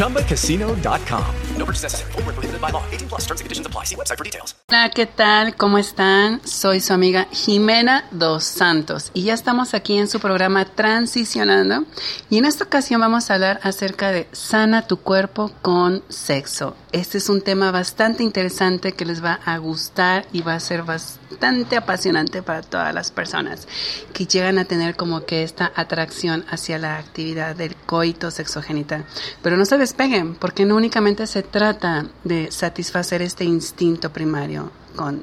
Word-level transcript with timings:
ChumbaCasino.com. 0.00 1.24
No 1.58 1.66
purchase 1.66 1.84
necessary. 1.84 2.12
Full 2.12 2.22
prohibited 2.22 2.60
by 2.60 2.70
law. 2.70 2.82
18 2.90 3.08
plus 3.08 3.20
terms 3.26 3.40
and 3.40 3.46
conditions 3.46 3.66
apply. 3.66 3.84
See 3.84 3.96
website 3.96 4.16
for 4.16 4.24
details. 4.24 4.54
Hola, 4.68 4.90
¿qué 4.90 5.06
tal? 5.06 5.56
¿Cómo 5.56 5.78
están? 5.78 6.40
Soy 6.46 6.80
su 6.80 6.92
amiga 6.92 7.26
Jimena 7.32 8.04
Dos 8.12 8.44
Santos 8.44 9.10
y 9.14 9.24
ya 9.24 9.34
estamos 9.34 9.74
aquí 9.74 9.98
en 9.98 10.08
su 10.08 10.20
programa 10.20 10.64
Transicionando. 10.64 11.84
Y 12.30 12.38
en 12.38 12.46
esta 12.46 12.64
ocasión 12.64 13.00
vamos 13.00 13.30
a 13.30 13.34
hablar 13.34 13.60
acerca 13.62 14.10
de 14.10 14.26
sana 14.32 14.86
tu 14.86 14.96
cuerpo 14.98 15.50
con 15.60 16.02
sexo. 16.08 16.76
Este 16.92 17.18
es 17.18 17.28
un 17.28 17.40
tema 17.40 17.70
bastante 17.70 18.24
interesante 18.24 18.92
que 18.92 19.04
les 19.04 19.22
va 19.22 19.38
a 19.44 19.58
gustar 19.58 20.26
y 20.32 20.42
va 20.42 20.54
a 20.54 20.60
ser 20.60 20.82
bastante 20.82 21.76
apasionante 21.76 22.42
para 22.42 22.62
todas 22.62 22.92
las 22.92 23.12
personas 23.12 23.68
que 24.12 24.26
llegan 24.26 24.58
a 24.58 24.64
tener 24.64 24.96
como 24.96 25.24
que 25.24 25.44
esta 25.44 25.70
atracción 25.76 26.44
hacia 26.50 26.78
la 26.78 26.98
actividad 26.98 27.54
del 27.54 27.76
coito 27.76 28.32
sexogenital. 28.32 29.04
Pero 29.40 29.56
no 29.56 29.66
se 29.66 29.78
despeguen, 29.78 30.34
porque 30.34 30.64
no 30.64 30.74
únicamente 30.74 31.28
se 31.28 31.44
trata 31.44 32.06
de 32.24 32.50
satisfacer 32.50 33.22
este 33.22 33.44
instinto 33.44 34.10
primario 34.10 34.72
con 34.96 35.22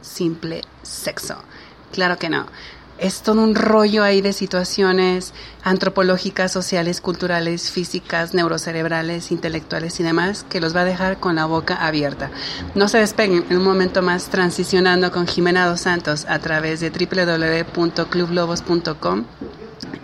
simple 0.00 0.62
sexo. 0.82 1.36
Claro 1.92 2.16
que 2.16 2.30
no 2.30 2.46
es 2.98 3.22
todo 3.22 3.40
un 3.42 3.54
rollo 3.54 4.04
ahí 4.04 4.20
de 4.20 4.32
situaciones 4.32 5.32
antropológicas, 5.64 6.52
sociales, 6.52 7.00
culturales, 7.00 7.70
físicas, 7.70 8.34
neurocerebrales, 8.34 9.32
intelectuales 9.32 9.98
y 10.00 10.02
demás 10.02 10.44
que 10.48 10.60
los 10.60 10.76
va 10.76 10.82
a 10.82 10.84
dejar 10.84 11.18
con 11.18 11.36
la 11.36 11.46
boca 11.46 11.74
abierta. 11.74 12.30
No 12.74 12.88
se 12.88 12.98
despeguen 12.98 13.46
en 13.48 13.56
un 13.56 13.64
momento 13.64 14.02
más 14.02 14.28
transicionando 14.28 15.10
con 15.10 15.26
Jimena 15.26 15.66
Dos 15.66 15.80
Santos 15.80 16.26
a 16.28 16.38
través 16.38 16.80
de 16.80 16.90
www.clublobos.com 16.90 19.24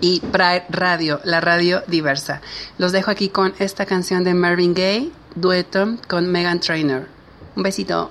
y 0.00 0.20
Pride 0.20 0.64
Radio, 0.70 1.20
la 1.25 1.41
radio 1.41 1.83
diversa. 1.86 2.41
Los 2.78 2.92
dejo 2.92 3.11
aquí 3.11 3.28
con 3.28 3.55
esta 3.59 3.86
canción 3.86 4.25
de 4.25 4.34
Marvin 4.34 4.75
Gaye, 4.75 5.11
dueto 5.34 5.97
con 6.09 6.31
Megan 6.31 6.61
Trainor. 6.61 7.06
Un 7.56 7.62
besito. 7.62 8.11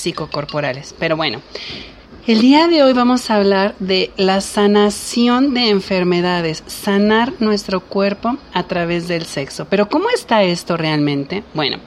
Psicocorporales. 0.00 0.94
Pero 0.98 1.16
bueno, 1.16 1.40
el 2.26 2.40
día 2.40 2.68
de 2.68 2.82
hoy 2.82 2.92
vamos 2.92 3.30
a 3.30 3.36
hablar 3.36 3.74
de 3.78 4.12
la 4.16 4.40
sanación 4.40 5.54
de 5.54 5.70
enfermedades, 5.70 6.62
sanar 6.66 7.32
nuestro 7.40 7.80
cuerpo 7.80 8.36
a 8.52 8.62
través 8.64 9.08
del 9.08 9.24
sexo. 9.24 9.66
Pero 9.70 9.88
¿cómo 9.88 10.10
está 10.10 10.42
esto 10.42 10.76
realmente? 10.76 11.42
Bueno, 11.54 11.78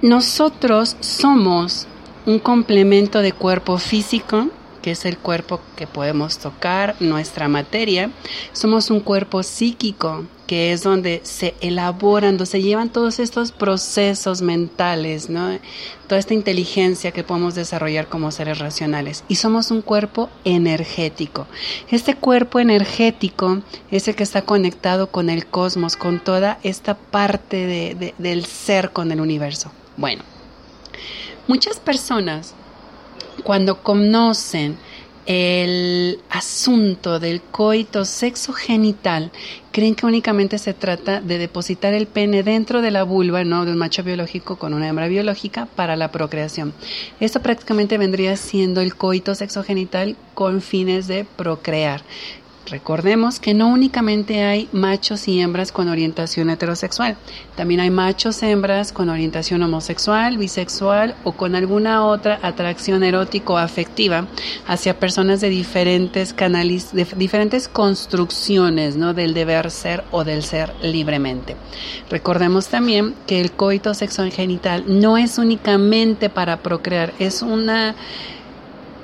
nosotros 0.00 0.96
somos 1.00 1.86
un 2.24 2.38
complemento 2.38 3.20
de 3.20 3.32
cuerpo 3.32 3.78
físico, 3.78 4.48
que 4.82 4.90
es 4.90 5.04
el 5.04 5.16
cuerpo 5.16 5.60
que 5.76 5.86
podemos 5.86 6.38
tocar, 6.38 6.96
nuestra 7.00 7.48
materia. 7.48 8.10
Somos 8.52 8.90
un 8.90 9.00
cuerpo 9.00 9.42
psíquico, 9.42 10.24
que 10.46 10.72
es 10.72 10.82
donde 10.82 11.20
se 11.24 11.54
elaboran, 11.60 12.36
donde 12.36 12.46
se 12.46 12.60
llevan 12.60 12.90
todos 12.90 13.20
estos 13.20 13.52
procesos 13.52 14.42
mentales, 14.42 15.30
¿no? 15.30 15.58
toda 16.06 16.18
esta 16.18 16.34
inteligencia 16.34 17.12
que 17.12 17.24
podemos 17.24 17.54
desarrollar 17.54 18.08
como 18.08 18.30
seres 18.30 18.58
racionales. 18.58 19.24
Y 19.28 19.36
somos 19.36 19.70
un 19.70 19.80
cuerpo 19.80 20.28
energético. 20.44 21.46
Este 21.88 22.14
cuerpo 22.16 22.60
energético 22.60 23.62
es 23.90 24.08
el 24.08 24.14
que 24.14 24.24
está 24.24 24.42
conectado 24.42 25.06
con 25.06 25.30
el 25.30 25.46
cosmos, 25.46 25.96
con 25.96 26.20
toda 26.20 26.58
esta 26.62 26.98
parte 26.98 28.12
del 28.18 28.44
ser, 28.44 28.90
con 28.90 29.10
el 29.10 29.22
universo. 29.22 29.72
Bueno, 29.96 30.22
muchas 31.48 31.80
personas 31.80 32.54
cuando 33.42 33.82
conocen 33.82 34.76
el 35.24 36.18
asunto 36.30 37.20
del 37.20 37.40
coito 37.40 38.04
sexo 38.04 38.52
genital, 38.52 39.30
creen 39.70 39.94
que 39.94 40.04
únicamente 40.04 40.58
se 40.58 40.74
trata 40.74 41.20
de 41.20 41.38
depositar 41.38 41.94
el 41.94 42.08
pene 42.08 42.42
dentro 42.42 42.82
de 42.82 42.90
la 42.90 43.04
vulva, 43.04 43.44
¿no? 43.44 43.64
De 43.64 43.70
un 43.70 43.78
macho 43.78 44.02
biológico 44.02 44.56
con 44.56 44.74
una 44.74 44.88
hembra 44.88 45.06
biológica 45.06 45.66
para 45.66 45.94
la 45.94 46.10
procreación. 46.10 46.72
Esto 47.20 47.40
prácticamente 47.40 47.98
vendría 47.98 48.36
siendo 48.36 48.80
el 48.80 48.96
coito 48.96 49.34
sexo 49.34 49.62
genital 49.62 50.16
con 50.34 50.60
fines 50.60 51.06
de 51.06 51.24
procrear. 51.24 52.02
Recordemos 52.66 53.40
que 53.40 53.54
no 53.54 53.68
únicamente 53.68 54.44
hay 54.44 54.68
machos 54.72 55.26
y 55.26 55.40
hembras 55.40 55.72
con 55.72 55.88
orientación 55.88 56.48
heterosexual, 56.48 57.16
también 57.56 57.80
hay 57.80 57.90
machos 57.90 58.42
hembras 58.42 58.92
con 58.92 59.08
orientación 59.08 59.62
homosexual, 59.62 60.38
bisexual 60.38 61.16
o 61.24 61.32
con 61.32 61.56
alguna 61.56 62.06
otra 62.06 62.38
atracción 62.40 63.02
erótico 63.02 63.58
afectiva 63.58 64.26
hacia 64.66 64.98
personas 64.98 65.40
de 65.40 65.50
diferentes 65.50 66.32
canales, 66.32 66.92
de 66.92 67.04
diferentes 67.16 67.68
construcciones, 67.68 68.96
¿no? 68.96 69.12
del 69.12 69.34
deber 69.34 69.70
ser 69.70 70.04
o 70.12 70.22
del 70.22 70.44
ser 70.44 70.72
libremente. 70.82 71.56
Recordemos 72.10 72.68
también 72.68 73.14
que 73.26 73.40
el 73.40 73.50
coito 73.50 73.92
sexual 73.92 74.30
genital 74.30 74.84
no 74.86 75.18
es 75.18 75.38
únicamente 75.38 76.30
para 76.30 76.58
procrear, 76.58 77.12
es 77.18 77.42
una 77.42 77.96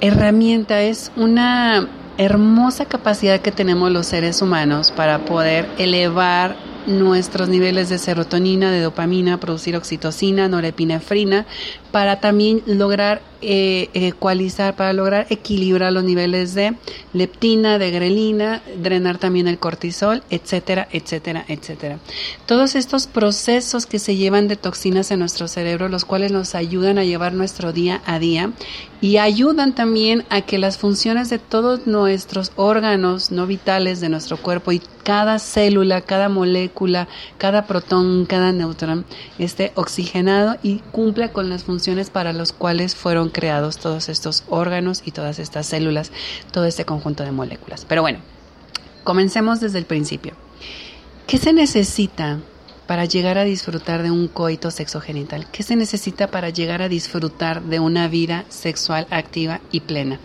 herramienta, 0.01 0.83
es 0.83 1.11
una 1.17 1.89
hermosa 2.19 2.85
capacidad 2.85 3.41
que 3.41 3.53
tenemos 3.53 3.91
los 3.91 4.07
seres 4.07 4.43
humanos 4.43 4.93
para 4.95 5.21
poder 5.21 5.69
elevar 5.79 6.57
nuestros 6.89 7.49
niveles 7.49 7.91
de 7.91 7.99
serotonina, 7.99 8.73
de 8.73 8.81
dopamina, 8.81 9.39
producir 9.39 9.77
oxitocina, 9.77 10.49
norepinefrina, 10.49 11.47
para 11.93 12.21
también 12.21 12.63
lograr 12.67 13.23
eh, 13.41 13.89
ecualizar, 13.95 14.75
para 14.75 14.93
lograr 14.93 15.27
equilibrar 15.31 15.93
los 15.93 16.03
niveles 16.03 16.55
de 16.55 16.75
leptina, 17.13 17.79
de 17.79 17.91
grelina, 17.91 18.63
drenar 18.83 19.19
también 19.19 19.47
el 19.47 19.59
cortisol, 19.59 20.23
etcétera, 20.29 20.89
etcétera, 20.91 21.45
etcétera. 21.47 21.99
Todos 22.47 22.75
estos 22.75 23.07
procesos 23.07 23.87
que 23.87 23.99
se 23.99 24.17
llevan 24.17 24.49
de 24.49 24.57
toxinas 24.57 25.11
en 25.11 25.21
nuestro 25.21 25.47
cerebro, 25.47 25.89
los 25.89 26.05
cuales 26.05 26.33
nos 26.33 26.55
ayudan 26.55 26.99
a 26.99 27.05
llevar 27.05 27.33
nuestro 27.33 27.73
día 27.73 28.03
a 28.07 28.19
día 28.19 28.51
y 29.01 29.19
ayudan 29.19 29.75
también 29.75 30.25
a 30.31 30.41
que 30.41 30.59
las 30.59 30.79
funciones 30.79 31.31
de 31.31 31.39
todos 31.39 31.87
nuestros 31.87 32.51
órganos 32.57 33.31
no 33.31 33.47
vitales 33.47 34.01
de 34.01 34.09
nuestro 34.09 34.37
cuerpo 34.39 34.73
y 34.73 34.83
cada 35.09 35.39
célula, 35.39 36.03
cada 36.03 36.29
molécula, 36.29 37.09
cada 37.39 37.67
protón, 37.67 38.27
cada 38.27 38.53
neutrón 38.53 39.07
esté 39.39 39.73
oxigenado 39.75 40.59
y 40.63 40.81
cumpla 40.93 41.33
con 41.33 41.49
las 41.49 41.65
funciones 41.65 42.11
para 42.11 42.35
las 42.35 42.53
cuales 42.53 42.95
fueron 42.95 43.31
creados 43.31 43.79
todos 43.79 44.11
estos 44.11 44.45
órganos 44.51 45.01
y 45.07 45.13
todas 45.13 45.39
estas 45.39 45.65
células, 45.65 46.13
todo 46.53 46.67
este 46.67 46.85
conjunto 46.85 47.25
de 47.25 47.33
moléculas. 47.33 47.87
Pero 47.87 48.03
bueno, 48.03 48.19
comencemos 49.03 49.61
desde 49.61 49.79
el 49.79 49.87
principio. 49.87 50.35
¿Qué 51.27 51.39
se 51.39 51.55
necesita 51.55 52.41
para 52.89 53.05
llegar 53.05 53.37
a 53.37 53.45
disfrutar 53.45 54.03
de 54.03 54.11
un 54.11 54.27
coito 54.29 54.71
sexogenital? 54.71 55.47
¿Qué 55.53 55.63
se 55.63 55.77
necesita 55.77 56.29
para 56.29 56.49
llegar 56.49 56.81
a 56.81 56.89
disfrutar 56.89 57.63
de 57.63 57.79
una 57.79 58.09
vida 58.09 58.47
sexual 58.49 59.07
activa 59.11 59.61
y 59.71 59.81
plena? 59.81 60.19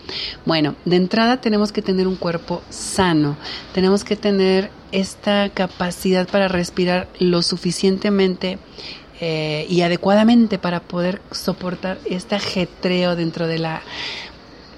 Bueno, 0.46 0.74
de 0.86 0.96
entrada 0.96 1.42
tenemos 1.42 1.72
que 1.72 1.82
tener 1.82 2.08
un 2.08 2.16
cuerpo 2.16 2.62
sano, 2.70 3.36
tenemos 3.74 4.02
que 4.02 4.16
tener 4.16 4.70
esta 4.92 5.50
capacidad 5.50 6.26
para 6.26 6.48
respirar 6.48 7.06
lo 7.18 7.42
suficientemente 7.42 8.58
eh, 9.20 9.66
y 9.68 9.82
adecuadamente 9.82 10.58
para 10.58 10.80
poder 10.80 11.20
soportar 11.32 11.98
este 12.06 12.34
ajetreo 12.34 13.14
dentro 13.14 13.46
de 13.46 13.58
la 13.58 13.82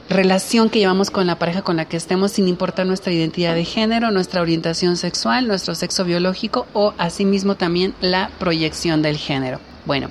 relación 0.08 0.70
que 0.70 0.78
llevamos 0.78 1.10
con 1.10 1.26
la 1.26 1.38
pareja 1.38 1.62
con 1.62 1.76
la 1.76 1.86
que 1.86 1.96
estemos 1.96 2.32
sin 2.32 2.48
importar 2.48 2.86
nuestra 2.86 3.12
identidad 3.12 3.54
de 3.54 3.64
género, 3.64 4.10
nuestra 4.10 4.40
orientación 4.40 4.96
sexual, 4.96 5.48
nuestro 5.48 5.74
sexo 5.74 6.04
biológico 6.04 6.66
o 6.72 6.94
asimismo 6.98 7.56
también 7.56 7.94
la 8.00 8.30
proyección 8.38 9.02
del 9.02 9.16
género. 9.16 9.60
Bueno, 9.84 10.10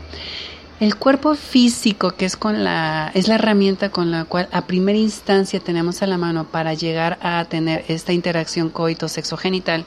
el 0.82 0.98
cuerpo 0.98 1.36
físico, 1.36 2.12
que 2.12 2.26
es 2.26 2.36
con 2.36 2.66
la 2.66 3.10
es 3.14 3.30
la 3.30 3.36
herramienta 3.36 3.92
con 3.92 4.12
la 4.12 4.26
cual 4.26 4.50
a 4.52 4.68
primera 4.68 4.98
instancia 4.98 5.62
tenemos 5.62 6.02
a 6.02 6.08
la 6.08 6.18
mano 6.18 6.46
para 6.52 6.74
llegar 6.74 7.18
a 7.22 7.46
tener 7.46 7.86
esta 7.88 8.12
interacción 8.12 8.70
coito 8.70 9.08
sexogenital, 9.08 9.86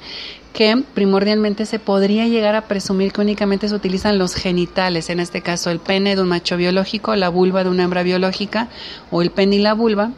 que 0.58 0.82
primordialmente 0.92 1.66
se 1.66 1.78
podría 1.78 2.26
llegar 2.26 2.56
a 2.56 2.62
presumir 2.62 3.12
que 3.12 3.20
únicamente 3.20 3.68
se 3.68 3.74
utilizan 3.76 4.18
los 4.18 4.34
genitales, 4.34 5.08
en 5.08 5.20
este 5.20 5.40
caso 5.40 5.70
el 5.70 5.78
pene 5.78 6.16
de 6.16 6.22
un 6.22 6.26
macho 6.26 6.56
biológico, 6.56 7.14
la 7.14 7.28
vulva 7.28 7.62
de 7.62 7.70
una 7.70 7.84
hembra 7.84 8.02
biológica 8.02 8.66
o 9.12 9.22
el 9.22 9.30
pene 9.30 9.54
y 9.54 9.58
la 9.60 9.74
vulva 9.74 10.10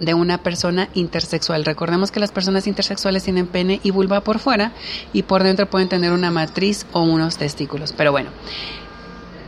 de 0.00 0.14
una 0.14 0.38
persona 0.38 0.88
intersexual. 0.94 1.66
Recordemos 1.66 2.10
que 2.10 2.18
las 2.18 2.32
personas 2.32 2.66
intersexuales 2.66 3.24
tienen 3.24 3.46
pene 3.46 3.78
y 3.82 3.90
vulva 3.90 4.22
por 4.22 4.38
fuera 4.38 4.72
y 5.12 5.24
por 5.24 5.42
dentro 5.42 5.68
pueden 5.68 5.90
tener 5.90 6.12
una 6.12 6.30
matriz 6.30 6.86
o 6.92 7.02
unos 7.02 7.36
testículos. 7.36 7.92
Pero 7.92 8.10
bueno, 8.10 8.30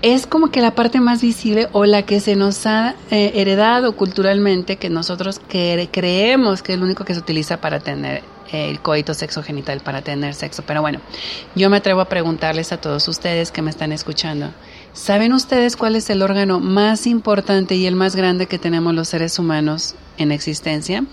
es 0.03 0.27
como 0.27 0.51
que 0.51 0.61
la 0.61 0.75
parte 0.75 1.01
más 1.01 1.23
visible 1.23 1.69
o 1.73 1.87
la 1.87 2.03
que 2.03 2.21
se 2.21 2.37
nos 2.37 2.67
ha 2.67 2.95
eh, 3.11 3.33
heredado 3.37 3.97
culturalmente 3.97 4.77
que 4.77 4.91
nosotros 4.91 5.41
creemos 5.49 6.63
que 6.63 6.75
es 6.75 6.79
lo 6.79 6.85
único 6.85 7.07
que 7.07 7.15
se 7.15 7.21
utiliza 7.21 7.59
para 7.63 7.81
tener 7.81 8.23
el 8.53 8.81
coito 8.81 9.15
sexo 9.15 9.43
genital 9.43 9.81
para 9.81 10.03
tener 10.03 10.35
sexo. 10.35 10.63
Pero 10.67 10.81
bueno, 10.81 11.01
yo 11.55 11.71
me 11.71 11.79
atrevo 11.79 12.01
a 12.01 12.09
preguntarles 12.09 12.73
a 12.73 12.81
todos 12.81 13.07
ustedes 13.09 13.51
que 13.51 13.63
me 13.63 13.71
están 13.71 13.93
escuchando, 13.93 14.53
¿saben 14.93 15.33
ustedes 15.33 15.77
cuál 15.77 15.97
es 15.97 16.11
el 16.11 16.23
órgano 16.23 16.61
más 16.61 17.07
importante 17.07 17.75
y 17.75 17.87
el 17.87 17.97
más 17.97 18.17
grande 18.17 18.47
que 18.47 18.59
tenemos 18.59 18.95
los 18.95 19.09
seres 19.09 19.39
humanos 19.39 19.95
en 20.19 20.33
existencia? 20.33 21.05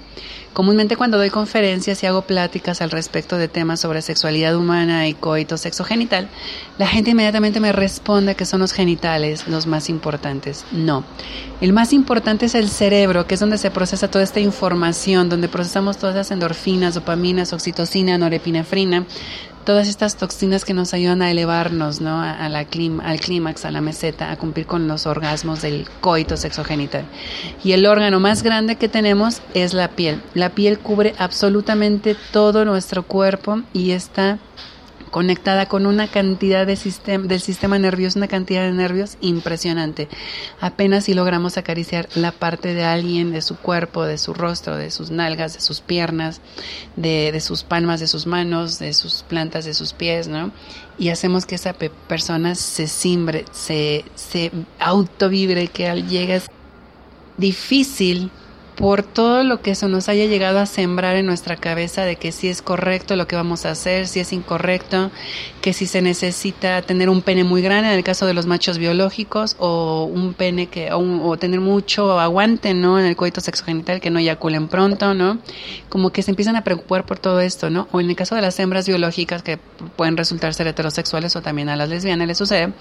Comúnmente 0.57 0.95
cuando 0.95 1.19
doy 1.19 1.29
conferencias 1.29 2.01
y 2.01 2.07
hago 2.07 2.23
pláticas 2.23 2.81
al 2.81 2.89
respecto 2.89 3.37
de 3.37 3.47
temas 3.47 3.79
sobre 3.79 4.01
sexualidad 4.01 4.55
humana 4.55 5.07
y 5.07 5.13
coito 5.13 5.55
sexo 5.55 5.83
genital, 5.83 6.29
la 6.79 6.87
gente 6.87 7.11
inmediatamente 7.11 7.59
me 7.59 7.71
responde 7.71 8.33
que 8.33 8.43
son 8.43 8.61
los 8.61 8.71
genitales 8.71 9.47
los 9.47 9.67
más 9.67 9.87
importantes. 9.87 10.65
No, 10.71 11.03
el 11.61 11.73
más 11.73 11.93
importante 11.93 12.47
es 12.47 12.55
el 12.55 12.69
cerebro, 12.69 13.27
que 13.27 13.35
es 13.35 13.39
donde 13.39 13.59
se 13.59 13.69
procesa 13.69 14.09
toda 14.09 14.23
esta 14.23 14.39
información, 14.39 15.29
donde 15.29 15.47
procesamos 15.47 15.99
todas 15.99 16.15
las 16.15 16.31
endorfinas, 16.31 16.95
dopaminas, 16.95 17.53
oxitocina, 17.53 18.17
norepinefrina, 18.17 19.05
todas 19.67 19.89
estas 19.89 20.15
toxinas 20.15 20.63
que 20.63 20.73
nos 20.73 20.93
ayudan 20.93 21.21
a 21.21 21.29
elevarnos 21.29 21.99
¿no? 21.99 22.21
a, 22.21 22.47
la 22.47 22.59
al 22.59 23.19
clímax, 23.19 23.65
a 23.65 23.71
la 23.71 23.81
meseta, 23.81 24.31
a 24.31 24.37
cumplir 24.37 24.65
con 24.65 24.87
los 24.87 25.05
orgasmos 25.05 25.61
del 25.61 25.85
coito 25.99 26.37
sexogenital. 26.37 27.03
Y 27.65 27.73
el 27.73 27.85
órgano 27.85 28.21
más 28.21 28.43
grande 28.43 28.77
que 28.77 28.87
tenemos 28.87 29.41
es 29.53 29.73
la 29.73 29.89
piel. 29.89 30.21
La 30.35 30.51
piel 30.51 30.79
cubre 30.79 31.15
absolutamente 31.17 32.15
todo 32.31 32.63
nuestro 32.63 33.03
cuerpo 33.03 33.61
y 33.73 33.91
está 33.91 34.39
conectada 35.11 35.67
con 35.67 35.85
una 35.85 36.07
cantidad 36.07 36.65
de 36.65 36.77
del 37.23 37.41
sistema 37.41 37.79
nervioso, 37.79 38.19
una 38.19 38.27
cantidad 38.27 38.63
de 38.63 38.71
nervios 38.71 39.17
impresionante. 39.21 40.07
Apenas 40.59 41.05
si 41.05 41.13
logramos 41.13 41.57
acariciar 41.57 42.07
la 42.15 42.31
parte 42.31 42.73
de 42.73 42.83
alguien, 42.83 43.31
de 43.31 43.41
su 43.41 43.57
cuerpo, 43.57 44.05
de 44.05 44.17
su 44.17 44.33
rostro, 44.33 44.75
de 44.77 44.91
sus 44.91 45.11
nalgas, 45.11 45.53
de 45.53 45.61
sus 45.61 45.81
piernas, 45.81 46.41
de, 46.95 47.31
de 47.31 47.41
sus 47.41 47.63
palmas, 47.63 47.99
de 47.99 48.07
sus 48.07 48.25
manos, 48.27 48.79
de 48.79 48.93
sus 48.93 49.23
plantas, 49.23 49.65
de 49.65 49.73
sus 49.73 49.93
pies, 49.93 50.27
¿no? 50.27 50.51
Y 50.99 51.09
hacemos 51.09 51.45
que 51.45 51.55
esa 51.55 51.73
persona 51.73 52.55
se 52.55 52.87
simbre, 52.87 53.45
se, 53.51 54.05
se 54.15 54.51
autovibre, 54.79 55.67
que 55.67 55.87
al 55.87 56.07
llegar 56.07 56.37
es 56.37 56.47
difícil 57.37 58.31
por 58.77 59.01
todo 59.01 59.43
lo 59.43 59.61
que 59.61 59.73
se 59.73 59.87
nos 59.87 60.07
haya 60.07 60.25
llegado 60.25 60.59
a 60.59 60.67
sembrar 60.67 61.15
en 61.15 61.25
nuestra 61.25 61.55
cabeza 61.55 62.03
de 62.03 62.15
que 62.15 62.31
si 62.31 62.47
es 62.47 62.61
correcto 62.61 63.15
lo 63.15 63.27
que 63.27 63.35
vamos 63.35 63.65
a 63.65 63.71
hacer, 63.71 64.07
si 64.07 64.19
es 64.19 64.31
incorrecto, 64.31 65.09
que 65.61 65.73
si 65.73 65.87
se 65.87 66.03
necesita 66.03 66.83
tener 66.83 67.09
un 67.09 67.23
pene 67.23 67.43
muy 67.43 67.63
grande 67.63 67.89
en 67.89 67.97
el 67.97 68.03
caso 68.03 68.27
de 68.27 68.35
los 68.35 68.45
machos 68.45 68.77
biológicos 68.77 69.55
o 69.57 70.03
un 70.03 70.35
pene 70.35 70.67
que 70.67 70.89
o, 70.93 71.37
tener 71.37 71.59
mucho 71.59 72.19
aguante, 72.19 72.75
¿no? 72.75 72.99
En 72.99 73.05
el 73.07 73.15
coito 73.15 73.41
sexogenital 73.41 73.99
que 73.99 74.11
no 74.11 74.19
eyaculen 74.19 74.67
pronto, 74.67 75.15
¿no? 75.15 75.39
Como 75.89 76.11
que 76.11 76.21
se 76.21 76.29
empiezan 76.29 76.55
a 76.55 76.63
preocupar 76.63 77.03
por 77.07 77.17
todo 77.17 77.41
esto, 77.41 77.71
¿no? 77.71 77.87
O 77.91 77.99
en 77.99 78.11
el 78.11 78.15
caso 78.15 78.35
de 78.35 78.41
las 78.41 78.59
hembras 78.59 78.87
biológicas 78.87 79.41
que 79.41 79.57
pueden 79.95 80.17
resultar 80.17 80.53
ser 80.53 80.67
heterosexuales 80.67 81.35
o 81.35 81.41
también 81.41 81.69
a 81.69 81.75
las 81.75 81.89
lesbianas 81.89 82.27
les 82.27 82.37
sucede, 82.37 82.73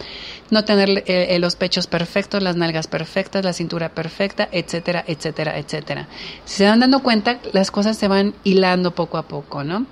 no 0.51 0.63
tener 0.63 1.05
eh, 1.07 1.39
los 1.39 1.57
pechos 1.57 1.87
perfectos, 1.87 2.43
las 2.43 2.57
nalgas 2.57 2.87
perfectas, 2.87 3.43
la 3.43 3.55
cintura 3.55 3.89
perfecta, 3.89 4.47
etcétera, 4.53 5.03
etcétera, 5.07 5.59
etcétera. 5.59 5.86
Si 6.45 6.59
se 6.59 6.67
van 6.67 6.81
dando 6.81 7.01
cuenta, 7.01 7.39
las 7.53 7.71
cosas 7.71 7.97
se 7.97 8.09
van 8.09 8.35
hilando 8.45 8.95
poco 8.95 9.19
a 9.19 9.23
poco, 9.23 9.65
¿no? 9.65 9.87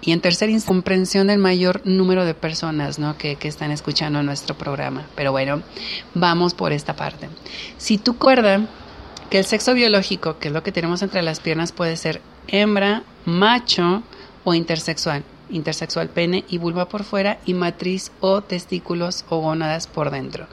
Y 0.00 0.12
en 0.12 0.20
tercer 0.20 0.50
instancia, 0.50 0.68
comprensión 0.68 1.26
del 1.26 1.38
mayor 1.38 1.80
número 1.84 2.24
de 2.24 2.34
personas 2.34 2.98
¿no? 2.98 3.16
que, 3.16 3.36
que, 3.36 3.48
están 3.48 3.72
escuchando 3.72 4.22
nuestro 4.22 4.56
programa. 4.56 5.06
Pero 5.16 5.32
bueno, 5.32 5.62
vamos 6.14 6.54
por 6.54 6.72
esta 6.72 6.94
parte. 6.94 7.28
Si 7.78 7.98
tú 7.98 8.12
recuerdas 8.12 8.60
que 9.30 9.38
el 9.38 9.44
sexo 9.44 9.74
biológico, 9.74 10.38
que 10.38 10.48
es 10.48 10.54
lo 10.54 10.62
que 10.62 10.70
tenemos 10.70 11.02
entre 11.02 11.22
las 11.22 11.40
piernas, 11.40 11.72
puede 11.72 11.96
ser 11.96 12.20
hembra, 12.46 13.02
macho 13.24 14.02
o 14.44 14.54
intersexual 14.54 15.24
intersexual 15.50 16.08
pene 16.08 16.44
y 16.48 16.58
vulva 16.58 16.88
por 16.88 17.04
fuera 17.04 17.38
y 17.44 17.54
matriz 17.54 18.12
o 18.20 18.42
testículos 18.42 19.24
o 19.28 19.38
gónadas 19.38 19.86
por 19.86 20.10
dentro. 20.10 20.46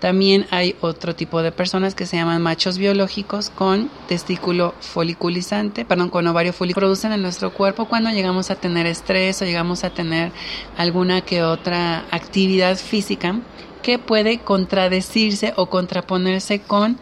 También 0.00 0.46
hay 0.50 0.76
otro 0.80 1.14
tipo 1.14 1.42
de 1.42 1.52
personas 1.52 1.94
que 1.94 2.06
se 2.06 2.16
llaman 2.16 2.42
machos 2.42 2.76
biológicos 2.76 3.50
con 3.50 3.90
testículo 4.06 4.74
foliculizante, 4.80 5.84
perdón, 5.84 6.10
con 6.10 6.26
ovario 6.26 6.52
folicular. 6.52 6.82
Producen 6.82 7.12
en 7.12 7.22
nuestro 7.22 7.52
cuerpo 7.52 7.86
cuando 7.86 8.10
llegamos 8.10 8.50
a 8.50 8.56
tener 8.56 8.86
estrés 8.86 9.40
o 9.40 9.44
llegamos 9.44 9.82
a 9.84 9.90
tener 9.90 10.30
alguna 10.76 11.22
que 11.22 11.42
otra 11.42 12.04
actividad 12.10 12.76
física 12.76 13.40
que 13.82 13.98
puede 13.98 14.38
contradecirse 14.38 15.52
o 15.56 15.66
contraponerse 15.66 16.60
con 16.60 16.98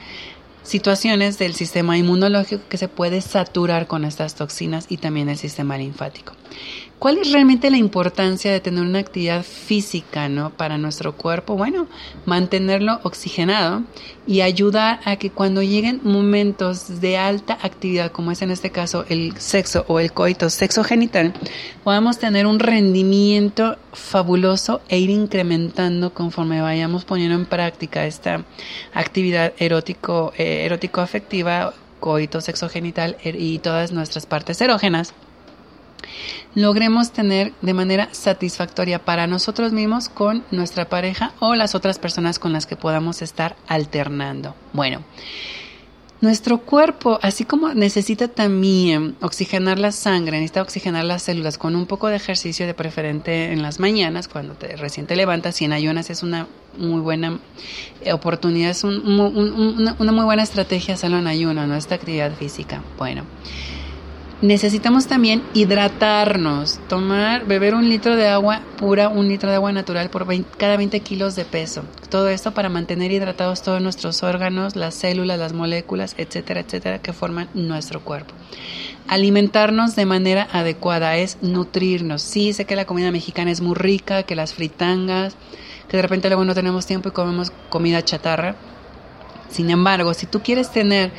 situaciones 0.63 1.39
del 1.39 1.55
sistema 1.55 1.99
inmunológico 1.99 2.63
que 2.69 2.79
se 2.79 2.89
puede 2.89 3.21
saturar 3.21 3.87
con 3.87 4.05
estas 4.05 4.35
toxinas 4.35 4.87
y 4.89 4.97
también 4.99 5.29
el 5.29 5.39
sistema 5.39 5.77
linfático. 5.77 6.35
¿Cuál 7.03 7.19
es 7.19 7.33
realmente 7.33 7.69
la 7.69 7.79
importancia 7.79 8.53
de 8.53 8.61
tener 8.61 8.85
una 8.85 9.01
actividad 9.01 9.43
física 9.43 10.29
¿no? 10.29 10.51
para 10.51 10.79
nuestro 10.79 11.17
cuerpo? 11.17 11.57
Bueno, 11.57 11.89
mantenerlo 12.27 13.01
oxigenado 13.03 13.83
y 14.25 14.43
ayudar 14.43 15.01
a 15.05 15.17
que 15.17 15.31
cuando 15.31 15.65
lleguen 15.65 16.01
momentos 16.05 17.01
de 17.01 17.19
alta 17.19 17.59
actividad, 17.61 18.13
como 18.13 18.31
es 18.31 18.41
en 18.43 18.53
este 18.53 18.71
caso 18.71 19.05
el 19.09 19.37
sexo 19.39 19.85
o 19.89 19.99
el 19.99 20.13
coito 20.13 20.49
sexo 20.49 20.85
genital, 20.85 21.35
podamos 21.83 22.21
tener 22.21 22.47
un 22.47 22.61
rendimiento 22.61 23.79
fabuloso 23.93 24.81
e 24.89 25.01
ir 25.01 25.11
incrementando 25.11 26.15
conforme 26.15 26.61
vayamos 26.61 27.05
poniendo 27.05 27.35
en 27.35 27.47
práctica 27.47 28.07
esta 28.07 28.45
actividad 28.95 29.55
erótico, 29.59 30.33
eh, 30.39 30.67
erótico 30.67 31.01
afectiva, 31.01 31.75
coito 31.99 32.41
sexo 32.41 32.69
genital 32.69 33.17
er, 33.25 33.35
y 33.35 33.59
todas 33.59 33.91
nuestras 33.91 34.25
partes 34.25 34.61
erógenas 34.61 35.15
logremos 36.55 37.13
tener 37.13 37.53
de 37.63 37.75
manera 37.75 38.09
satisfactoria 38.13 39.05
para 39.05 39.27
nosotros 39.27 39.73
mismos 39.73 40.09
con 40.09 40.45
nuestra 40.51 40.89
pareja 40.89 41.33
o 41.41 41.55
las 41.55 41.75
otras 41.75 41.99
personas 41.99 42.39
con 42.39 42.53
las 42.53 42.67
que 42.67 42.77
podamos 42.77 43.23
estar 43.23 43.57
alternando. 43.69 44.55
Bueno, 44.73 45.03
nuestro 46.23 46.59
cuerpo, 46.59 47.19
así 47.21 47.45
como 47.45 47.75
necesita 47.75 48.29
también 48.29 49.17
oxigenar 49.21 49.81
la 49.81 49.91
sangre, 49.91 50.39
necesita 50.39 50.63
oxigenar 50.63 51.05
las 51.05 51.25
células 51.25 51.59
con 51.59 51.75
un 51.75 51.87
poco 51.87 52.07
de 52.07 52.15
ejercicio 52.15 52.65
de 52.65 52.75
preferente 52.75 53.53
en 53.53 53.61
las 53.61 53.81
mañanas, 53.81 54.29
cuando 54.29 54.55
te 54.55 54.77
recién 54.77 55.07
te 55.07 55.17
levantas 55.17 55.61
y 55.61 55.65
en 55.65 55.73
ayunas 55.73 56.11
es 56.11 56.23
una 56.23 56.47
muy 56.79 57.01
buena 57.01 57.41
oportunidad, 58.13 58.71
es 58.71 58.85
una, 58.85 59.03
muy 59.03 60.25
buena 60.25 60.43
estrategia 60.45 60.95
hacerlo 60.95 61.19
en 61.19 61.27
ayuno, 61.27 61.67
¿no? 61.67 61.75
Esta 61.75 61.97
actividad 61.97 62.33
física. 62.37 62.85
Bueno. 62.99 63.25
Necesitamos 64.43 65.07
también 65.07 65.41
hidratarnos, 65.55 66.81
tomar, 66.89 67.47
beber 67.47 67.77
un 67.77 67.89
litro 67.89 68.17
de 68.17 68.27
agua 68.27 68.63
pura, 68.77 69.09
un 69.09 69.29
litro 69.29 69.49
de 69.49 69.55
agua 69.55 69.71
natural 69.71 70.11
por 70.11 70.27
cada 70.57 70.77
20 70.77 70.99
kilos 70.99 71.37
de 71.37 71.45
peso. 71.45 71.85
Todo 72.11 72.29
esto 72.29 72.53
para 72.53 72.69
mantener 72.69 73.13
hidratados 73.13 73.63
todos 73.63 73.81
nuestros 73.81 74.25
órganos, 74.25 74.75
las 74.75 74.97
células, 74.97 75.39
las 75.39 75.53
moléculas, 75.53 76.17
etcétera, 76.19 76.59
etcétera, 76.59 77.01
que 77.01 77.13
forman 77.13 77.51
nuestro 77.55 78.01
cuerpo. 78.01 78.35
Alimentarnos 79.07 79.95
de 79.95 80.07
manera 80.07 80.49
adecuada 80.51 81.17
es 81.19 81.39
nutrirnos. 81.41 82.21
Sí, 82.21 82.53
sé 82.53 82.65
que 82.65 82.75
la 82.75 82.85
comida 82.85 83.13
mexicana 83.13 83.53
es 83.53 83.61
muy 83.61 83.77
rica, 83.77 84.25
que 84.25 84.35
las 84.35 84.55
fritangas, 84.55 85.37
que 85.89 85.99
de 85.99 86.03
repente 86.03 86.27
luego 86.29 86.45
no 86.45 86.55
tenemos 86.55 86.85
tiempo 86.85 87.11
y 87.11 87.13
comemos 87.13 87.53
comida 87.71 88.03
chatarra. 88.03 88.57
Sin 89.51 89.71
embargo, 89.71 90.15
si 90.15 90.27
tú 90.27 90.41
quieres 90.41 90.73
tener 90.73 91.13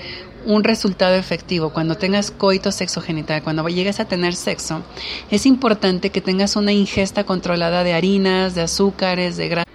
un 0.45 0.63
resultado 0.63 1.15
efectivo 1.15 1.71
cuando 1.71 1.95
tengas 1.95 2.31
coito 2.31 2.71
sexo 2.71 3.01
genital, 3.01 3.43
cuando 3.43 3.67
llegues 3.67 4.00
a 4.00 4.05
tener 4.05 4.35
sexo, 4.35 4.83
es 5.31 5.45
importante 5.45 6.09
que 6.09 6.21
tengas 6.21 6.55
una 6.55 6.71
ingesta 6.71 7.23
controlada 7.23 7.83
de 7.83 7.93
harinas, 7.93 8.55
de 8.55 8.62
azúcares, 8.62 9.38
de 9.38 9.47
grasa. 9.47 9.69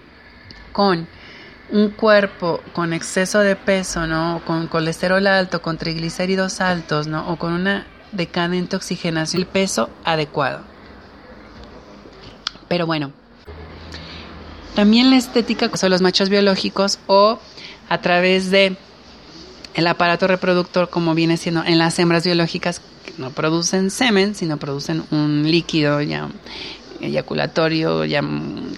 Con 0.72 1.08
un 1.70 1.90
cuerpo 1.90 2.60
con 2.72 2.92
exceso 2.92 3.40
de 3.40 3.56
peso, 3.56 4.06
¿no? 4.06 4.42
Con 4.46 4.68
colesterol 4.68 5.26
alto, 5.26 5.60
con 5.60 5.76
triglicéridos 5.76 6.60
altos, 6.60 7.06
¿no? 7.06 7.28
O 7.30 7.36
con 7.36 7.52
una 7.52 7.86
decadente 8.12 8.76
oxigenación, 8.76 9.42
el 9.42 9.46
peso 9.46 9.90
adecuado. 10.04 10.60
Pero 12.68 12.86
bueno, 12.86 13.12
también 14.74 15.10
la 15.10 15.16
estética 15.16 15.70
son 15.76 15.90
los 15.90 16.02
machos 16.02 16.28
biológicos 16.28 16.98
o 17.06 17.38
a 17.88 18.00
través 18.00 18.50
de 18.50 18.76
el 19.74 19.86
aparato 19.86 20.26
reproductor, 20.26 20.90
como 20.90 21.14
viene 21.14 21.36
siendo 21.36 21.64
en 21.64 21.78
las 21.78 21.98
hembras 21.98 22.24
biológicas, 22.24 22.80
no 23.16 23.30
producen 23.30 23.90
semen, 23.90 24.34
sino 24.34 24.56
producen 24.58 25.04
un 25.10 25.50
líquido 25.50 26.00
ya 26.02 26.28
eyaculatorio, 27.00 28.04
ya, 28.04 28.22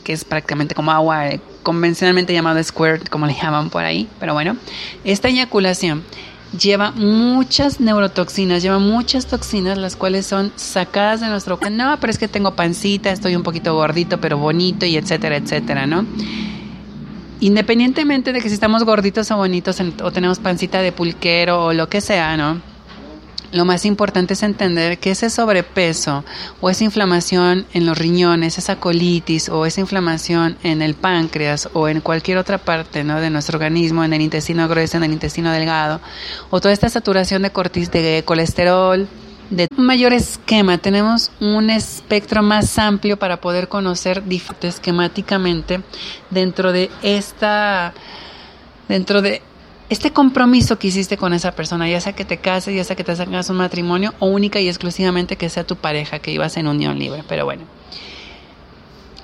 que 0.04 0.12
es 0.12 0.24
prácticamente 0.24 0.74
como 0.74 0.90
agua, 0.92 1.28
eh, 1.28 1.40
convencionalmente 1.62 2.32
llamado 2.32 2.62
squirt, 2.62 3.08
como 3.08 3.26
le 3.26 3.34
llaman 3.34 3.70
por 3.70 3.84
ahí. 3.84 4.08
Pero 4.18 4.34
bueno, 4.34 4.56
esta 5.04 5.28
eyaculación 5.28 6.04
lleva 6.58 6.90
muchas 6.90 7.80
neurotoxinas, 7.80 8.62
lleva 8.62 8.78
muchas 8.78 9.26
toxinas, 9.26 9.78
las 9.78 9.96
cuales 9.96 10.26
son 10.26 10.52
sacadas 10.56 11.20
de 11.20 11.28
nuestro 11.28 11.58
cuerpo. 11.58 11.76
No, 11.76 11.98
pero 12.00 12.10
es 12.10 12.18
que 12.18 12.28
tengo 12.28 12.54
pancita, 12.54 13.10
estoy 13.10 13.36
un 13.36 13.42
poquito 13.42 13.74
gordito, 13.74 14.20
pero 14.20 14.38
bonito, 14.38 14.86
y 14.86 14.96
etcétera, 14.96 15.36
etcétera, 15.36 15.86
¿no? 15.86 16.04
Independientemente 17.40 18.32
de 18.32 18.40
que 18.40 18.48
si 18.48 18.54
estamos 18.54 18.84
gorditos 18.84 19.30
o 19.30 19.36
bonitos 19.36 19.80
o 20.02 20.12
tenemos 20.12 20.38
pancita 20.38 20.82
de 20.82 20.92
pulquero 20.92 21.64
o 21.64 21.72
lo 21.72 21.88
que 21.88 22.00
sea, 22.00 22.36
¿no? 22.36 22.60
Lo 23.52 23.64
más 23.64 23.84
importante 23.84 24.34
es 24.34 24.44
entender 24.44 24.98
que 24.98 25.10
ese 25.10 25.28
sobrepeso 25.28 26.24
o 26.60 26.70
esa 26.70 26.84
inflamación 26.84 27.66
en 27.72 27.84
los 27.84 27.98
riñones, 27.98 28.58
esa 28.58 28.76
colitis 28.76 29.48
o 29.48 29.66
esa 29.66 29.80
inflamación 29.80 30.56
en 30.62 30.82
el 30.82 30.94
páncreas 30.94 31.68
o 31.72 31.88
en 31.88 32.00
cualquier 32.00 32.38
otra 32.38 32.58
parte 32.58 33.02
¿no? 33.02 33.20
de 33.20 33.28
nuestro 33.28 33.56
organismo, 33.56 34.04
en 34.04 34.12
el 34.12 34.20
intestino 34.20 34.68
grueso, 34.68 34.98
en 34.98 35.04
el 35.04 35.12
intestino 35.12 35.50
delgado, 35.50 36.00
o 36.50 36.60
toda 36.60 36.72
esta 36.72 36.88
saturación 36.88 37.42
de, 37.42 37.50
cortis, 37.50 37.90
de 37.90 38.22
colesterol, 38.24 39.08
de 39.50 39.66
un 39.76 39.84
mayor 39.84 40.12
esquema, 40.12 40.78
tenemos 40.78 41.32
un 41.40 41.70
espectro 41.70 42.42
más 42.42 42.78
amplio 42.78 43.18
para 43.18 43.40
poder 43.40 43.68
conocer 43.68 44.22
esquemáticamente 44.62 45.80
dentro 46.30 46.72
de 46.72 46.88
esta 47.02 47.92
dentro 48.88 49.22
de 49.22 49.42
este 49.88 50.12
compromiso 50.12 50.78
que 50.78 50.86
hiciste 50.86 51.16
con 51.16 51.32
esa 51.32 51.52
persona, 51.52 51.88
ya 51.88 52.00
sea 52.00 52.12
que 52.12 52.24
te 52.24 52.38
cases, 52.38 52.74
ya 52.74 52.84
sea 52.84 52.94
que 52.94 53.02
te 53.02 53.10
hagas 53.10 53.50
un 53.50 53.56
matrimonio 53.56 54.14
o 54.20 54.26
única 54.26 54.60
y 54.60 54.68
exclusivamente 54.68 55.36
que 55.36 55.48
sea 55.48 55.64
tu 55.64 55.74
pareja, 55.74 56.20
que 56.20 56.30
ibas 56.30 56.56
en 56.56 56.68
unión 56.68 56.98
libre, 56.98 57.24
pero 57.28 57.44
bueno. 57.44 57.64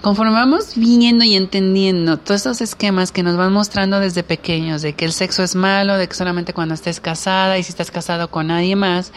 Conforme 0.02 0.32
vamos 0.32 0.72
viendo 0.76 1.24
y 1.24 1.34
entendiendo 1.34 2.16
todos 2.16 2.42
esos 2.42 2.60
esquemas 2.60 3.10
que 3.12 3.22
nos 3.22 3.36
van 3.36 3.52
mostrando 3.52 3.98
desde 4.00 4.22
pequeños, 4.24 4.82
de 4.82 4.92
que 4.92 5.04
el 5.04 5.12
sexo 5.12 5.42
es 5.42 5.54
malo, 5.54 5.96
de 5.96 6.08
que 6.08 6.14
solamente 6.14 6.52
cuando 6.52 6.74
estés 6.74 7.00
casada 7.00 7.58
y 7.58 7.62
si 7.62 7.70
estás 7.70 7.90
casado 7.90 8.28
con 8.30 8.48
nadie 8.48 8.76
más, 8.76 9.12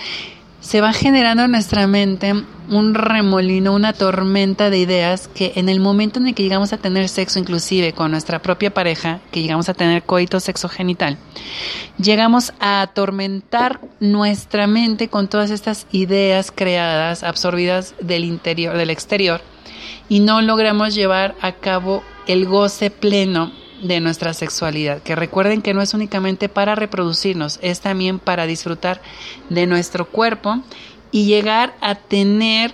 se 0.70 0.82
va 0.82 0.94
generando 0.94 1.46
en 1.46 1.52
nuestra 1.52 1.88
mente 1.88 2.32
un 2.70 2.94
remolino, 2.94 3.74
una 3.74 3.92
tormenta 3.92 4.70
de 4.70 4.78
ideas 4.78 5.28
que 5.28 5.54
en 5.56 5.68
el 5.68 5.80
momento 5.80 6.20
en 6.20 6.28
el 6.28 6.36
que 6.36 6.44
llegamos 6.44 6.74
a 6.74 6.78
tener 6.78 7.10
sexo 7.10 7.40
inclusive 7.40 7.94
con 7.94 8.12
nuestra 8.12 8.40
propia 8.44 8.72
pareja, 8.72 9.20
que 9.32 9.42
llegamos 9.42 9.68
a 9.68 9.74
tener 9.74 10.04
coito 10.04 10.40
sexo 10.40 10.70
genital, 10.70 11.18
llegamos 11.98 12.54
a 12.60 12.84
atormentar 12.84 13.82
nuestra 14.00 14.68
mente 14.68 15.08
con 15.08 15.28
todas 15.28 15.50
estas 15.50 15.88
ideas 15.92 16.52
creadas, 16.56 17.24
absorbidas 17.24 17.96
del 18.00 18.24
interior, 18.24 18.78
del 18.78 18.92
exterior, 18.92 19.42
y 20.08 20.20
no 20.20 20.40
logramos 20.44 20.94
llevar 20.94 21.34
a 21.42 21.54
cabo 21.54 22.04
el 22.28 22.46
goce 22.46 22.92
pleno 22.92 23.52
de 23.82 24.00
nuestra 24.00 24.34
sexualidad, 24.34 25.02
que 25.02 25.16
recuerden 25.16 25.62
que 25.62 25.74
no 25.74 25.82
es 25.82 25.94
únicamente 25.94 26.50
para 26.50 26.76
reproducirnos, 26.76 27.60
es 27.62 27.82
también 27.82 28.20
para 28.20 28.46
disfrutar 28.46 29.02
de 29.50 29.68
nuestro 29.68 30.06
cuerpo 30.10 30.62
y 31.12 31.26
llegar 31.26 31.76
a 31.82 31.96
tener 31.96 32.74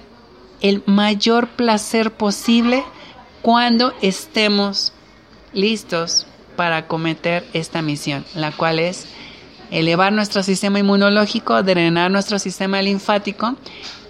el 0.62 0.84
mayor 0.86 1.50
placer 1.50 2.12
posible 2.12 2.84
cuando 3.42 3.94
estemos 4.02 4.94
listos 5.54 6.26
para 6.56 6.88
cometer 6.88 7.46
esta 7.54 7.82
misión, 7.82 8.26
la 8.34 8.52
cual 8.52 8.80
es 8.80 9.08
elevar 9.72 10.14
nuestro 10.14 10.44
sistema 10.44 10.80
inmunológico, 10.80 11.62
drenar 11.64 12.12
nuestro 12.12 12.40
sistema 12.40 12.82
linfático, 12.82 13.56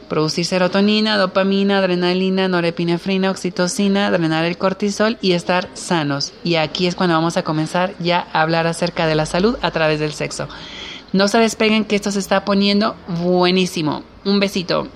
producir 0.07 0.45
serotonina, 0.45 1.17
dopamina, 1.17 1.79
adrenalina, 1.79 2.47
norepinefrina, 2.47 3.31
oxitocina, 3.31 4.11
drenar 4.11 4.45
el 4.45 4.57
cortisol 4.57 5.17
y 5.21 5.33
estar 5.33 5.69
sanos. 5.73 6.33
Y 6.43 6.55
aquí 6.55 6.87
es 6.87 6.95
cuando 6.95 7.15
vamos 7.15 7.37
a 7.37 7.43
comenzar 7.43 7.93
ya 7.99 8.27
a 8.33 8.41
hablar 8.41 8.67
acerca 8.67 9.07
de 9.07 9.15
la 9.15 9.25
salud 9.25 9.57
a 9.61 9.71
través 9.71 9.99
del 9.99 10.13
sexo. 10.13 10.47
No 11.15 11.29
se 11.29 11.37
despeguen 11.37 11.85
que 11.85 11.95
esto 11.95 12.11
se 12.11 12.19
está 12.19 12.43
poniendo 12.43 12.97
buenísimo. 13.07 14.03
Un 14.25 14.41
besito. 14.41 14.89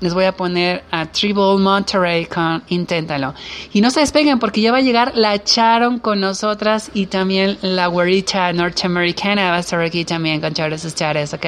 Les 0.00 0.14
voy 0.14 0.24
a 0.24 0.32
poner 0.32 0.82
a 0.90 1.04
Tribal 1.04 1.58
Monterey 1.58 2.24
con 2.24 2.62
Inténtalo. 2.70 3.34
Y 3.74 3.82
no 3.82 3.90
se 3.90 4.00
despeguen 4.00 4.38
porque 4.38 4.62
ya 4.62 4.72
va 4.72 4.78
a 4.78 4.80
llegar 4.80 5.12
la 5.14 5.44
Charon 5.44 5.98
con 5.98 6.20
nosotras 6.20 6.90
y 6.94 7.04
también 7.04 7.58
la 7.60 7.88
güerita 7.88 8.50
norteamericana 8.54 9.50
va 9.50 9.56
a 9.56 9.60
estar 9.60 9.78
aquí 9.82 10.06
también 10.06 10.40
con 10.40 10.54
Charos 10.54 10.94
Chares, 10.94 11.34
¿ok? 11.34 11.44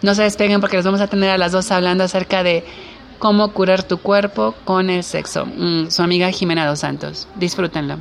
No 0.00 0.14
se 0.14 0.22
despeguen 0.22 0.62
porque 0.62 0.78
les 0.78 0.86
vamos 0.86 1.02
a 1.02 1.08
tener 1.08 1.28
a 1.28 1.36
las 1.36 1.52
dos 1.52 1.70
hablando 1.70 2.04
acerca 2.04 2.42
de 2.42 2.64
cómo 3.18 3.52
curar 3.52 3.82
tu 3.82 3.98
cuerpo 3.98 4.54
con 4.64 4.88
el 4.88 5.04
sexo. 5.04 5.44
Mm, 5.44 5.90
su 5.90 6.02
amiga 6.02 6.30
Jimena 6.30 6.66
Dos 6.66 6.78
Santos. 6.78 7.28
Disfrútenlo. 7.34 7.98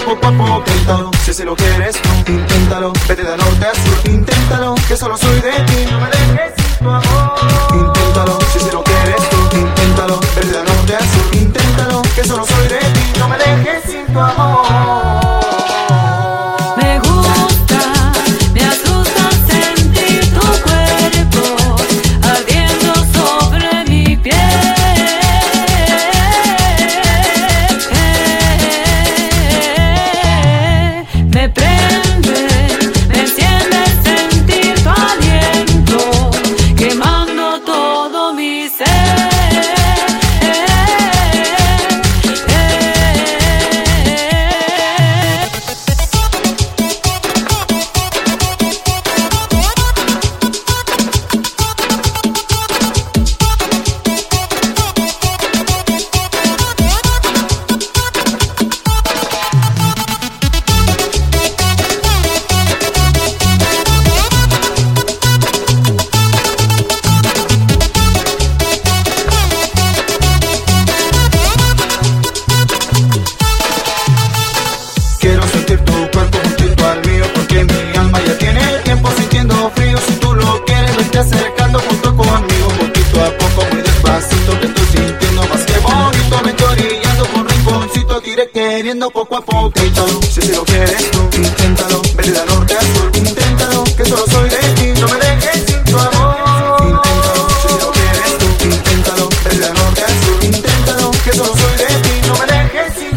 Poco 0.00 0.26
a 0.26 0.32
poco. 0.32 0.58
Inténtalo, 0.58 1.10
si 1.24 1.34
se 1.34 1.44
lo 1.44 1.54
quieres 1.56 1.96
tú, 2.00 2.32
inténtalo. 2.32 2.92
Vete 3.08 3.22
de 3.22 3.36
norte 3.36 3.66
a 3.66 3.74
sur, 3.74 4.10
inténtalo, 4.10 4.74
que 4.88 4.96
solo 4.96 5.16
soy 5.16 5.40
de 5.40 5.52
ti. 5.52 5.86
No 5.90 6.00
me 6.00 6.06
dejes 6.06 6.54
sin 6.56 6.78
tu 6.78 6.90
amor. 6.90 7.55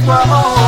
Dejes 0.09 0.53
sin 0.53 0.58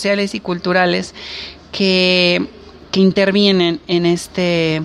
sociales 0.00 0.34
y 0.34 0.40
culturales 0.40 1.14
que, 1.72 2.48
que 2.90 3.00
intervienen 3.00 3.80
en 3.86 4.06
este 4.06 4.82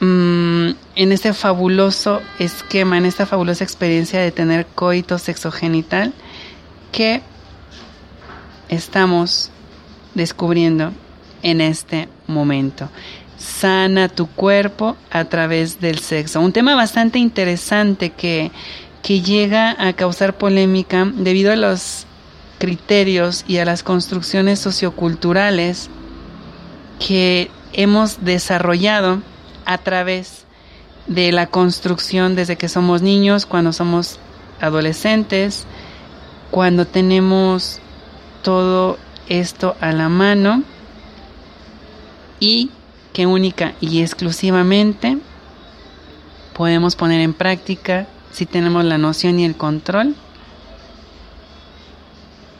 mm, 0.00 0.70
en 0.96 1.12
este 1.12 1.32
fabuloso 1.32 2.20
esquema, 2.40 2.98
en 2.98 3.04
esta 3.04 3.26
fabulosa 3.26 3.62
experiencia 3.62 4.20
de 4.20 4.32
tener 4.32 4.66
coito 4.66 5.18
sexogenital 5.18 6.12
que 6.90 7.22
estamos 8.68 9.50
descubriendo 10.14 10.92
en 11.44 11.60
este 11.60 12.08
momento. 12.26 12.88
Sana 13.38 14.08
tu 14.08 14.26
cuerpo 14.26 14.96
a 15.12 15.26
través 15.26 15.80
del 15.80 16.00
sexo. 16.00 16.40
Un 16.40 16.52
tema 16.52 16.74
bastante 16.74 17.20
interesante 17.20 18.10
que, 18.10 18.50
que 19.00 19.20
llega 19.20 19.76
a 19.78 19.92
causar 19.92 20.38
polémica 20.38 21.08
debido 21.14 21.52
a 21.52 21.56
los 21.56 22.06
criterios 22.64 23.44
y 23.46 23.58
a 23.58 23.66
las 23.66 23.82
construcciones 23.82 24.58
socioculturales 24.58 25.90
que 26.98 27.50
hemos 27.74 28.24
desarrollado 28.24 29.20
a 29.66 29.76
través 29.76 30.46
de 31.06 31.30
la 31.30 31.46
construcción 31.46 32.34
desde 32.36 32.56
que 32.56 32.70
somos 32.70 33.02
niños, 33.02 33.44
cuando 33.44 33.74
somos 33.74 34.18
adolescentes, 34.62 35.66
cuando 36.50 36.86
tenemos 36.86 37.80
todo 38.42 38.96
esto 39.28 39.76
a 39.82 39.92
la 39.92 40.08
mano 40.08 40.62
y 42.40 42.70
que 43.12 43.26
única 43.26 43.74
y 43.82 44.00
exclusivamente 44.00 45.18
podemos 46.54 46.96
poner 46.96 47.20
en 47.20 47.34
práctica 47.34 48.06
si 48.32 48.46
tenemos 48.46 48.86
la 48.86 48.96
noción 48.96 49.38
y 49.38 49.44
el 49.44 49.54
control 49.54 50.16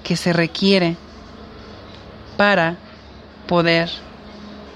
que 0.05 0.17
se 0.17 0.33
requiere 0.33 0.97
para 2.37 2.77
poder 3.49 3.91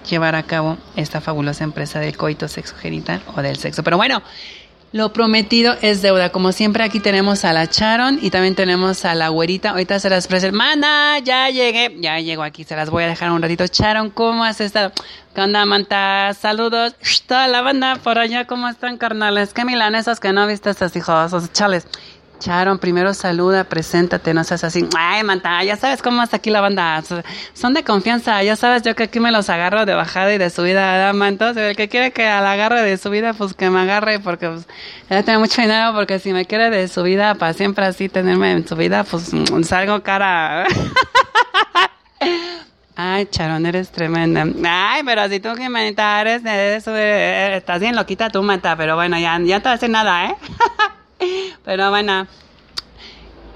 llevar 0.08 0.34
a 0.34 0.42
cabo 0.42 0.78
esta 0.96 1.20
fabulosa 1.20 1.64
empresa 1.64 2.00
del 2.00 2.16
coito 2.16 2.48
sexo 2.48 2.74
genital 2.76 3.22
o 3.36 3.42
del 3.42 3.56
sexo. 3.56 3.82
Pero 3.82 3.96
bueno, 3.96 4.22
lo 4.90 5.12
prometido 5.12 5.76
es 5.82 6.00
deuda. 6.00 6.30
Como 6.32 6.50
siempre, 6.52 6.82
aquí 6.82 6.98
tenemos 6.98 7.44
a 7.44 7.52
la 7.52 7.66
Charon 7.66 8.18
y 8.22 8.30
también 8.30 8.54
tenemos 8.54 9.04
a 9.04 9.14
la 9.14 9.28
güerita. 9.28 9.70
Ahorita 9.70 10.00
se 10.00 10.08
las 10.08 10.26
presento. 10.26 10.56
Mana, 10.56 11.18
ya 11.18 11.50
llegué. 11.50 11.94
Ya 12.00 12.18
llego 12.20 12.42
aquí. 12.42 12.64
Se 12.64 12.74
las 12.74 12.88
voy 12.88 13.04
a 13.04 13.06
dejar 13.06 13.30
un 13.30 13.42
ratito. 13.42 13.66
Charon, 13.66 14.08
¿cómo 14.08 14.44
has 14.44 14.62
estado? 14.62 14.92
¿Qué 15.34 15.42
onda, 15.42 15.66
Manta? 15.66 16.32
Saludos. 16.32 16.94
Toda 17.26 17.48
la 17.48 17.60
banda 17.60 17.96
por 17.96 18.18
allá, 18.18 18.46
¿cómo 18.46 18.66
están, 18.66 18.96
carnales? 18.96 19.52
Qué 19.52 19.66
milanesas 19.66 20.20
que 20.20 20.32
no 20.32 20.46
viste 20.46 20.70
estos 20.70 20.96
hijos. 20.96 21.52
Chales. 21.52 21.86
Charon, 22.38 22.78
primero 22.78 23.14
saluda, 23.14 23.64
preséntate, 23.64 24.32
no 24.32 24.44
seas 24.44 24.62
así. 24.62 24.86
Ay, 24.96 25.24
Manta, 25.24 25.62
ya 25.64 25.76
sabes 25.76 26.02
cómo 26.02 26.22
está 26.22 26.36
aquí 26.36 26.50
la 26.50 26.60
banda. 26.60 27.02
Son 27.52 27.74
de 27.74 27.82
confianza, 27.82 28.42
ya 28.42 28.54
sabes, 28.54 28.82
yo 28.82 28.94
que 28.94 29.04
aquí 29.04 29.18
me 29.18 29.32
los 29.32 29.50
agarro 29.50 29.84
de 29.86 29.94
bajada 29.94 30.32
y 30.32 30.38
de 30.38 30.48
subida, 30.50 30.92
¿verdad, 30.92 31.14
Mantos? 31.14 31.56
El 31.56 31.74
que 31.76 31.88
quiere 31.88 32.12
que 32.12 32.22
la 32.24 32.52
agarre 32.52 32.82
de 32.82 32.96
subida, 32.96 33.34
pues 33.34 33.54
que 33.54 33.70
me 33.70 33.80
agarre, 33.80 34.20
porque 34.20 34.48
pues, 34.48 34.68
ya 35.10 35.22
tengo 35.24 35.40
mucho 35.40 35.60
dinero, 35.60 35.92
porque 35.94 36.20
si 36.20 36.32
me 36.32 36.44
quiere 36.44 36.70
de 36.70 36.86
subida, 36.86 37.34
para 37.34 37.52
siempre 37.54 37.84
así 37.84 38.08
tenerme 38.08 38.52
en 38.52 38.68
subida, 38.68 39.02
pues 39.04 39.34
mm, 39.34 39.62
salgo 39.64 40.02
cara. 40.02 40.66
Ay, 43.00 43.26
Charon, 43.26 43.64
eres 43.64 43.90
tremenda. 43.90 44.44
Ay, 44.64 45.02
pero 45.04 45.28
si 45.28 45.38
tú, 45.38 45.54
Jimenita, 45.54 46.20
eres, 46.20 46.44
eres, 46.44 46.84
eh, 46.88 47.56
estás 47.56 47.80
bien 47.80 47.94
loquita 47.94 48.28
tú, 48.28 48.42
Manta, 48.42 48.76
pero 48.76 48.96
bueno, 48.96 49.18
ya, 49.18 49.38
ya 49.40 49.58
no 49.58 49.62
te 49.62 49.68
decir 49.68 49.90
nada, 49.90 50.26
¿eh? 50.26 50.34
Pero 51.64 51.90
bueno, 51.90 52.26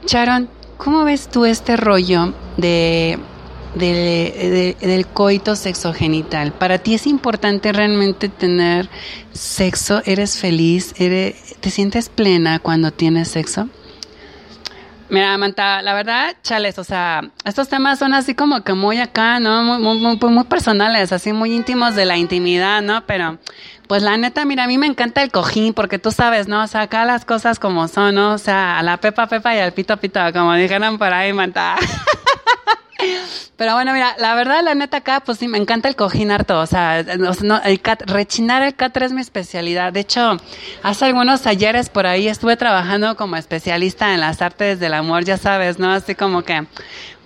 Charon, 0.07 0.49
¿cómo 0.79 1.05
ves 1.05 1.29
tú 1.29 1.45
este 1.45 1.77
rollo 1.77 2.35
de, 2.57 3.19
de- 3.77 4.77
de- 4.81 4.87
del 4.87 5.07
coito 5.07 5.55
sexogenital? 5.57 6.53
¿Para 6.53 6.79
ti 6.79 6.95
es 6.95 7.07
importante 7.07 7.73
realmente 7.73 8.29
tener 8.29 8.89
sexo? 9.33 10.03
¿Eres 10.05 10.39
feliz? 10.39 10.95
¿Eres, 10.99 11.57
¿Te 11.61 11.71
sientes 11.71 12.09
plena 12.09 12.59
cuando 12.59 12.91
tienes 12.91 13.29
sexo? 13.29 13.69
Mira, 15.13 15.37
Manta, 15.37 15.83
la 15.83 15.93
verdad, 15.93 16.35
chales, 16.43 16.79
o 16.79 16.85
sea, 16.85 17.21
estos 17.45 17.69
temas 17.69 17.99
son 17.99 18.15
así 18.15 18.35
como 18.35 18.65
que 18.65 18.73
muy 18.73 18.99
acá, 18.99 19.41
¿no? 19.41 19.63
Muy, 19.63 19.77
muy, 19.79 20.17
muy, 20.17 20.31
muy 20.31 20.45
personales, 20.45 21.13
así 21.13 21.35
muy 21.35 21.55
íntimos 21.55 21.95
de 21.95 22.07
la 22.07 22.17
intimidad, 22.17 22.81
¿no? 22.81 23.05
Pero, 23.05 23.37
pues 23.89 24.03
la 24.03 24.17
neta, 24.17 24.47
mira, 24.47 24.65
a 24.65 24.67
mí 24.67 24.79
me 24.79 24.87
encanta 24.87 25.23
el 25.23 25.31
cojín, 25.31 25.75
porque 25.75 25.99
tú 25.99 26.13
sabes, 26.13 26.49
¿no? 26.49 26.63
O 26.63 26.67
sea, 26.67 26.81
acá 26.81 27.05
las 27.05 27.27
cosas 27.27 27.59
como 27.59 27.89
son, 27.89 28.15
¿no? 28.15 28.33
O 28.33 28.39
sea, 28.39 28.79
a 28.79 28.83
la 28.83 28.97
pepa 28.97 29.27
pepa 29.27 29.55
y 29.55 29.59
al 29.59 29.75
pito 29.75 29.95
pito, 29.99 30.19
como 30.33 30.55
dijeron 30.55 30.97
por 30.97 31.13
ahí, 31.13 31.35
Manta. 31.35 31.77
Pero 33.57 33.75
bueno, 33.75 33.93
mira, 33.93 34.15
la 34.19 34.35
verdad, 34.35 34.63
la 34.63 34.75
neta 34.75 34.99
acá, 34.99 35.21
pues 35.21 35.39
sí, 35.39 35.49
me 35.49 35.59
encanta 35.59 35.89
el 35.89 35.97
cojín 35.97 36.31
harto. 36.31 36.59
O 36.61 36.67
sea, 36.67 37.05
o 37.07 37.45
no, 37.45 37.63
el 37.63 37.81
cat- 37.81 38.03
rechinar 38.11 38.63
el 38.63 38.75
catre 38.75 39.07
es 39.07 39.13
mi 39.13 39.21
especialidad. 39.21 39.93
De 39.93 40.01
hecho, 40.01 40.37
hace 40.83 41.05
algunos 41.05 41.47
ayeres 41.47 41.89
por 41.89 42.07
ahí 42.07 42.29
estuve 42.29 42.57
trabajando 42.57 43.17
como 43.17 43.37
especialista 43.37 44.15
en 44.15 44.21
las 44.21 44.43
artes 44.43 44.81
del 44.81 44.95
amor, 44.95 45.25
ya 45.25 45.37
sabes, 45.37 45.79
¿no? 45.79 45.91
Así 45.93 46.15
como 46.15 46.43
que, 46.43 46.67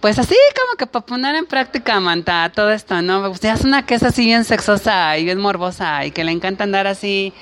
pues 0.00 0.18
así 0.18 0.36
como 0.60 0.76
que 0.76 0.86
para 0.86 1.06
poner 1.06 1.34
en 1.36 1.46
práctica, 1.46 1.98
manta, 2.00 2.50
todo 2.54 2.70
esto, 2.70 3.00
¿no? 3.02 3.30
O 3.30 3.34
sea, 3.36 3.54
es 3.54 3.62
una 3.64 3.86
que 3.86 3.94
es 3.94 4.02
así 4.02 4.24
bien 4.26 4.44
sexosa 4.44 5.16
y 5.16 5.24
bien 5.24 5.38
morbosa 5.38 6.04
y 6.04 6.10
que 6.10 6.24
le 6.24 6.32
encanta 6.32 6.64
andar 6.64 6.86
así, 6.86 7.32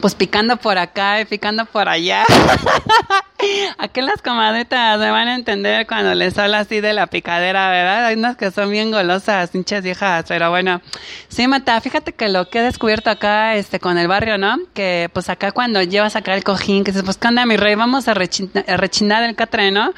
pues 0.00 0.14
picando 0.14 0.56
por 0.56 0.78
acá 0.78 1.20
y 1.20 1.24
picando 1.24 1.64
por 1.66 1.88
allá. 1.88 2.24
Aquí 3.78 4.02
las 4.02 4.20
comadretas 4.20 4.98
me 4.98 5.10
van 5.10 5.28
a 5.28 5.34
entender 5.34 5.86
cuando 5.86 6.14
les 6.14 6.36
habla 6.38 6.60
así 6.60 6.80
de 6.80 6.92
la 6.92 7.06
picadera, 7.06 7.70
¿verdad? 7.70 8.06
Hay 8.06 8.16
unas 8.16 8.36
que 8.36 8.50
son 8.50 8.70
bien 8.70 8.90
golosas, 8.90 9.50
pinches 9.50 9.82
viejas, 9.82 10.26
pero 10.28 10.50
bueno. 10.50 10.82
Sí, 11.28 11.48
Mata, 11.48 11.80
fíjate 11.80 12.12
que 12.12 12.28
lo 12.28 12.50
que 12.50 12.58
he 12.58 12.62
descubierto 12.62 13.08
acá, 13.10 13.54
este, 13.56 13.80
con 13.80 13.96
el 13.96 14.08
barrio, 14.08 14.36
¿no? 14.36 14.58
Que 14.74 15.08
pues 15.12 15.28
acá 15.30 15.52
cuando 15.52 15.82
llevas 15.82 16.16
acá 16.16 16.34
el 16.34 16.44
cojín, 16.44 16.84
que 16.84 16.92
dices, 16.92 17.04
pues, 17.04 17.16
¿qué 17.16 17.28
onda, 17.28 17.46
mi 17.46 17.56
rey? 17.56 17.74
Vamos 17.74 18.08
a, 18.08 18.14
rechina- 18.14 18.64
a 18.68 18.76
rechinar 18.76 19.22
el 19.22 19.34
catre, 19.34 19.70
¿no? 19.70 19.94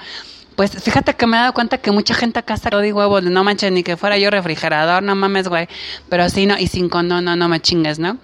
Pues 0.55 0.71
fíjate 0.83 1.15
que 1.15 1.27
me 1.27 1.37
he 1.37 1.41
dado 1.41 1.53
cuenta 1.55 1.79
que 1.79 1.91
mucha 1.91 2.15
gente 2.15 2.39
acá 2.39 2.55
está 2.55 2.71
de 2.71 2.93
huevos, 2.93 3.23
no 3.25 3.43
manches, 3.43 3.73
ni 3.73 3.83
que 3.83 3.97
fuera 3.97 4.19
yo 4.19 4.31
refrigerador, 4.31 5.03
no 5.03 5.15
mames, 5.17 5.49
güey. 5.49 5.67
Pero 6.09 6.29
sí, 6.29 6.47
no, 6.47 6.59
y 6.59 6.69
sin 6.69 6.89
condón, 6.89 7.25
no, 7.25 7.35
no 7.35 7.49
me 7.49 7.59
chingues, 7.61 7.99
¿no? 7.99 8.19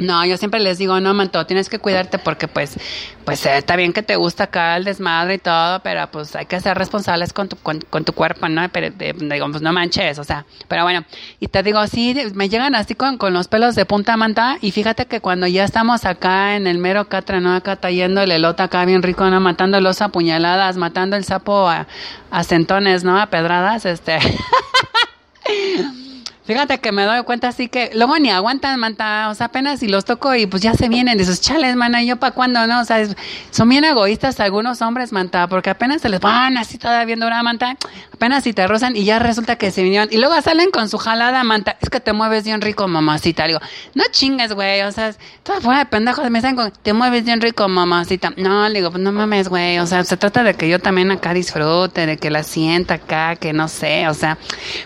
No, 0.00 0.24
yo 0.26 0.36
siempre 0.36 0.58
les 0.58 0.78
digo, 0.78 0.98
no, 0.98 1.14
manto, 1.14 1.46
tienes 1.46 1.68
que 1.68 1.78
cuidarte 1.78 2.18
porque 2.18 2.48
pues, 2.48 2.76
pues 3.24 3.46
eh, 3.46 3.56
está 3.56 3.76
bien 3.76 3.92
que 3.92 4.02
te 4.02 4.16
gusta 4.16 4.44
acá 4.44 4.76
el 4.76 4.82
desmadre 4.82 5.34
y 5.34 5.38
todo, 5.38 5.78
pero 5.84 6.10
pues 6.10 6.34
hay 6.34 6.46
que 6.46 6.60
ser 6.60 6.76
responsables 6.76 7.32
con 7.32 7.48
tu, 7.48 7.56
con, 7.58 7.78
con 7.90 8.04
tu 8.04 8.12
cuerpo, 8.12 8.48
¿no? 8.48 8.68
Pero 8.70 8.90
de- 8.90 9.12
digo, 9.12 9.48
pues 9.52 9.62
no 9.62 9.72
manches, 9.72 10.18
o 10.18 10.24
sea, 10.24 10.46
pero 10.66 10.82
bueno, 10.82 11.04
y 11.38 11.46
te 11.46 11.62
digo, 11.62 11.86
sí, 11.86 12.12
me 12.34 12.48
llegan 12.48 12.74
así 12.74 12.96
con, 12.96 13.18
con 13.18 13.32
los 13.32 13.46
pelos 13.46 13.76
de 13.76 13.86
punta 13.86 14.16
manta 14.16 14.58
y 14.60 14.72
fíjate 14.72 15.06
que 15.06 15.20
cuando 15.20 15.46
ya 15.46 15.62
estamos 15.62 16.04
acá 16.06 16.56
en 16.56 16.66
el 16.66 16.78
mero 16.78 17.08
catra, 17.08 17.38
¿no? 17.40 17.54
Acá 17.54 17.76
tallando 17.76 18.20
el 18.20 18.32
elote 18.32 18.64
acá 18.64 18.84
bien 18.84 19.00
rico, 19.02 19.30
¿no? 19.30 19.38
Matando 19.38 19.80
los 19.80 20.02
a 20.02 20.08
puñaladas, 20.08 20.76
matando 20.76 21.14
el 21.14 21.22
sapo 21.24 21.68
a, 21.68 21.86
a 22.32 22.42
centones, 22.42 23.04
¿no? 23.04 23.20
A 23.20 23.26
pedradas, 23.26 23.86
este... 23.86 24.18
Fíjate 26.46 26.78
que 26.78 26.92
me 26.92 27.04
doy 27.04 27.22
cuenta 27.22 27.48
así 27.48 27.68
que 27.68 27.90
luego 27.94 28.18
ni 28.18 28.30
aguantan, 28.30 28.78
manta, 28.78 29.30
o 29.30 29.34
sea, 29.34 29.46
apenas 29.46 29.80
si 29.80 29.88
los 29.88 30.04
toco 30.04 30.34
y 30.34 30.44
pues 30.44 30.62
ya 30.62 30.74
se 30.74 30.90
vienen. 30.90 31.16
De 31.16 31.24
sus 31.24 31.40
chales, 31.40 31.74
mana, 31.74 32.02
yo 32.02 32.16
para 32.16 32.34
cuándo, 32.34 32.66
¿no? 32.66 32.80
O 32.80 32.84
sea, 32.84 33.02
son 33.50 33.68
bien 33.70 33.82
egoístas 33.84 34.38
algunos 34.40 34.82
hombres, 34.82 35.10
manta, 35.10 35.48
porque 35.48 35.70
apenas 35.70 36.02
se 36.02 36.10
les 36.10 36.20
van 36.20 36.58
así 36.58 36.76
todavía 36.76 37.16
dura, 37.16 37.42
manta, 37.42 37.78
apenas 38.12 38.44
si 38.44 38.52
te 38.52 38.66
rozan 38.66 38.94
y 38.94 39.04
ya 39.04 39.18
resulta 39.18 39.56
que 39.56 39.70
se 39.70 39.82
vinieron. 39.82 40.08
Y 40.10 40.18
luego 40.18 40.38
salen 40.42 40.70
con 40.70 40.90
su 40.90 40.98
jalada, 40.98 41.42
manta, 41.44 41.78
es 41.80 41.88
que 41.88 42.00
te 42.00 42.12
mueves 42.12 42.44
bien 42.44 42.60
rico, 42.60 42.86
mamacita, 42.88 43.44
le 43.44 43.54
digo, 43.54 43.60
no 43.94 44.04
chingues, 44.10 44.52
güey, 44.52 44.82
o 44.82 44.92
sea, 44.92 45.14
todo 45.44 45.62
fuera 45.62 45.78
de 45.78 45.86
pendejos 45.86 46.28
me 46.30 46.54
con, 46.54 46.70
te 46.70 46.92
mueves 46.92 47.24
bien 47.24 47.40
rico, 47.40 47.66
mamacita, 47.68 48.34
no, 48.36 48.68
le 48.68 48.80
digo, 48.80 48.90
pues 48.90 49.02
no 49.02 49.12
mames, 49.12 49.48
güey, 49.48 49.78
o 49.78 49.86
sea, 49.86 50.04
se 50.04 50.18
trata 50.18 50.42
de 50.42 50.52
que 50.52 50.68
yo 50.68 50.78
también 50.78 51.10
acá 51.10 51.32
disfrute, 51.32 52.04
de 52.04 52.18
que 52.18 52.28
la 52.28 52.42
sienta 52.42 52.94
acá, 52.94 53.36
que 53.36 53.54
no 53.54 53.68
sé, 53.68 54.08
o 54.08 54.14
sea, 54.14 54.36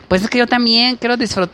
pues 0.06 0.22
es 0.22 0.30
que 0.30 0.38
yo 0.38 0.46
también 0.46 0.96
quiero 0.96 1.16
disfrutar, 1.16 1.47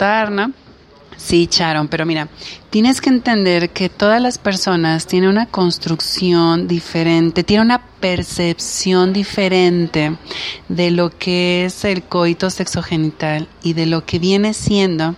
Sí, 1.17 1.47
Charon, 1.47 1.89
pero 1.89 2.05
mira, 2.07 2.29
tienes 2.71 3.01
que 3.01 3.09
entender 3.09 3.71
que 3.71 3.89
todas 3.89 4.21
las 4.21 4.39
personas 4.39 5.07
tienen 5.07 5.31
una 5.31 5.47
construcción 5.47 6.67
diferente, 6.67 7.45
tienen 7.45 7.67
una 7.67 7.87
percepción 8.01 9.13
diferente 9.13 10.17
de 10.69 10.91
lo 10.91 11.11
que 11.17 11.67
es 11.67 11.85
el 11.85 12.03
coito 12.03 12.51
sexogenital 12.51 13.49
y 13.63 13.75
de 13.75 13.87
lo 13.87 14.05
que 14.05 14.19
viene 14.19 14.55
siendo 14.55 15.15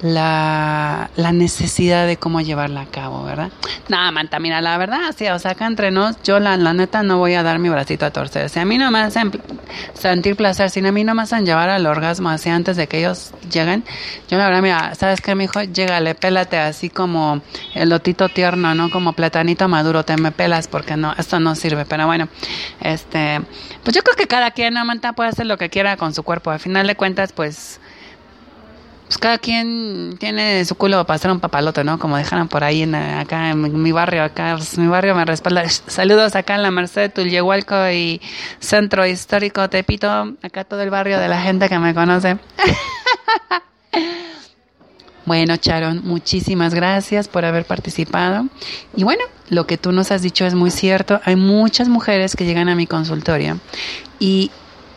la, 0.00 1.10
la 1.16 1.32
necesidad 1.32 2.06
de 2.06 2.16
cómo 2.16 2.40
llevarla 2.40 2.82
a 2.82 2.86
cabo, 2.86 3.24
¿verdad? 3.24 3.50
Nada, 3.88 4.10
Manta, 4.12 4.38
mira, 4.38 4.60
la 4.60 4.78
verdad, 4.78 5.14
sí, 5.16 5.26
o 5.26 5.38
sea, 5.38 5.52
acá 5.52 5.66
entre 5.66 5.90
nos, 5.90 6.22
yo 6.22 6.38
la, 6.38 6.56
la 6.56 6.72
neta 6.72 7.02
no 7.02 7.18
voy 7.18 7.34
a 7.34 7.42
dar 7.42 7.58
mi 7.58 7.68
bracito 7.68 8.06
a 8.06 8.10
torcer. 8.10 8.48
Sea, 8.48 8.62
a 8.62 8.64
mí 8.64 8.78
no 8.78 8.90
me 8.90 9.00
hacen 9.00 9.32
sentir 9.94 10.36
placer, 10.36 10.70
sino 10.70 10.88
a 10.88 10.92
mí 10.92 11.04
no 11.04 11.14
me 11.14 11.22
hacen 11.22 11.44
llevar 11.44 11.68
al 11.70 11.86
orgasmo 11.86 12.28
así 12.28 12.48
antes 12.48 12.76
de 12.76 12.86
que 12.86 12.98
ellos 12.98 13.32
lleguen. 13.50 13.84
Yo 14.28 14.38
la 14.38 14.46
verdad, 14.46 14.62
mira, 14.62 14.94
¿sabes 14.94 15.20
qué, 15.20 15.34
mijo? 15.34 15.62
Llégale, 15.62 16.14
pélate 16.14 16.58
así 16.58 16.90
como 16.90 17.42
el 17.74 17.88
lotito 17.88 18.28
tierno, 18.28 18.74
¿no? 18.74 18.90
Como 18.90 19.14
platanito 19.14 19.68
maduro, 19.68 20.04
te 20.04 20.16
me 20.16 20.30
pelas 20.30 20.68
porque 20.68 20.96
no, 20.96 21.14
esto 21.18 21.40
no 21.40 21.54
sirve. 21.54 21.84
Pero 21.84 22.06
bueno, 22.06 22.28
este, 22.80 23.40
pues 23.82 23.96
yo 23.96 24.02
creo 24.02 24.16
que 24.16 24.26
cada 24.26 24.52
quien, 24.52 24.74
¿no, 24.74 24.84
Manta, 24.84 25.12
puede 25.12 25.30
hacer 25.30 25.46
lo 25.46 25.58
que 25.58 25.70
quiera 25.70 25.96
con 25.96 26.14
su 26.14 26.22
cuerpo. 26.22 26.50
Al 26.50 26.60
final 26.60 26.86
de 26.86 26.94
cuentas, 26.94 27.32
pues 27.32 27.80
pues 29.08 29.16
cada 29.16 29.38
quien 29.38 30.16
tiene 30.20 30.62
su 30.66 30.74
culo 30.74 31.04
para 31.06 31.16
hacer 31.16 31.30
un 31.30 31.40
papalote, 31.40 31.82
¿no? 31.82 31.98
Como 31.98 32.18
dejaron 32.18 32.46
por 32.46 32.62
ahí 32.62 32.82
en, 32.82 32.94
acá 32.94 33.50
en 33.50 33.62
mi, 33.62 33.70
mi 33.70 33.90
barrio, 33.90 34.22
acá, 34.22 34.54
pues, 34.58 34.76
mi 34.76 34.86
barrio 34.86 35.14
me 35.14 35.24
respalda. 35.24 35.66
Saludos 35.86 36.36
acá 36.36 36.54
en 36.54 36.62
la 36.62 36.70
Merced, 36.70 37.10
Tulyehualco 37.10 37.90
y 37.90 38.20
Centro 38.60 39.06
Histórico 39.06 39.70
Tepito, 39.70 40.36
acá 40.42 40.64
todo 40.64 40.82
el 40.82 40.90
barrio 40.90 41.18
de 41.18 41.28
la 41.28 41.40
gente 41.40 41.70
que 41.70 41.78
me 41.78 41.94
conoce. 41.94 42.36
Bueno, 45.28 45.58
Charon, 45.58 46.00
muchísimas 46.04 46.72
gracias 46.72 47.28
por 47.28 47.44
haber 47.44 47.66
participado. 47.66 48.46
Y 48.96 49.04
bueno, 49.04 49.22
lo 49.50 49.66
que 49.66 49.76
tú 49.76 49.92
nos 49.92 50.10
has 50.10 50.22
dicho 50.22 50.46
es 50.46 50.54
muy 50.54 50.70
cierto. 50.70 51.20
Hay 51.22 51.36
muchas 51.36 51.90
mujeres 51.90 52.34
que 52.34 52.46
llegan 52.46 52.70
a 52.70 52.74
mi 52.74 52.86
consultorio 52.86 53.60
y 54.18 54.50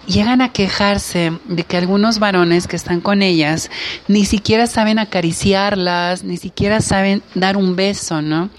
llegan 0.05 0.41
a 0.41 0.51
quejarse 0.51 1.33
de 1.45 1.63
que 1.63 1.77
algunos 1.77 2.19
varones 2.19 2.67
que 2.67 2.75
están 2.75 3.01
con 3.01 3.21
ellas 3.21 3.69
ni 4.07 4.25
siquiera 4.25 4.67
saben 4.67 4.99
acariciarlas, 4.99 6.23
ni 6.23 6.37
siquiera 6.37 6.81
saben 6.81 7.21
dar 7.35 7.57
un 7.57 7.75
beso, 7.75 8.21
¿no? 8.21 8.49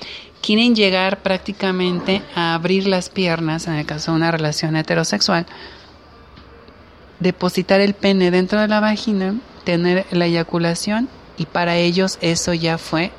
Quieren 0.40 0.74
llegar 0.74 1.22
prácticamente 1.22 2.22
a 2.34 2.54
abrir 2.54 2.86
las 2.86 3.08
piernas, 3.08 3.66
en 3.68 3.74
el 3.74 3.86
caso 3.86 4.10
de 4.10 4.16
una 4.16 4.30
relación 4.30 4.76
heterosexual, 4.76 5.46
depositar 7.20 7.80
el 7.80 7.94
pene 7.94 8.30
dentro 8.30 8.60
de 8.60 8.68
la 8.68 8.80
vagina, 8.80 9.36
tener 9.64 10.06
la 10.10 10.26
eyaculación 10.26 11.08
y 11.38 11.46
para 11.46 11.76
ellos 11.76 12.18
eso 12.20 12.52
ya 12.52 12.78
fue 12.78 13.12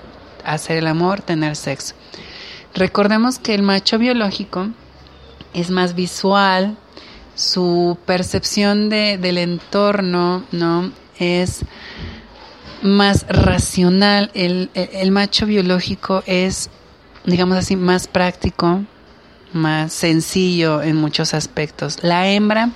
hacer 0.43 0.77
el 0.77 0.87
amor, 0.87 1.21
tener 1.21 1.55
sexo. 1.55 1.95
Recordemos 2.75 3.39
que 3.39 3.53
el 3.53 3.61
macho 3.61 3.97
biológico 3.97 4.69
es 5.53 5.69
más 5.69 5.95
visual, 5.95 6.75
su 7.35 7.97
percepción 8.05 8.89
de, 8.89 9.17
del 9.17 9.37
entorno, 9.37 10.43
¿no? 10.51 10.91
Es 11.19 11.61
más 12.81 13.25
racional. 13.27 14.31
El, 14.33 14.69
el- 14.73 15.11
macho 15.11 15.45
biológico 15.45 16.23
es, 16.25 16.69
digamos 17.25 17.57
así, 17.57 17.75
más 17.75 18.07
práctico, 18.07 18.83
más 19.53 19.93
sencillo 19.93 20.81
en 20.81 20.95
muchos 20.97 21.33
aspectos. 21.33 21.99
La 22.03 22.27
hembra, 22.29 22.71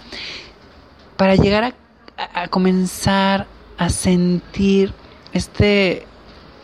para 1.17 1.36
llegar 1.36 1.76
a- 2.17 2.41
a 2.43 2.48
comenzar 2.48 3.48
a 3.78 3.89
sentir 3.89 4.93
este 5.34 6.06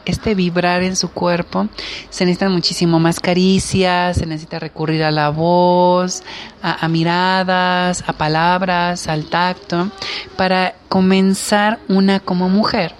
este 0.05 0.35
vibrar 0.35 0.83
en 0.83 0.95
su 0.95 1.11
cuerpo, 1.11 1.67
se 2.09 2.25
necesitan 2.25 2.51
muchísimo 2.51 2.99
más 2.99 3.19
caricias, 3.19 4.17
se 4.17 4.25
necesita 4.25 4.59
recurrir 4.59 5.03
a 5.03 5.11
la 5.11 5.29
voz, 5.29 6.23
a, 6.61 6.87
miradas, 6.87 8.03
a 8.07 8.13
palabras, 8.13 9.07
al 9.07 9.25
tacto, 9.25 9.91
para 10.35 10.75
comenzar 10.89 11.79
una 11.87 12.19
como 12.19 12.49
mujer 12.49 12.95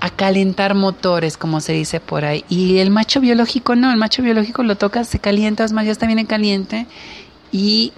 a 0.00 0.10
calentar 0.10 0.74
motores, 0.74 1.36
como 1.38 1.60
se 1.60 1.72
dice 1.72 1.98
por 1.98 2.24
ahí. 2.24 2.44
Y 2.48 2.78
el 2.78 2.90
macho 2.90 3.20
biológico 3.20 3.74
no, 3.74 3.90
el 3.90 3.96
macho 3.96 4.22
biológico 4.22 4.62
lo 4.62 4.76
toca, 4.76 5.04
se 5.04 5.18
calienta, 5.18 5.64
es 5.64 5.72
más, 5.72 5.86
ya 5.86 5.92
está 5.92 6.06
bien 6.06 6.18
en 6.18 6.26
caliente 6.26 6.86
y 7.52 7.92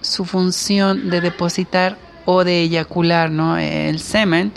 su 0.00 0.24
función 0.24 1.10
de 1.10 1.20
depositar 1.20 1.96
o 2.24 2.44
de 2.44 2.62
eyacular, 2.62 3.30
¿no? 3.30 3.56
El 3.56 4.00
semen 4.00 4.52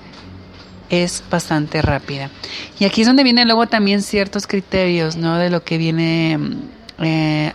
es 0.92 1.24
bastante 1.32 1.82
rápida. 1.82 2.30
Y 2.78 2.86
aquí 2.86 3.02
es 3.02 3.08
donde 3.08 3.24
vienen 3.24 3.48
luego 3.48 3.66
también 3.66 4.04
ciertos 4.04 4.46
criterios, 4.46 5.16
¿no? 5.16 5.38
De 5.38 5.50
lo 5.50 5.64
que 5.64 5.78
viene 5.78 6.38
mm, 6.38 6.54
eh, 7.00 7.54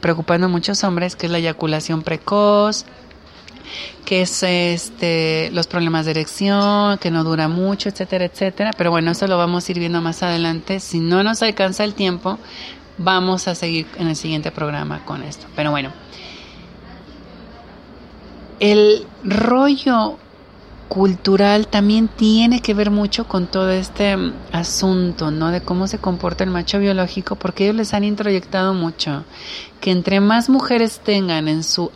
preocupando 0.00 0.46
a 0.46 0.48
muchos 0.48 0.82
hombres, 0.82 1.14
que 1.14 1.26
es 1.26 1.32
la 1.32 1.38
eyaculación 1.38 2.02
precoz, 2.02 2.86
que 4.06 4.22
es 4.22 4.42
este 4.42 5.50
los 5.52 5.66
problemas 5.66 6.06
de 6.06 6.12
erección, 6.12 6.96
que 6.96 7.10
no 7.10 7.24
dura 7.24 7.46
mucho, 7.46 7.90
etcétera, 7.90 8.24
etcétera. 8.24 8.70
Pero 8.76 8.90
bueno, 8.90 9.10
eso 9.10 9.26
lo 9.26 9.36
vamos 9.36 9.68
a 9.68 9.72
ir 9.72 9.78
viendo 9.78 10.00
más 10.00 10.22
adelante. 10.22 10.80
Si 10.80 10.98
no 10.98 11.22
nos 11.22 11.42
alcanza 11.42 11.84
el 11.84 11.92
tiempo, 11.92 12.38
vamos 12.96 13.48
a 13.48 13.54
seguir 13.54 13.86
en 13.98 14.08
el 14.08 14.16
siguiente 14.16 14.50
programa 14.50 15.04
con 15.04 15.22
esto. 15.22 15.46
Pero 15.54 15.70
bueno, 15.72 15.92
el 18.60 19.06
rollo 19.24 20.18
cultural 20.88 21.68
también 21.68 22.08
tiene 22.08 22.60
que 22.60 22.74
ver 22.74 22.90
mucho 22.90 23.28
con 23.28 23.46
todo 23.46 23.70
este 23.70 24.16
mm, 24.16 24.32
asunto, 24.52 25.30
¿no? 25.30 25.50
De 25.50 25.60
cómo 25.60 25.86
se 25.86 25.98
comporta 25.98 26.44
el 26.44 26.50
macho 26.50 26.78
biológico, 26.78 27.36
porque 27.36 27.64
ellos 27.64 27.76
les 27.76 27.94
han 27.94 28.04
introyectado 28.04 28.74
mucho 28.74 29.24
que 29.80 29.90
entre 29.90 30.20
más 30.20 30.48
mujeres 30.48 31.00
tengan 31.00 31.48
en 31.48 31.62
su 31.62 31.92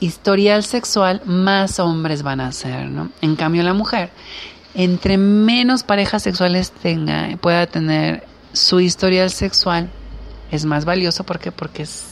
historial 0.00 0.64
sexual, 0.64 1.22
más 1.24 1.78
hombres 1.80 2.22
van 2.22 2.40
a 2.40 2.52
ser, 2.52 2.88
¿no? 2.88 3.10
En 3.20 3.36
cambio, 3.36 3.62
la 3.62 3.72
mujer, 3.72 4.10
entre 4.74 5.16
menos 5.16 5.82
parejas 5.82 6.22
sexuales 6.22 6.70
tenga, 6.70 7.28
pueda 7.40 7.66
tener 7.66 8.24
su 8.52 8.80
historial 8.80 9.30
sexual, 9.30 9.90
es 10.50 10.64
más 10.64 10.84
valioso, 10.84 11.24
¿por 11.24 11.38
qué? 11.38 11.50
Porque 11.50 11.84
es 11.84 12.11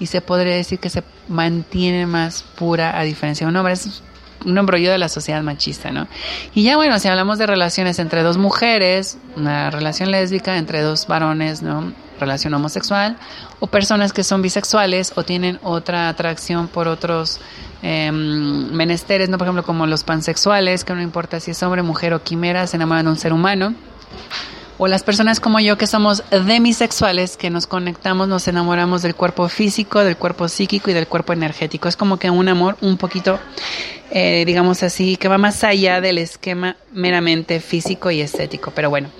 Y 0.00 0.06
se 0.06 0.20
podría 0.20 0.56
decir 0.56 0.80
que 0.80 0.90
se 0.90 1.04
mantiene 1.28 2.06
más 2.06 2.42
pura 2.42 2.98
a 2.98 3.04
diferencia 3.04 3.46
de 3.46 3.50
un 3.50 3.56
hombre. 3.56 3.74
Es 3.74 4.02
un 4.44 4.56
embrollo 4.56 4.90
de 4.90 4.98
la 4.98 5.10
sociedad 5.10 5.42
machista, 5.42 5.92
¿no? 5.92 6.08
Y 6.54 6.62
ya 6.62 6.76
bueno, 6.76 6.98
si 6.98 7.08
hablamos 7.08 7.38
de 7.38 7.46
relaciones 7.46 7.98
entre 7.98 8.22
dos 8.22 8.38
mujeres, 8.38 9.18
una 9.36 9.70
relación 9.70 10.10
lésbica 10.10 10.56
entre 10.56 10.80
dos 10.80 11.06
varones, 11.06 11.62
¿no? 11.62 11.92
Relación 12.18 12.54
homosexual, 12.54 13.18
o 13.60 13.66
personas 13.66 14.12
que 14.12 14.24
son 14.24 14.42
bisexuales 14.42 15.12
o 15.14 15.22
tienen 15.22 15.58
otra 15.62 16.08
atracción 16.08 16.68
por 16.68 16.88
otros 16.88 17.38
eh, 17.82 18.10
menesteres, 18.10 19.28
¿no? 19.28 19.36
Por 19.36 19.46
ejemplo, 19.46 19.62
como 19.62 19.86
los 19.86 20.04
pansexuales, 20.04 20.84
que 20.84 20.94
no 20.94 21.02
importa 21.02 21.38
si 21.40 21.50
es 21.50 21.62
hombre, 21.62 21.82
mujer 21.82 22.14
o 22.14 22.22
quimera, 22.22 22.66
se 22.66 22.76
enamoran 22.76 23.04
de 23.04 23.10
un 23.10 23.18
ser 23.18 23.32
humano 23.34 23.74
o 24.82 24.88
las 24.88 25.02
personas 25.02 25.40
como 25.40 25.60
yo 25.60 25.76
que 25.76 25.86
somos 25.86 26.24
demisexuales, 26.30 27.36
que 27.36 27.50
nos 27.50 27.66
conectamos, 27.66 28.28
nos 28.28 28.48
enamoramos 28.48 29.02
del 29.02 29.14
cuerpo 29.14 29.46
físico, 29.50 30.02
del 30.02 30.16
cuerpo 30.16 30.48
psíquico 30.48 30.90
y 30.90 30.94
del 30.94 31.06
cuerpo 31.06 31.34
energético. 31.34 31.86
Es 31.86 31.96
como 31.96 32.18
que 32.18 32.30
un 32.30 32.48
amor 32.48 32.78
un 32.80 32.96
poquito, 32.96 33.38
eh, 34.10 34.42
digamos 34.46 34.82
así, 34.82 35.18
que 35.18 35.28
va 35.28 35.36
más 35.36 35.64
allá 35.64 36.00
del 36.00 36.16
esquema 36.16 36.78
meramente 36.94 37.60
físico 37.60 38.10
y 38.10 38.22
estético. 38.22 38.72
Pero 38.74 38.88
bueno, 38.88 39.10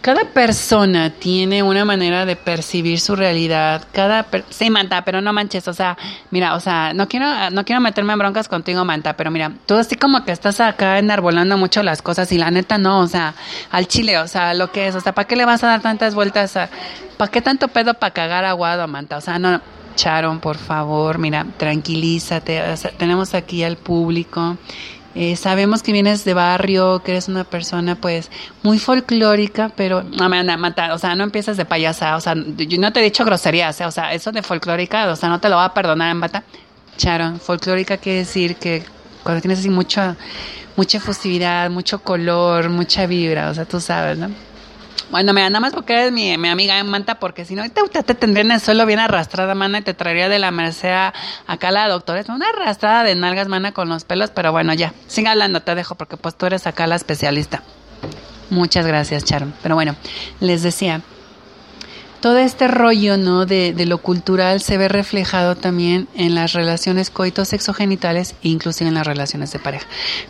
cada 0.00 0.24
persona 0.24 1.10
tiene 1.10 1.62
una 1.62 1.84
manera 1.84 2.24
de 2.24 2.34
percibir 2.36 3.00
su 3.00 3.16
realidad. 3.16 3.84
Cada 3.92 4.22
per 4.22 4.44
sí, 4.48 4.70
Manta, 4.70 5.04
pero 5.04 5.20
no 5.20 5.32
manches, 5.32 5.68
o 5.68 5.74
sea, 5.74 5.98
mira, 6.30 6.54
o 6.54 6.60
sea, 6.60 6.92
no 6.94 7.06
quiero 7.08 7.50
no 7.50 7.64
quiero 7.64 7.80
meterme 7.80 8.14
en 8.14 8.18
broncas 8.18 8.48
contigo, 8.48 8.84
Manta, 8.84 9.16
pero 9.16 9.30
mira, 9.30 9.52
tú 9.66 9.74
así 9.74 9.96
como 9.96 10.24
que 10.24 10.32
estás 10.32 10.60
acá 10.60 10.98
enarbolando 10.98 11.58
mucho 11.58 11.82
las 11.82 12.00
cosas 12.00 12.32
y 12.32 12.38
la 12.38 12.50
neta 12.50 12.78
no, 12.78 13.00
o 13.00 13.06
sea, 13.06 13.34
al 13.70 13.86
chile, 13.88 14.18
o 14.18 14.26
sea, 14.26 14.54
lo 14.54 14.72
que 14.72 14.88
es, 14.88 14.94
o 14.94 15.00
sea, 15.00 15.12
¿para 15.12 15.28
qué 15.28 15.36
le 15.36 15.44
vas 15.44 15.62
a 15.64 15.68
dar 15.68 15.82
tantas 15.82 16.14
vueltas 16.14 16.58
¿para 17.16 17.30
qué 17.30 17.42
tanto 17.42 17.68
pedo 17.68 17.94
para 17.94 18.14
cagar 18.14 18.44
aguado, 18.46 18.88
Manta? 18.88 19.18
O 19.18 19.20
sea, 19.20 19.38
no, 19.38 19.60
Charon, 19.96 20.40
por 20.40 20.56
favor, 20.56 21.18
mira, 21.18 21.44
tranquilízate, 21.58 22.62
o 22.70 22.76
sea, 22.76 22.90
tenemos 22.92 23.34
aquí 23.34 23.62
al 23.62 23.76
público 23.76 24.56
eh, 25.14 25.34
sabemos 25.36 25.82
que 25.82 25.92
vienes 25.92 26.24
de 26.24 26.34
barrio, 26.34 27.02
que 27.02 27.12
eres 27.12 27.28
una 27.28 27.44
persona 27.44 27.96
pues 27.96 28.30
muy 28.62 28.78
folclórica, 28.78 29.70
pero 29.74 30.02
no 30.02 30.28
me 30.28 30.38
anda 30.38 30.54
a 30.54 30.56
matar, 30.56 30.92
o 30.92 30.98
sea, 30.98 31.14
no 31.16 31.24
empiezas 31.24 31.56
de 31.56 31.64
payasa, 31.64 32.16
o 32.16 32.20
sea, 32.20 32.34
yo 32.34 32.78
no 32.78 32.92
te 32.92 33.00
he 33.00 33.02
dicho 33.02 33.24
groserías, 33.24 33.80
eh, 33.80 33.86
o 33.86 33.90
sea, 33.90 34.12
eso 34.14 34.30
de 34.30 34.42
folclórica, 34.42 35.10
o 35.10 35.16
sea, 35.16 35.28
no 35.28 35.40
te 35.40 35.48
lo 35.48 35.56
va 35.56 35.66
a 35.66 35.74
perdonar 35.74 36.10
en 36.10 36.20
bata. 36.20 36.44
Charon, 36.96 37.40
folclórica 37.40 37.96
quiere 37.96 38.20
decir 38.20 38.56
que 38.56 38.84
cuando 39.22 39.40
tienes 39.40 39.60
así 39.60 39.70
mucha, 39.70 40.16
mucha 40.76 40.98
efusividad, 40.98 41.70
mucho 41.70 42.00
color, 42.02 42.68
mucha 42.68 43.06
vibra, 43.06 43.50
o 43.50 43.54
sea, 43.54 43.64
tú 43.64 43.80
sabes, 43.80 44.18
¿no? 44.18 44.30
Bueno, 45.10 45.32
mira, 45.32 45.50
nada 45.50 45.58
más 45.60 45.72
porque 45.72 45.92
eres 45.94 46.12
mi, 46.12 46.38
mi 46.38 46.48
amiga 46.48 46.78
en 46.78 46.86
Manta, 46.88 47.16
porque 47.18 47.44
si 47.44 47.54
no, 47.56 47.68
te, 47.68 47.82
te, 47.88 48.02
te 48.04 48.14
tendría 48.14 48.44
en 48.44 48.52
el 48.52 48.60
suelo 48.60 48.86
bien 48.86 49.00
arrastrada, 49.00 49.54
mana, 49.56 49.78
y 49.78 49.82
te 49.82 49.92
traería 49.92 50.28
de 50.28 50.38
la 50.38 50.52
merced 50.52 50.88
a- 50.90 51.12
acá 51.48 51.72
la 51.72 51.88
doctora. 51.88 52.20
Es 52.20 52.28
una 52.28 52.48
arrastrada 52.48 53.02
de 53.02 53.16
nalgas, 53.16 53.48
mana, 53.48 53.72
con 53.72 53.88
los 53.88 54.04
pelos, 54.04 54.30
pero 54.30 54.52
bueno, 54.52 54.72
ya, 54.72 54.94
sigue 55.08 55.26
hablando, 55.28 55.62
te 55.62 55.74
dejo, 55.74 55.96
porque 55.96 56.16
pues 56.16 56.36
tú 56.36 56.46
eres 56.46 56.66
acá 56.68 56.86
la 56.86 56.94
especialista. 56.94 57.62
Muchas 58.50 58.86
gracias, 58.86 59.24
Charon. 59.24 59.52
Pero 59.62 59.74
bueno, 59.74 59.96
les 60.38 60.62
decía, 60.62 61.00
todo 62.20 62.38
este 62.38 62.68
rollo, 62.68 63.16
¿no? 63.16 63.46
De, 63.46 63.72
de 63.72 63.86
lo 63.86 63.98
cultural 63.98 64.60
se 64.60 64.76
ve 64.76 64.88
reflejado 64.88 65.56
también 65.56 66.08
en 66.14 66.34
las 66.34 66.52
relaciones 66.52 67.10
coito-sexogenitales 67.10 68.34
e 68.42 68.48
inclusive 68.48 68.88
en 68.88 68.94
las 68.94 69.06
relaciones 69.06 69.52
de 69.52 69.58
pareja. 69.58 69.86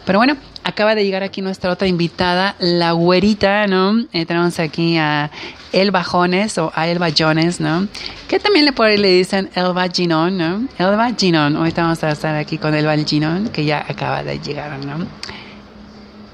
Pero 0.06 0.18
bueno, 0.18 0.36
acaba 0.64 0.94
de 0.94 1.04
llegar 1.04 1.22
aquí 1.22 1.42
nuestra 1.42 1.72
otra 1.72 1.88
invitada, 1.88 2.54
la 2.58 2.92
güerita, 2.92 3.66
¿no? 3.66 4.04
Eh, 4.12 4.24
tenemos 4.24 4.58
aquí 4.58 4.96
a 4.98 5.30
Elba 5.72 6.04
Jones 6.04 6.58
o 6.58 6.72
a 6.74 6.88
Elba 6.88 7.08
Jones, 7.16 7.60
¿no? 7.60 7.88
Que 8.28 8.38
también 8.38 8.64
le 8.64 8.72
por 8.72 8.88
le 8.88 9.12
dicen 9.12 9.50
Elba 9.54 9.88
Ginon, 9.88 10.36
¿no? 10.36 10.68
Elba 10.78 11.12
Ginon. 11.16 11.56
Hoy 11.56 11.72
vamos 11.76 12.02
a 12.04 12.10
estar 12.10 12.34
aquí 12.36 12.58
con 12.58 12.74
Elba 12.74 12.96
Ginon, 12.96 13.48
que 13.48 13.64
ya 13.64 13.84
acaba 13.88 14.22
de 14.22 14.38
llegar, 14.38 14.78
¿no? 14.84 15.06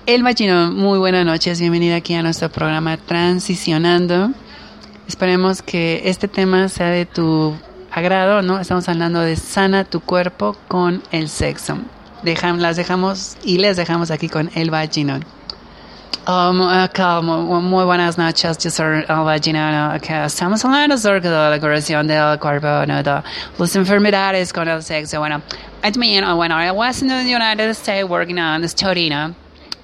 Elba 0.07 0.33
Ginon, 0.35 0.77
muy 0.77 0.99
buenas 0.99 1.25
noches, 1.25 1.59
bienvenida 1.61 1.97
aquí 1.97 2.15
a 2.15 2.23
nuestro 2.23 2.49
programa 2.49 2.97
Transicionando. 2.97 4.31
Esperemos 5.09 5.63
que 5.63 6.03
este 6.05 6.29
tema 6.29 6.69
sea 6.69 6.89
de 6.89 7.07
tu 7.07 7.57
agrado, 7.93 8.43
¿no? 8.43 8.59
Estamos 8.61 8.89
hablando 8.89 9.21
de 9.21 9.37
sana 9.37 9.85
tu 9.85 10.01
cuerpo 10.01 10.57
con 10.69 11.03
el 11.13 11.29
sexo. 11.29 11.79
Dejan, 12.23 12.61
las 12.61 12.77
dejamos 12.77 13.37
y 13.45 13.59
les 13.59 13.77
dejamos 13.77 14.11
aquí 14.11 14.29
con 14.29 14.51
Elba 14.55 14.85
Ginón. 14.87 15.25
Um, 16.29 16.61
acá, 16.63 17.21
mu- 17.21 17.61
muy 17.61 17.85
buenas 17.85 18.19
noches, 18.19 18.59
yo 18.59 18.69
soy 18.71 19.05
Elba 19.09 19.39
Ginón. 19.39 19.93
Acá 19.93 20.25
estamos 20.27 20.65
hablando 20.65 20.97
acerca 20.97 21.31
de 21.31 21.51
la 21.51 21.61
curación 21.61 22.09
del 22.09 22.39
cuerpo, 22.41 22.85
¿no? 22.89 23.01
De 23.01 23.23
las 23.59 23.77
enfermedades 23.77 24.53
con 24.53 24.67
el 24.67 24.83
sexo. 24.83 25.21
Bueno, 25.21 25.41
I 25.85 25.97
mean, 25.97 26.25
when 26.37 26.51
I 26.51 26.73
was 26.73 27.01
in 27.01 27.09
the 27.09 27.23
United 27.33 27.71
States 27.71 28.05
working 28.09 28.41
on 28.41 28.61
the 28.63 28.69
study, 28.69 29.09
¿no? 29.09 29.35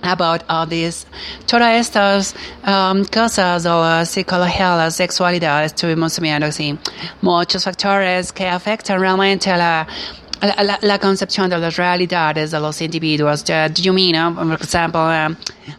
About 0.02 0.42
all 0.48 0.66
this, 0.66 1.06
todas 1.46 1.80
estas 1.80 2.34
um, 2.66 3.04
cosas 3.04 3.62
de 3.62 3.68
la 3.70 4.04
psicología, 4.04 4.76
la 4.76 4.90
sexualidad, 4.90 5.64
estuvimos 5.64 6.18
viendo 6.20 6.46
así 6.46 6.76
muchos 7.20 7.64
factores 7.64 8.32
que 8.32 8.48
afectan 8.48 9.00
realmente 9.00 9.48
la, 9.56 9.86
la, 10.40 10.78
la- 10.82 10.98
concepción 10.98 11.48
de 11.48 11.56
las 11.58 11.76
realidades 11.76 12.50
de 12.50 12.58
los 12.58 12.80
individuos. 12.82 13.44
Mean, 13.48 14.16
uh, 14.16 14.34
por 14.34 14.60
ejemplo, 14.60 15.08
um, 15.08 15.36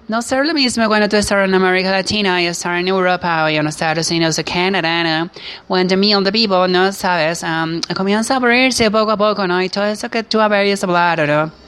no 0.07 0.21
ser 0.21 0.45
lo 0.45 0.53
mismo 0.53 0.87
cuando 0.87 1.09
tú 1.09 1.17
estás 1.17 1.45
en 1.45 1.53
América 1.53 1.91
Latina 1.91 2.41
y 2.41 2.47
estar 2.47 2.77
en 2.77 2.87
Europa 2.87 3.43
o 3.43 3.49
en 3.49 3.67
Estados 3.67 4.09
Unidos 4.09 4.39
o 4.39 4.43
Canadá, 4.45 5.03
¿no? 5.03 5.29
Cuando 5.67 5.97
mil 5.97 6.23
de 6.23 6.31
people, 6.31 6.69
¿no? 6.69 6.93
Sabes, 6.93 7.43
um, 7.43 7.81
comienza 7.93 8.35
a 8.35 8.37
abrirse 8.37 8.89
poco 8.89 9.11
a 9.11 9.17
poco, 9.17 9.45
¿no? 9.45 9.61
Y 9.61 9.67
todo 9.67 9.85
eso 9.85 10.09
que 10.09 10.23
tú 10.23 10.39
habías 10.39 10.81
hablado, 10.83 11.27
¿no? 11.27 11.62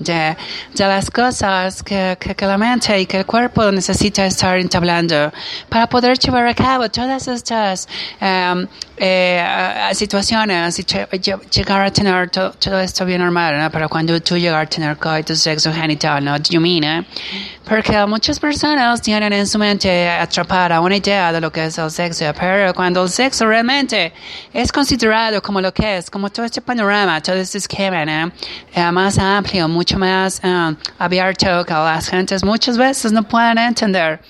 De, 0.00 0.36
las 0.78 1.10
cosas 1.10 1.82
que, 1.82 2.16
que, 2.18 2.34
que 2.34 2.46
la 2.46 2.58
mente 2.58 2.98
y 3.00 3.06
que 3.06 3.18
el 3.18 3.26
cuerpo 3.26 3.70
necesita 3.70 4.26
estar 4.26 4.58
entablando 4.58 5.30
para 5.68 5.86
poder 5.86 6.18
llevar 6.18 6.46
a 6.46 6.54
cabo 6.54 6.88
todas 6.88 7.28
estas 7.28 7.86
em, 8.20 8.66
eh, 9.02 9.42
situaciones 9.94 10.78
y 10.78 10.82
lle- 10.84 11.08
lle- 11.08 11.40
llegar 11.50 11.80
a 11.86 11.90
tener 11.90 12.28
to- 12.28 12.52
todo 12.52 12.78
esto 12.80 13.06
bien 13.06 13.22
normal, 13.22 13.58
¿no? 13.58 13.70
Pero 13.70 13.88
cuando 13.88 14.20
tú 14.20 14.36
llegar 14.36 14.66
a 14.66 14.66
tener 14.68 14.96
coito 14.98 15.34
sexo 15.34 15.72
genital, 15.72 16.22
¿no? 16.22 16.36
You 16.36 16.60
mean, 16.60 16.84
eh? 16.84 17.06
Porque 17.66 18.04
muchas 18.06 18.38
personas 18.38 19.00
tienen 19.00 19.32
en 19.32 19.46
su 19.46 19.58
mente 19.58 20.08
atrapada 20.10 20.80
una 20.80 20.96
idea 20.96 21.32
de 21.32 21.40
lo 21.40 21.50
que 21.50 21.64
es 21.64 21.78
el 21.78 21.90
sexo, 21.90 22.26
pero 22.38 22.74
cuando 22.74 23.02
el 23.04 23.08
sexo 23.08 23.46
realmente 23.46 24.12
es 24.52 24.70
considerado 24.70 25.40
como 25.40 25.60
lo 25.62 25.72
que 25.72 25.96
es, 25.96 26.10
como 26.10 26.28
todo 26.28 26.44
este 26.44 26.60
panorama, 26.60 27.22
todo 27.22 27.36
este 27.36 27.56
esquema, 27.58 28.04
¿no? 28.04 28.30
Eh, 28.74 28.92
más 28.92 29.16
amplio, 29.18 29.66
mucho 29.66 29.98
más 29.98 30.40
eh, 30.44 30.74
abierto 30.98 31.64
que 31.64 31.72
las 31.72 32.06
gentes 32.08 32.44
muchas 32.44 32.76
veces 32.76 33.12
no 33.12 33.22
pueden 33.22 33.56
entender. 33.56 34.20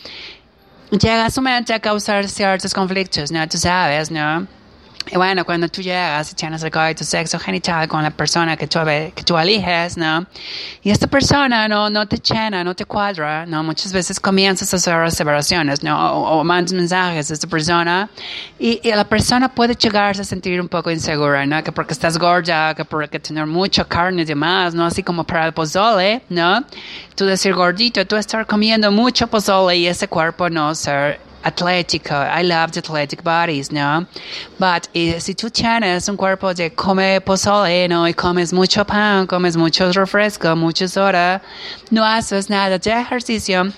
Llega 0.93 1.25
a 1.27 1.31
su 1.31 1.41
mente 1.41 1.73
a 1.73 1.79
causar 1.81 2.29
ciertos 2.29 2.73
conflictos, 2.75 3.31
¿no? 3.33 3.49
Tú 3.49 3.59
sabes, 3.59 4.11
¿no? 4.11 4.47
Y 5.13 5.17
bueno, 5.17 5.45
cuando 5.45 5.67
tú 5.69 5.81
llegas 5.81 6.31
y 6.31 6.35
tienes 6.35 6.63
el 6.63 6.71
coito 6.71 7.03
sexo 7.05 7.39
genital 7.39 7.89
con 7.89 8.03
la 8.03 8.11
persona 8.11 8.57
que 8.57 8.67
tú, 8.67 8.79
que 8.85 9.23
tú 9.25 9.37
eliges, 9.37 9.97
¿no? 9.97 10.27
Y 10.83 10.91
esta 10.91 11.07
persona 11.07 11.67
no, 11.67 11.91
no 11.91 12.07
te 12.07 12.19
llena, 12.19 12.63
no 12.63 12.77
te 12.77 12.85
cuadra, 12.85 13.45
¿no? 13.47 13.65
Muchas 13.65 13.93
veces 13.93 14.21
comienzas 14.21 14.73
a 14.73 14.77
hacer 14.77 14.95
aseveraciones, 14.95 15.83
¿no? 15.83 16.13
O, 16.13 16.39
o 16.39 16.45
mandas 16.45 16.73
mensajes 16.75 17.31
a 17.31 17.35
esta 17.35 17.49
persona 17.49 18.09
y, 18.59 18.81
y 18.87 18.93
la 18.93 19.05
persona 19.05 19.49
puede 19.49 19.75
llegarse 19.75 20.23
a 20.23 20.25
sentir 20.25 20.61
un 20.61 20.69
poco 20.69 20.91
insegura, 20.91 21.45
¿no? 21.45 21.65
Que 21.65 21.73
porque 21.73 21.95
estás 21.95 22.17
gorda, 22.17 22.75
que 22.75 22.85
porque 22.85 23.19
tener 23.19 23.47
mucha 23.47 23.85
carne 23.85 24.23
y 24.23 24.27
demás, 24.27 24.75
¿no? 24.75 24.85
Así 24.85 25.03
como 25.03 25.25
para 25.25 25.47
el 25.47 25.53
pozole, 25.53 26.23
¿no? 26.29 26.65
Tú 27.17 27.25
decir 27.25 27.55
gordito, 27.55 28.07
tú 28.07 28.17
estar 28.17 28.47
comiendo 28.47 28.93
mucho 28.93 29.27
pozole 29.27 29.77
y 29.77 29.87
ese 29.87 30.07
cuerpo 30.07 30.49
no 30.49 30.75
ser 30.75 31.30
atlético. 31.43 32.15
I 32.15 32.43
love 32.43 32.73
the 32.73 32.81
athletic 32.81 33.23
bodies, 33.23 33.71
¿no? 33.71 34.07
But 34.59 34.89
si 34.93 35.35
tú 35.35 35.51
tienes 35.51 36.09
un 36.09 36.17
cuerpo 36.17 36.55
de 36.55 36.71
come 36.71 37.21
pozole, 37.21 37.89
¿no? 37.89 38.07
Y 38.07 38.15
comes 38.15 38.53
mucho 38.53 38.85
pan, 38.85 39.27
comes 39.27 39.57
mucho 39.57 39.91
refresco, 39.93 40.55
muchas 40.57 40.97
horas, 40.97 41.41
no 41.91 42.05
haces 42.05 42.49
nada 42.51 42.79
de 42.79 42.91
ejercicio. 42.91 43.73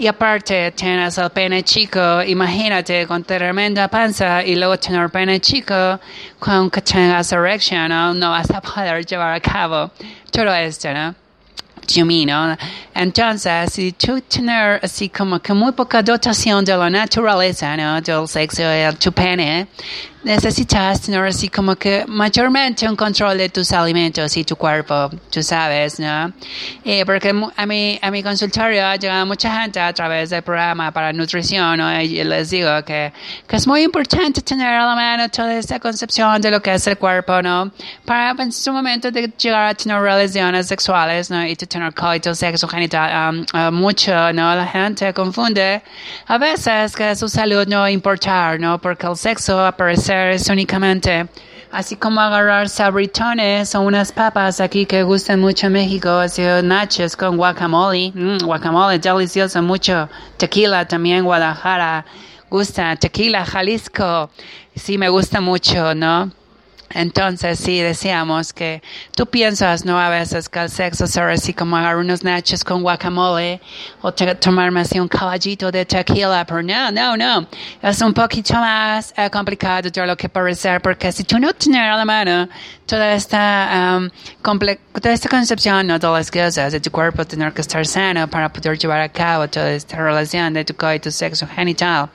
Y 0.00 0.06
aparte 0.06 0.70
tienes 0.76 1.18
el 1.18 1.28
pene 1.30 1.64
chico, 1.64 2.22
imagínate 2.22 3.04
con 3.08 3.24
tremenda 3.24 3.88
panza 3.88 4.44
y 4.44 4.54
luego 4.54 4.78
tener 4.78 5.10
pene 5.10 5.40
chico 5.40 5.98
con 6.38 6.70
que 6.70 6.80
tengas 6.80 7.32
erección, 7.32 7.88
¿no? 7.88 8.14
No 8.14 8.30
vas 8.30 8.48
a 8.50 8.60
poder 8.60 9.04
llevar 9.04 9.34
a 9.34 9.40
cabo 9.40 9.90
todo 10.30 10.54
esto, 10.54 10.94
¿no? 10.94 11.16
You 11.94 12.04
mean, 12.04 12.28
¿no? 12.28 12.56
Entonces, 12.94 13.72
si 13.72 13.92
tú 13.92 14.20
tener 14.22 14.80
así 14.82 15.08
como 15.08 15.40
que 15.40 15.52
muy 15.52 15.72
poca 15.72 16.02
dotación 16.02 16.64
de 16.64 16.76
la 16.76 16.90
naturaleza, 16.90 17.76
¿no? 17.76 18.00
Del 18.00 18.26
sexo, 18.28 18.62
de 18.62 18.92
tu 18.98 19.12
pene, 19.12 19.66
necesitas 20.24 21.00
tener 21.00 21.24
así 21.24 21.48
como 21.48 21.76
que 21.76 22.04
mayormente 22.06 22.88
un 22.88 22.96
control 22.96 23.38
de 23.38 23.48
tus 23.48 23.72
alimentos 23.72 24.36
y 24.36 24.44
tu 24.44 24.56
cuerpo, 24.56 25.10
tú 25.30 25.42
sabes, 25.42 26.00
¿no? 26.00 26.32
Eh, 26.84 27.04
porque 27.06 27.34
a 27.56 27.66
mi, 27.66 27.98
a 28.02 28.10
mi 28.10 28.22
consultorio 28.22 28.94
llega 28.96 29.24
mucha 29.24 29.60
gente 29.60 29.80
a 29.80 29.92
través 29.92 30.30
del 30.30 30.42
programa 30.42 30.90
para 30.90 31.12
nutrición, 31.12 31.78
¿no? 31.78 32.00
Y 32.00 32.24
les 32.24 32.50
digo 32.50 32.70
que, 32.84 33.12
que 33.46 33.56
es 33.56 33.66
muy 33.66 33.82
importante 33.82 34.42
tener 34.42 34.74
a 34.74 34.86
la 34.86 34.94
mano 34.94 35.28
toda 35.28 35.54
esta 35.54 35.78
concepción 35.78 36.40
de 36.40 36.50
lo 36.50 36.60
que 36.60 36.74
es 36.74 36.86
el 36.86 36.98
cuerpo, 36.98 37.40
¿no? 37.42 37.70
Para 38.04 38.30
en 38.42 38.52
su 38.52 38.72
momento 38.72 39.10
de 39.10 39.32
llegar 39.38 39.68
a 39.68 39.74
tener 39.74 40.00
relaciones 40.00 40.66
sexuales, 40.66 41.30
¿no? 41.30 41.44
Y 41.44 41.54
de 41.54 41.66
tener 41.66 41.94
coito, 41.94 42.34
sexo 42.34 42.66
genital, 42.68 43.34
um, 43.34 43.46
uh, 43.54 43.70
mucho, 43.72 44.32
¿no? 44.32 44.54
La 44.54 44.66
gente 44.66 45.12
confunde 45.14 45.82
a 46.26 46.38
veces 46.38 46.94
que 46.94 47.14
su 47.14 47.28
salud 47.28 47.66
no 47.66 47.88
importar, 47.88 48.58
¿no? 48.58 48.78
Porque 48.80 49.06
el 49.06 49.16
sexo 49.16 49.64
a 49.64 49.76
es 50.08 50.48
únicamente 50.48 51.26
Así 51.70 51.96
como 51.96 52.22
agarrar 52.22 52.70
sabritones 52.70 53.74
o 53.74 53.82
unas 53.82 54.10
papas 54.10 54.58
aquí 54.58 54.86
que 54.86 55.02
gustan 55.02 55.38
mucho 55.38 55.66
en 55.66 55.74
México, 55.74 56.08
así 56.08 56.40
nachos 56.64 57.14
con 57.14 57.36
guacamole, 57.36 58.10
Mm, 58.14 58.38
guacamole 58.42 58.98
delicioso, 58.98 59.62
mucho. 59.62 60.08
Tequila 60.38 60.88
también, 60.88 61.24
Guadalajara, 61.24 62.06
gusta 62.48 62.96
tequila, 62.96 63.44
Jalisco, 63.44 64.30
sí 64.74 64.96
me 64.96 65.10
gusta 65.10 65.42
mucho, 65.42 65.94
¿no? 65.94 66.32
Entonces, 66.90 67.58
sí, 67.58 67.80
decíamos 67.80 68.52
que 68.52 68.82
tú 69.14 69.26
piensas, 69.26 69.84
¿no? 69.84 69.98
A 70.00 70.08
veces 70.08 70.48
que 70.48 70.58
el 70.60 70.70
sexo 70.70 71.06
será 71.06 71.32
así 71.32 71.52
como 71.52 71.76
agarrar 71.76 71.98
unos 71.98 72.24
nachos 72.24 72.64
con 72.64 72.82
guacamole 72.82 73.60
o 74.00 74.12
tomarme 74.12 74.80
así 74.80 74.98
un 74.98 75.08
caballito 75.08 75.70
de 75.70 75.84
tequila, 75.84 76.46
pero 76.46 76.62
no, 76.62 76.90
no, 76.90 77.16
no. 77.16 77.46
Es 77.82 78.00
un 78.00 78.14
poquito 78.14 78.54
más 78.54 79.12
eh, 79.16 79.28
complicado 79.30 79.90
de 79.90 80.06
lo 80.06 80.16
que 80.16 80.28
parece, 80.28 80.80
porque 80.80 81.12
si 81.12 81.24
tú 81.24 81.38
no 81.38 81.52
tienes 81.52 81.82
a 81.82 81.96
la 81.96 82.04
mano 82.04 82.48
toda 82.86 83.12
esta, 83.12 83.98
um, 83.98 84.08
comple- 84.42 84.78
toda 85.00 85.12
esta 85.12 85.28
concepción, 85.28 85.86
¿no? 85.86 85.98
De 85.98 86.08
las 86.08 86.30
cosas 86.30 86.72
de 86.72 86.80
tu 86.80 86.90
cuerpo, 86.90 87.24
tener 87.24 87.52
que 87.52 87.60
estar 87.60 87.84
sano 87.86 88.28
para 88.28 88.50
poder 88.50 88.78
llevar 88.78 89.00
a 89.00 89.08
cabo 89.10 89.46
toda 89.48 89.70
esta 89.72 89.98
relación 89.98 90.54
de 90.54 90.64
tu 90.64 90.74
coito 90.74 91.10
sexo 91.10 91.46
genital. 91.46 92.08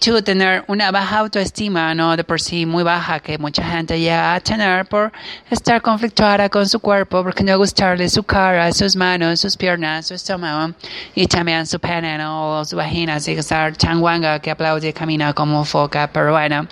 Tú 0.00 0.20
tener 0.22 0.64
una 0.66 0.90
baja 0.90 1.20
autoestima, 1.20 1.94
¿no? 1.94 2.14
De 2.16 2.22
por 2.22 2.40
sí 2.40 2.66
muy 2.66 2.82
baja, 2.82 3.20
que 3.20 3.38
mucha 3.38 3.64
gente 3.64 3.98
llega 3.98 4.34
a 4.34 4.40
tener 4.40 4.84
por 4.86 5.10
estar 5.50 5.80
conflictuada 5.80 6.48
con 6.50 6.68
su 6.68 6.78
cuerpo, 6.78 7.22
porque 7.22 7.42
no 7.42 7.56
gustarle 7.56 8.08
su 8.08 8.22
cara, 8.22 8.70
sus 8.72 8.94
manos, 8.96 9.40
sus 9.40 9.56
piernas, 9.56 10.06
su 10.06 10.14
estómago, 10.14 10.74
y 11.14 11.26
también 11.26 11.66
su 11.66 11.80
pene, 11.80 12.18
¿no? 12.18 12.58
O 12.58 12.64
su 12.64 12.76
vagina, 12.76 13.14
así 13.14 13.32
que 13.32 13.40
estar 13.40 13.74
tan 13.76 14.00
guanga 14.00 14.40
que 14.40 14.50
aplaude 14.50 14.88
y 14.88 14.92
camina 14.92 15.32
como 15.32 15.64
foca, 15.64 16.10
pero 16.12 16.32
bueno. 16.32 16.66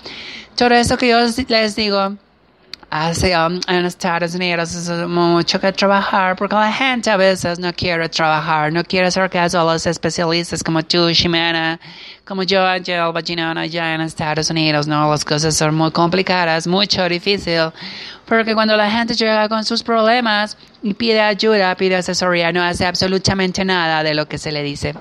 Todo 0.55 0.75
eso 0.75 0.97
que 0.97 1.09
yo 1.09 1.19
les 1.49 1.75
digo, 1.75 2.15
Hace 2.89 3.37
um, 3.37 3.59
en 3.67 3.85
Estados 3.85 4.33
Unidos 4.33 4.73
es 4.73 4.89
mucho 5.09 5.59
que 5.59 5.73
trabajar 5.73 6.37
porque 6.37 6.55
la 6.55 6.71
gente 6.71 7.09
a 7.09 7.17
veces 7.17 7.59
no 7.59 7.73
quiere 7.73 8.07
trabajar, 8.07 8.71
no 8.71 8.81
quiere 8.81 9.07
hacer 9.07 9.29
caso 9.29 9.59
a 9.59 9.73
los 9.73 9.85
especialistas 9.85 10.63
como 10.63 10.81
tú, 10.83 11.09
Ximena, 11.13 11.77
como 12.23 12.43
yo, 12.43 12.65
Angel 12.65 13.11
Vaginona, 13.11 13.61
allá 13.61 13.93
en 13.93 14.01
Estados 14.01 14.49
Unidos, 14.49 14.87
¿no? 14.87 15.11
Las 15.11 15.25
cosas 15.25 15.53
son 15.57 15.75
muy 15.75 15.91
complicadas, 15.91 16.65
mucho 16.65 17.09
difícil, 17.09 17.71
porque 18.25 18.53
cuando 18.53 18.77
la 18.77 18.89
gente 18.89 19.15
llega 19.15 19.49
con 19.49 19.65
sus 19.65 19.83
problemas 19.83 20.57
y 20.81 20.93
pide 20.93 21.19
ayuda, 21.19 21.75
pide 21.75 21.97
asesoría, 21.97 22.53
no 22.53 22.63
hace 22.63 22.85
absolutamente 22.85 23.65
nada 23.65 24.01
de 24.01 24.13
lo 24.13 24.29
que 24.29 24.37
se 24.37 24.53
le 24.53 24.63
dice. 24.63 24.95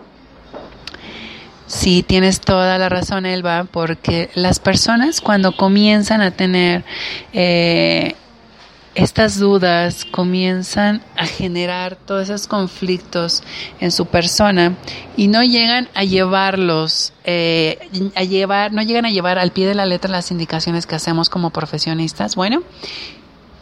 Sí, 1.66 2.02
tienes 2.04 2.40
toda 2.40 2.78
la 2.78 2.88
razón, 2.88 3.26
Elba, 3.26 3.64
porque 3.70 4.30
las 4.34 4.60
personas 4.60 5.20
cuando 5.20 5.56
comienzan 5.56 6.20
a 6.20 6.30
tener 6.30 6.84
eh, 7.32 8.14
estas 8.94 9.38
dudas, 9.38 10.04
comienzan 10.04 11.02
a 11.16 11.26
generar 11.26 11.96
todos 11.96 12.28
esos 12.28 12.46
conflictos 12.46 13.42
en 13.80 13.90
su 13.90 14.06
persona 14.06 14.74
y 15.16 15.26
no 15.26 15.42
llegan 15.42 15.88
a 15.94 16.04
llevarlos, 16.04 17.12
eh, 17.24 17.78
a 18.14 18.22
llevar, 18.22 18.72
no 18.72 18.82
llegan 18.82 19.04
a 19.04 19.10
llevar 19.10 19.38
al 19.38 19.50
pie 19.50 19.66
de 19.66 19.74
la 19.74 19.86
letra 19.86 20.10
las 20.10 20.30
indicaciones 20.30 20.86
que 20.86 20.94
hacemos 20.94 21.28
como 21.28 21.50
profesionistas. 21.50 22.36
Bueno, 22.36 22.62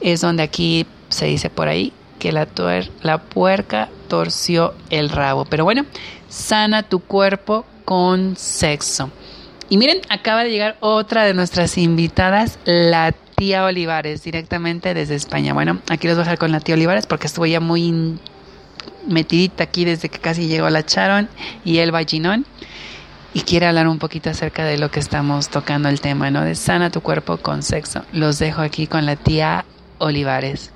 es 0.00 0.20
donde 0.20 0.42
aquí 0.42 0.86
se 1.09 1.24
dice 1.24 1.48
por 1.48 1.68
ahí 1.68 1.92
que 2.18 2.32
la, 2.32 2.46
tuer- 2.46 2.90
la 3.02 3.18
puerca 3.22 3.88
torció 4.09 4.74
el 4.90 5.09
rabo. 5.09 5.46
Pero 5.46 5.64
bueno, 5.64 5.86
sana 6.28 6.82
tu 6.82 7.00
cuerpo 7.00 7.64
con 7.85 8.37
sexo. 8.37 9.11
Y 9.68 9.76
miren, 9.76 10.01
acaba 10.09 10.45
de 10.45 10.51
llegar 10.51 10.76
otra 10.80 11.24
de 11.24 11.35
nuestras 11.35 11.78
invitadas, 11.78 12.59
la 12.64 13.12
tía 13.37 13.64
Olivares, 13.64 14.22
directamente 14.22 14.95
desde 14.95 15.14
España. 15.14 15.55
Bueno, 15.55 15.80
aquí 15.89 16.07
los 16.07 16.16
voy 16.16 16.22
a 16.22 16.24
dejar 16.24 16.39
con 16.39 16.53
la 16.53 16.61
tía 16.61 16.74
Olivares 16.74 17.07
porque 17.07 17.26
estuvo 17.26 17.47
ya 17.47 17.61
muy 17.61 18.18
metidita 19.07 19.64
aquí 19.64 19.85
desde 19.85 20.09
que 20.09 20.18
casi 20.18 20.47
llegó 20.47 20.68
la 20.70 20.85
Charon 20.85 21.28
y 21.64 21.78
el 21.78 21.93
Ginón 22.07 22.47
y 23.32 23.41
quiere 23.41 23.66
hablar 23.66 23.89
un 23.89 23.99
poquito 23.99 24.30
acerca 24.30 24.64
de 24.64 24.78
lo 24.78 24.91
que 24.91 25.01
estamos 25.01 25.49
tocando 25.49 25.89
el 25.89 26.01
tema, 26.01 26.30
¿no? 26.30 26.43
De 26.43 26.55
sana 26.55 26.91
tu 26.91 27.01
cuerpo 27.01 27.39
con 27.39 27.62
sexo. 27.62 28.05
Los 28.12 28.39
dejo 28.39 28.62
aquí 28.62 28.87
con 28.87 29.07
la 29.07 29.16
tía 29.16 29.64
Olivares. 29.99 30.70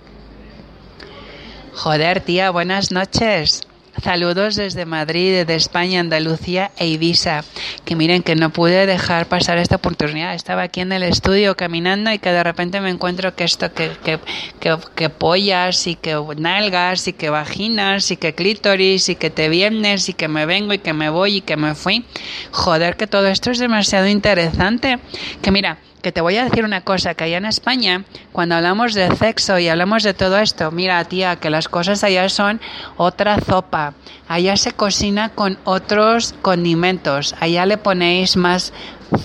Joder, 1.74 2.20
tía, 2.20 2.50
buenas 2.50 2.90
noches. 2.90 3.67
Saludos 4.03 4.55
desde 4.55 4.86
Madrid, 4.86 5.32
desde 5.32 5.57
España, 5.57 6.01
Andalucía 6.01 6.70
e 6.76 6.86
Ibiza. 6.86 7.42
Que 7.84 7.96
miren 7.96 8.22
que 8.22 8.36
no 8.36 8.51
pude 8.51 8.86
dejar 8.86 9.26
pasar 9.26 9.59
esta 9.59 9.76
oportunidad. 9.76 10.34
Estaba 10.34 10.62
aquí 10.62 10.80
en 10.80 10.92
el 10.92 11.03
estudio 11.03 11.57
caminando 11.57 12.12
y 12.12 12.18
que 12.18 12.30
de 12.30 12.44
repente 12.44 12.80
me 12.80 12.90
encuentro 12.90 13.34
que 13.34 13.44
esto, 13.44 13.72
que, 13.72 13.90
que, 14.05 14.20
que, 14.61 14.76
que 14.94 15.11
pollas 15.11 15.86
y 15.86 15.96
que 15.96 16.16
nalgas 16.36 17.09
y 17.09 17.12
que 17.12 17.30
vaginas 17.30 18.11
y 18.11 18.16
que 18.16 18.34
clítoris 18.34 19.09
y 19.09 19.16
que 19.16 19.30
te 19.30 19.49
vienes 19.49 20.09
y 20.09 20.12
que 20.14 20.28
me 20.28 20.46
vengo 20.46 20.72
y 20.72 20.78
que 20.78 20.92
me 20.92 21.11
voy 21.11 21.36
y 21.36 21.40
que 21.40 21.57
me 21.57 21.74
fui. 21.74 22.05
Joder, 22.53 22.96
que 22.96 23.07
todo 23.07 23.26
esto 23.26 23.51
es 23.51 23.59
demasiado 23.59 24.07
interesante. 24.07 24.99
Que 25.42 25.51
mira, 25.51 25.78
que 26.03 26.12
te 26.12 26.20
voy 26.20 26.36
a 26.36 26.44
decir 26.44 26.64
una 26.64 26.82
cosa, 26.82 27.14
que 27.14 27.24
allá 27.24 27.38
en 27.38 27.44
España, 27.44 28.05
cuando 28.32 28.55
hablamos 28.55 28.94
de 28.94 29.14
sexo 29.16 29.59
y 29.59 29.68
hablamos 29.68 30.03
de 30.03 30.14
todo 30.14 30.38
esto, 30.38 30.70
mira 30.70 31.05
tía, 31.05 31.36
que 31.36 31.51
las 31.51 31.68
cosas 31.68 32.05
allá 32.05 32.28
son 32.28 32.61
otra 32.96 33.40
sopa. 33.40 33.94
Allá 34.28 34.57
se 34.57 34.72
cocina 34.72 35.30
con 35.30 35.59
otros 35.64 36.34
condimentos. 36.42 37.34
Allá 37.40 37.66
le 37.66 37.78
ponéis 37.78 38.36
más 38.36 38.72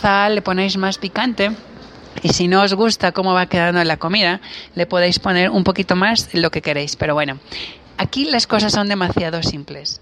sal, 0.02 0.36
le 0.36 0.42
ponéis 0.42 0.78
más 0.78 0.98
picante. 0.98 1.52
Y 2.22 2.30
si 2.30 2.48
no 2.48 2.62
os 2.62 2.74
gusta 2.74 3.12
cómo 3.12 3.34
va 3.34 3.48
quedando 3.48 3.84
la 3.84 3.98
comida, 3.98 4.40
le 4.76 4.86
podéis 4.86 5.20
poner 5.20 5.50
un 5.50 5.64
poquito 5.64 5.96
más 5.96 6.34
lo 6.34 6.52
que 6.52 6.62
queréis. 6.62 6.96
Pero 6.96 7.14
bueno, 7.14 7.40
aquí 7.98 8.26
las 8.26 8.48
cosas 8.48 8.72
son 8.72 8.88
demasiado 8.88 9.44
simples. 9.44 10.02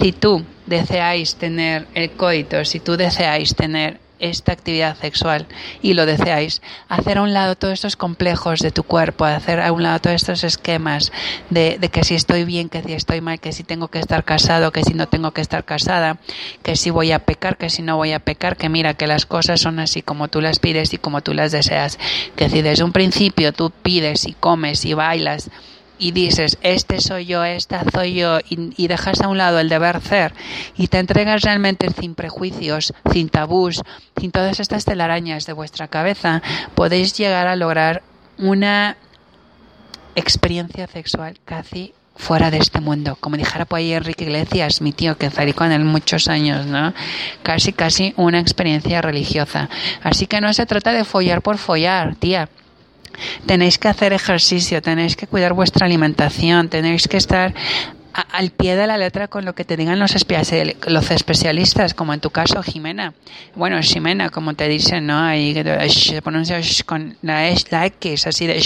Si 0.00 0.12
tú 0.12 0.44
deseáis 0.66 1.36
tener 1.36 1.86
el 1.94 2.10
coito, 2.12 2.64
si 2.64 2.80
tú 2.80 2.96
deseáis 2.96 3.54
tener 3.54 4.00
esta 4.18 4.52
actividad 4.52 4.96
sexual 4.96 5.46
y 5.82 5.94
lo 5.94 6.06
deseáis, 6.06 6.62
hacer 6.88 7.18
a 7.18 7.22
un 7.22 7.32
lado 7.32 7.56
todos 7.56 7.74
estos 7.74 7.96
complejos 7.96 8.60
de 8.60 8.70
tu 8.70 8.82
cuerpo, 8.82 9.24
hacer 9.24 9.60
a 9.60 9.72
un 9.72 9.82
lado 9.82 10.00
todos 10.00 10.16
estos 10.16 10.44
esquemas 10.44 11.12
de, 11.50 11.78
que 11.92 12.04
si 12.04 12.14
estoy 12.14 12.44
bien, 12.44 12.68
que 12.68 12.82
si 12.82 12.92
estoy 12.92 13.20
mal, 13.20 13.40
que 13.40 13.52
si 13.52 13.62
tengo 13.62 13.88
que 13.88 13.98
estar 13.98 14.24
casado, 14.24 14.72
que 14.72 14.84
si 14.84 14.94
no 14.94 15.08
tengo 15.08 15.32
que 15.32 15.40
estar 15.40 15.64
casada, 15.64 16.18
que 16.62 16.76
si 16.76 16.90
voy 16.90 17.12
a 17.12 17.20
pecar, 17.20 17.56
que 17.56 17.70
si 17.70 17.82
no 17.82 17.96
voy 17.96 18.12
a 18.12 18.20
pecar, 18.20 18.56
que 18.56 18.68
mira 18.68 18.94
que 18.94 19.06
las 19.06 19.26
cosas 19.26 19.60
son 19.60 19.78
así 19.78 20.02
como 20.02 20.28
tú 20.28 20.40
las 20.40 20.58
pides 20.58 20.92
y 20.94 20.98
como 20.98 21.22
tú 21.22 21.34
las 21.34 21.52
deseas, 21.52 21.98
que 22.36 22.48
si 22.48 22.62
desde 22.62 22.84
un 22.84 22.92
principio 22.92 23.52
tú 23.52 23.70
pides 23.70 24.26
y 24.26 24.32
comes 24.32 24.84
y 24.84 24.94
bailas, 24.94 25.50
y 25.98 26.12
dices, 26.12 26.58
este 26.62 27.00
soy 27.00 27.26
yo, 27.26 27.44
esta 27.44 27.84
soy 27.92 28.14
yo, 28.14 28.38
y, 28.48 28.72
y, 28.76 28.88
dejas 28.88 29.20
a 29.20 29.28
un 29.28 29.38
lado 29.38 29.58
el 29.58 29.68
deber 29.68 30.00
ser 30.00 30.34
y 30.76 30.88
te 30.88 30.98
entregas 30.98 31.42
realmente 31.42 31.88
sin 31.90 32.14
prejuicios, 32.14 32.92
sin 33.12 33.28
tabús, 33.28 33.82
sin 34.18 34.30
todas 34.30 34.60
estas 34.60 34.84
telarañas 34.84 35.46
de 35.46 35.52
vuestra 35.52 35.88
cabeza, 35.88 36.42
podéis 36.74 37.16
llegar 37.16 37.46
a 37.46 37.56
lograr 37.56 38.02
una 38.38 38.96
experiencia 40.14 40.86
sexual 40.86 41.38
casi 41.44 41.94
fuera 42.16 42.50
de 42.50 42.58
este 42.58 42.80
mundo. 42.80 43.16
Como 43.20 43.36
dijera 43.36 43.64
por 43.64 43.78
ahí 43.78 43.92
Enrique 43.92 44.24
Iglesias, 44.24 44.80
mi 44.80 44.92
tío, 44.92 45.16
que 45.16 45.30
salí 45.30 45.52
con 45.52 45.70
él 45.70 45.84
muchos 45.84 46.28
años, 46.28 46.66
¿no? 46.66 46.92
Casi, 47.42 47.72
casi 47.72 48.14
una 48.16 48.40
experiencia 48.40 49.02
religiosa. 49.02 49.68
Así 50.02 50.26
que 50.26 50.40
no 50.40 50.52
se 50.52 50.66
trata 50.66 50.92
de 50.92 51.04
follar 51.04 51.42
por 51.42 51.58
follar, 51.58 52.16
tía 52.16 52.48
tenéis 53.46 53.78
que 53.78 53.88
hacer 53.88 54.12
ejercicio, 54.12 54.82
tenéis 54.82 55.16
que 55.16 55.26
cuidar 55.26 55.52
vuestra 55.52 55.86
alimentación, 55.86 56.68
tenéis 56.68 57.08
que 57.08 57.16
estar 57.16 57.54
al 58.32 58.50
pie 58.50 58.76
de 58.76 58.86
la 58.86 58.96
letra 58.96 59.28
con 59.28 59.44
lo 59.44 59.54
que 59.54 59.64
te 59.64 59.76
digan 59.76 59.98
los 59.98 60.14
especialistas, 61.10 61.94
como 61.94 62.14
en 62.14 62.20
tu 62.20 62.30
caso 62.30 62.62
Jimena. 62.62 63.12
Bueno, 63.54 63.78
Jimena, 63.82 64.30
como 64.30 64.54
te 64.54 64.68
dicen, 64.68 65.06
¿no? 65.06 65.18
Ahí 65.18 65.54
se 65.90 66.22
pronuncia 66.22 66.58
con 66.86 67.16
la, 67.22 67.52
la 67.70 67.86
X, 67.86 68.26
así 68.26 68.46
de 68.46 68.60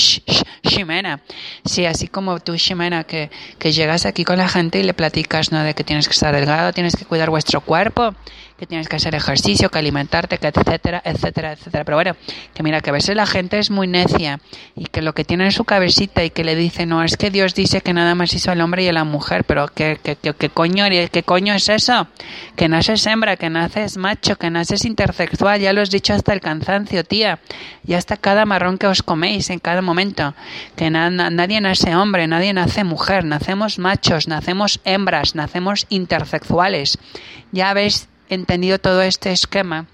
Jimena. 0.62 1.20
Sí, 1.64 1.84
así 1.84 2.06
como 2.06 2.38
tú, 2.38 2.54
Jimena, 2.56 3.04
que, 3.04 3.30
que 3.58 3.72
llegas 3.72 4.06
aquí 4.06 4.24
con 4.24 4.38
la 4.38 4.48
gente 4.48 4.78
y 4.78 4.84
le 4.84 4.94
platicas, 4.94 5.50
¿no? 5.50 5.64
De 5.64 5.74
que 5.74 5.82
tienes 5.82 6.06
que 6.06 6.12
estar 6.12 6.34
delgado, 6.34 6.72
tienes 6.72 6.94
que 6.94 7.04
cuidar 7.04 7.30
vuestro 7.30 7.60
cuerpo 7.60 8.14
que 8.60 8.66
tienes 8.66 8.88
que 8.88 8.96
hacer 8.96 9.14
ejercicio, 9.14 9.70
que 9.70 9.78
alimentarte, 9.78 10.36
que 10.36 10.48
etcétera, 10.48 11.00
etcétera, 11.02 11.52
etcétera. 11.52 11.82
Pero 11.82 11.96
bueno, 11.96 12.14
que 12.52 12.62
mira, 12.62 12.82
que 12.82 12.90
a 12.90 12.92
veces 12.92 13.16
la 13.16 13.24
gente 13.24 13.58
es 13.58 13.70
muy 13.70 13.86
necia 13.86 14.38
y 14.76 14.84
que 14.84 15.00
lo 15.00 15.14
que 15.14 15.24
tiene 15.24 15.46
en 15.46 15.50
su 15.50 15.64
cabecita 15.64 16.22
y 16.24 16.28
que 16.28 16.44
le 16.44 16.54
dice, 16.54 16.84
no, 16.84 17.02
es 17.02 17.16
que 17.16 17.30
Dios 17.30 17.54
dice 17.54 17.80
que 17.80 17.94
nada 17.94 18.14
más 18.14 18.34
hizo 18.34 18.50
al 18.50 18.60
hombre 18.60 18.84
y 18.84 18.88
a 18.88 18.92
la 18.92 19.04
mujer, 19.04 19.44
pero 19.44 19.68
¿qué, 19.68 19.98
qué, 20.02 20.16
qué, 20.16 20.34
qué 20.34 20.50
coño, 20.50 20.84
¿qué 21.10 21.22
coño 21.22 21.54
es 21.54 21.70
eso? 21.70 22.06
Que 22.54 22.68
naces 22.68 23.06
hembra, 23.06 23.36
que 23.36 23.48
naces 23.48 23.96
macho, 23.96 24.36
que 24.36 24.50
naces 24.50 24.84
intersexual, 24.84 25.58
ya 25.58 25.72
lo 25.72 25.80
has 25.80 25.90
dicho 25.90 26.12
hasta 26.12 26.34
el 26.34 26.42
cansancio, 26.42 27.02
tía, 27.02 27.38
y 27.86 27.94
hasta 27.94 28.18
cada 28.18 28.44
marrón 28.44 28.76
que 28.76 28.88
os 28.88 29.02
coméis 29.02 29.48
en 29.48 29.58
cada 29.58 29.80
momento, 29.80 30.34
que 30.76 30.90
na 30.90 31.08
nadie 31.08 31.62
nace 31.62 31.96
hombre, 31.96 32.26
nadie 32.26 32.52
nace 32.52 32.84
mujer, 32.84 33.24
nacemos 33.24 33.78
machos, 33.78 34.28
nacemos 34.28 34.80
hembras, 34.84 35.34
nacemos 35.34 35.86
intersexuales. 35.88 36.98
Ya 37.52 37.72
ves 37.74 38.09
entendido 38.30 38.78
todo 38.78 39.02
este 39.02 39.32
esquema. 39.32 39.86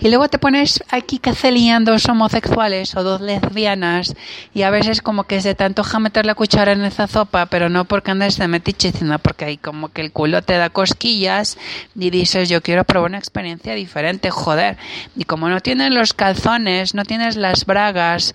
Y 0.00 0.08
luego 0.08 0.28
te 0.28 0.38
pones 0.38 0.82
aquí 0.90 1.18
caceliando 1.18 1.92
dos 1.92 2.08
homosexuales 2.08 2.96
o 2.96 3.02
dos 3.02 3.20
lesbianas 3.20 4.14
y 4.52 4.62
a 4.62 4.70
veces 4.70 5.02
como 5.02 5.24
que 5.24 5.40
se 5.40 5.54
te 5.54 5.64
antoja 5.64 6.00
meter 6.00 6.26
la 6.26 6.34
cuchara 6.34 6.72
en 6.72 6.84
esa 6.84 7.06
sopa, 7.06 7.46
pero 7.46 7.68
no 7.68 7.84
porque 7.84 8.10
andes 8.10 8.36
de 8.38 8.48
metiche, 8.48 8.92
sino 8.92 9.18
porque 9.18 9.44
ahí 9.44 9.56
como 9.56 9.88
que 9.88 10.00
el 10.00 10.12
culo 10.12 10.42
te 10.42 10.56
da 10.56 10.70
cosquillas 10.70 11.58
y 11.94 12.10
dices 12.10 12.48
yo 12.48 12.60
quiero 12.60 12.84
probar 12.84 13.10
una 13.10 13.18
experiencia 13.18 13.74
diferente, 13.74 14.30
joder. 14.30 14.76
Y 15.16 15.24
como 15.24 15.48
no 15.48 15.60
tienes 15.60 15.92
los 15.92 16.12
calzones, 16.12 16.94
no 16.94 17.04
tienes 17.04 17.36
las 17.36 17.64
bragas, 17.64 18.34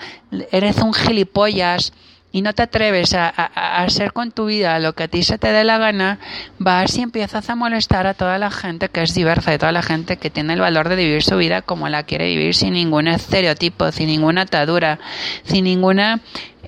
eres 0.51 0.77
un 0.77 0.93
gilipollas 0.93 1.91
y 2.37 2.43
no 2.43 2.53
te 2.53 2.61
atreves 2.61 3.15
a, 3.15 3.27
a, 3.27 3.49
a, 3.55 3.83
hacer 3.83 4.13
con 4.13 4.31
tu 4.31 4.45
vida 4.45 4.77
lo 4.77 4.93
que 4.93 5.03
a 5.03 5.07
ti 5.07 5.23
se 5.23 5.39
te 5.39 5.51
dé 5.51 5.63
la 5.63 5.79
gana, 5.79 6.19
vas 6.59 6.95
y 6.95 7.01
empiezas 7.01 7.49
a 7.49 7.55
molestar 7.55 8.05
a 8.05 8.13
toda 8.13 8.37
la 8.37 8.51
gente 8.51 8.89
que 8.89 9.01
es 9.01 9.15
diversa, 9.15 9.53
a 9.53 9.57
toda 9.57 9.71
la 9.71 9.81
gente 9.81 10.17
que 10.17 10.29
tiene 10.29 10.53
el 10.53 10.59
valor 10.59 10.87
de 10.87 10.97
vivir 10.97 11.23
su 11.23 11.35
vida 11.37 11.63
como 11.63 11.89
la 11.89 12.03
quiere 12.03 12.27
vivir, 12.27 12.53
sin 12.53 12.73
ningún 12.73 13.07
estereotipo, 13.07 13.91
sin 13.91 14.05
ninguna 14.05 14.41
atadura, 14.41 14.99
sin 15.45 15.63
ninguna 15.63 16.21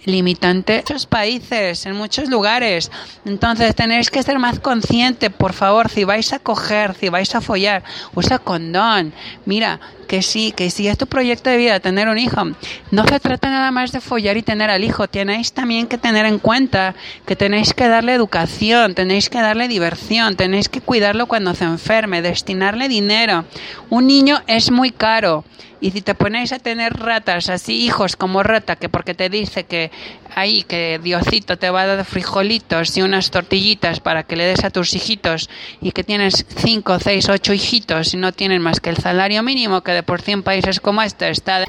limitante 0.06 0.74
en 0.74 0.80
muchos 0.80 1.06
países, 1.06 1.86
en 1.86 1.96
muchos 1.96 2.30
lugares. 2.30 2.90
Entonces 3.26 3.76
tenéis 3.76 4.10
que 4.10 4.24
ser 4.24 4.40
más 4.40 4.60
consciente, 4.60 5.30
por 5.30 5.54
favor, 5.54 5.90
si 5.90 6.04
vais 6.04 6.34
a 6.34 6.40
coger, 6.40 6.96
si 6.96 7.10
vais 7.10 7.36
a 7.36 7.42
follar, 7.42 7.84
usa 8.16 8.40
condón. 8.40 9.14
Mira, 9.46 9.80
que 10.10 10.24
sí, 10.24 10.52
que 10.52 10.72
si 10.72 10.88
es 10.88 10.98
tu 10.98 11.06
proyecto 11.06 11.52
de 11.52 11.58
vida 11.58 11.80
tener 11.80 12.10
un 12.10 12.18
hijo, 12.18 12.42
no 12.90 13.08
se 13.08 13.20
trata 13.20 13.52
nada 13.52 13.70
más 13.70 13.92
de 13.92 14.02
follar 14.02 14.38
y 14.38 14.42
tener 14.42 14.72
al 14.72 14.84
hijo, 14.84 15.08
tenéis 15.08 15.54
también 15.54 15.86
que 15.86 16.00
tener 16.00 16.26
en 16.26 16.40
cuenta 16.40 16.96
que 17.28 17.36
tenéis 17.36 17.76
que 17.76 17.88
darle 17.88 18.16
educación, 18.16 18.96
tenéis 18.96 19.30
que 19.30 19.40
darle 19.40 19.68
diversión, 19.68 20.36
tenéis 20.36 20.68
que 20.68 20.82
cuidarlo 20.82 21.28
cuando 21.28 21.54
se 21.54 21.66
enferme, 21.66 22.24
destinarle 22.24 22.90
dinero. 22.90 23.46
Un 23.92 24.08
niño 24.08 24.42
es 24.48 24.72
muy 24.72 24.90
caro. 24.90 25.46
Y 25.80 25.92
si 25.92 26.02
te 26.02 26.16
ponéis 26.16 26.52
a 26.54 26.60
tener 26.60 26.94
ratas, 26.94 27.48
así 27.50 27.86
hijos 27.86 28.16
como 28.16 28.42
rata, 28.42 28.76
que 28.76 28.90
porque 28.90 29.14
te 29.14 29.30
dice 29.30 29.64
que 29.64 29.92
ahí, 30.36 30.64
que 30.64 31.00
Diosito 31.02 31.58
te 31.58 31.70
va 31.70 31.82
a 31.82 31.88
dar 31.88 32.06
frijolitos 32.06 32.98
y 32.98 33.02
unas 33.02 33.32
tortillitas 33.32 34.00
para 34.00 34.24
que 34.24 34.36
le 34.36 34.46
des 34.46 34.64
a 34.64 34.70
tus 34.70 34.94
hijitos 34.94 35.50
y 35.82 35.92
que 35.92 36.04
tienes 36.04 36.46
cinco, 36.56 37.00
seis, 37.00 37.30
ocho 37.30 37.54
hijitos 37.54 38.14
y 38.14 38.18
no 38.18 38.32
tienen 38.32 38.62
más 38.62 38.80
que 38.80 38.90
el 38.90 38.98
salario 38.98 39.44
mínimo 39.44 39.82
que 39.82 39.92
de 39.92 40.04
por 40.04 40.22
sí 40.22 40.32
en 40.32 40.44
países 40.44 40.80
como 40.80 41.02
este 41.02 41.30
está... 41.30 41.64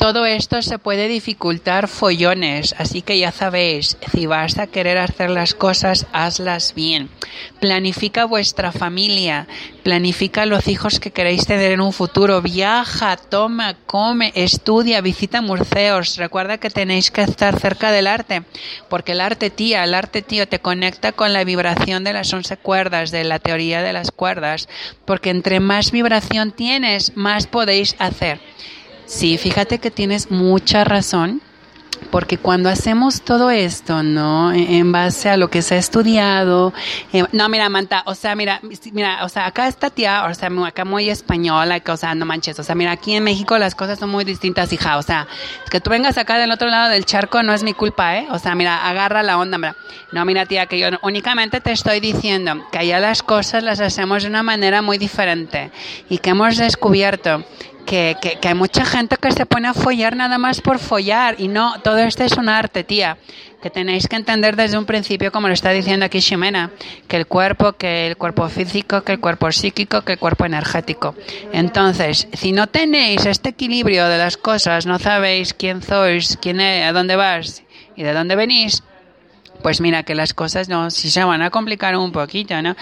todo 0.00 0.24
esto 0.24 0.62
se 0.62 0.78
puede 0.78 1.08
dificultar 1.08 1.86
follones, 1.86 2.74
así 2.78 3.02
que 3.02 3.18
ya 3.18 3.32
sabéis, 3.32 3.98
si 4.10 4.24
vas 4.24 4.58
a 4.58 4.66
querer 4.66 4.96
hacer 4.96 5.28
las 5.28 5.54
cosas, 5.54 6.06
hazlas 6.12 6.74
bien. 6.74 7.10
Planifica 7.60 8.24
vuestra 8.24 8.72
familia, 8.72 9.46
planifica 9.82 10.46
los 10.46 10.66
hijos 10.68 11.00
que 11.00 11.10
queréis 11.12 11.46
tener 11.46 11.70
en 11.70 11.82
un 11.82 11.92
futuro, 11.92 12.40
viaja, 12.40 13.18
toma, 13.18 13.76
come, 13.86 14.32
estudia, 14.34 15.02
visita 15.02 15.42
museos, 15.42 16.16
recuerda 16.16 16.58
que 16.58 16.70
tenéis 16.70 17.10
que 17.10 17.20
estar 17.20 17.60
cerca 17.60 17.92
del 17.92 18.06
arte, 18.06 18.42
porque 18.88 19.12
el 19.12 19.20
arte 19.20 19.50
tía, 19.50 19.84
el 19.84 19.94
arte 19.94 20.22
tío 20.22 20.48
te 20.48 20.60
conecta 20.60 21.12
con 21.12 21.34
la 21.34 21.44
vibración 21.44 22.04
de 22.04 22.14
las 22.14 22.32
once 22.32 22.56
cuerdas, 22.56 23.10
de 23.10 23.22
la 23.22 23.38
teoría 23.38 23.82
de 23.82 23.92
las 23.92 24.10
cuerdas, 24.10 24.68
porque 25.04 25.28
entre 25.28 25.60
más 25.60 25.92
vibración 25.92 26.52
tienes, 26.52 27.16
más 27.16 27.46
podéis 27.46 27.96
hacer. 27.98 28.40
Sí, 29.10 29.38
fíjate 29.38 29.80
que 29.80 29.90
tienes 29.90 30.30
mucha 30.30 30.84
razón 30.84 31.42
Porque 32.12 32.38
cuando 32.38 32.68
hacemos 32.70 33.22
todo 33.22 33.50
esto, 33.50 34.02
¿no? 34.04 34.52
En 34.52 34.72
en 34.74 34.92
base 34.92 35.28
a 35.28 35.36
lo 35.36 35.50
que 35.50 35.62
se 35.62 35.74
ha 35.74 35.78
estudiado. 35.78 36.72
eh, 37.12 37.24
no, 37.32 37.48
mira, 37.48 37.68
Manta, 37.68 38.02
o 38.06 38.14
sea, 38.14 38.34
mira, 38.36 38.60
mira, 38.92 39.24
o 39.24 39.28
sea, 39.28 39.46
acá 39.46 39.68
esta 39.68 39.90
tía, 39.90 40.24
o 40.24 40.34
sea, 40.34 40.50
acá 40.66 40.84
muy 40.84 41.10
española, 41.10 41.82
o 41.86 41.96
sea, 41.96 42.14
no 42.14 42.24
manches, 42.24 42.58
o 42.58 42.62
sea, 42.62 42.74
mira, 42.74 42.92
aquí 42.92 43.14
en 43.14 43.24
México 43.24 43.58
las 43.58 43.74
cosas 43.74 43.98
son 43.98 44.10
muy 44.10 44.24
distintas, 44.24 44.72
hija, 44.72 44.96
o 44.98 45.02
sea, 45.02 45.26
que 45.70 45.80
tú 45.80 45.90
vengas 45.90 46.18
acá 46.18 46.38
del 46.38 46.52
otro 46.52 46.68
lado 46.68 46.90
del 46.90 47.04
charco 47.04 47.42
no 47.42 47.52
es 47.52 47.62
mi 47.64 47.74
culpa, 47.74 48.16
¿eh? 48.18 48.26
O 48.30 48.38
sea, 48.38 48.54
mira, 48.54 48.88
agarra 48.88 49.22
la 49.22 49.38
onda, 49.38 49.58
mira. 49.58 49.76
No, 50.12 50.24
mira, 50.24 50.46
tía, 50.46 50.66
que 50.66 50.78
yo 50.78 50.88
únicamente 51.02 51.60
te 51.60 51.72
estoy 51.72 52.00
diciendo 52.00 52.66
que 52.72 52.78
allá 52.78 53.00
las 53.00 53.22
cosas 53.22 53.62
las 53.62 53.80
hacemos 53.80 54.22
de 54.22 54.28
una 54.28 54.42
manera 54.42 54.82
muy 54.82 54.98
diferente 54.98 55.70
y 56.08 56.18
que 56.18 56.30
hemos 56.30 56.56
descubierto 56.56 57.44
que, 57.86 58.16
que, 58.20 58.48
hay 58.48 58.54
mucha 58.54 58.84
gente 58.84 59.16
que 59.16 59.32
se 59.32 59.46
pone 59.46 59.68
a 59.68 59.74
follar 59.74 60.16
nada 60.16 60.38
más 60.38 60.60
por 60.60 60.78
follar 60.78 61.36
y 61.38 61.48
no, 61.48 61.80
todo 61.80 61.98
esto 61.98 62.24
es 62.24 62.32
un 62.36 62.48
arte, 62.48 62.84
tía. 62.84 63.16
Que 63.62 63.68
tenéis 63.68 64.08
que 64.08 64.16
entender 64.16 64.56
desde 64.56 64.78
un 64.78 64.86
principio, 64.86 65.30
como 65.30 65.48
lo 65.48 65.52
está 65.52 65.70
diciendo 65.70 66.06
aquí 66.06 66.22
Ximena, 66.22 66.70
que 67.08 67.16
el 67.16 67.26
cuerpo, 67.26 67.74
que 67.74 68.06
el 68.06 68.16
cuerpo 68.16 68.48
físico, 68.48 69.02
que 69.02 69.12
el 69.12 69.20
cuerpo 69.20 69.52
psíquico, 69.52 70.00
que 70.00 70.12
el 70.12 70.18
cuerpo 70.18 70.46
energético. 70.46 71.14
Entonces, 71.52 72.26
si 72.32 72.52
no 72.52 72.68
tenéis 72.68 73.26
este 73.26 73.50
equilibrio 73.50 74.08
de 74.08 74.16
las 74.16 74.38
cosas, 74.38 74.86
no 74.86 74.98
sabéis 74.98 75.52
quién 75.52 75.82
sois, 75.82 76.38
quién 76.40 76.60
es, 76.60 76.86
a 76.86 76.92
dónde 76.92 77.16
vas 77.16 77.62
y 77.96 78.02
de 78.02 78.14
dónde 78.14 78.34
venís, 78.34 78.82
pues 79.60 79.80
mira 79.80 80.02
que 80.02 80.14
las 80.14 80.34
cosas 80.34 80.68
no 80.68 80.90
si 80.90 81.10
se 81.10 81.22
van 81.24 81.42
a 81.42 81.50
complicar 81.50 81.96
un 81.96 82.12
poquito, 82.12 82.60
¿no? 82.62 82.76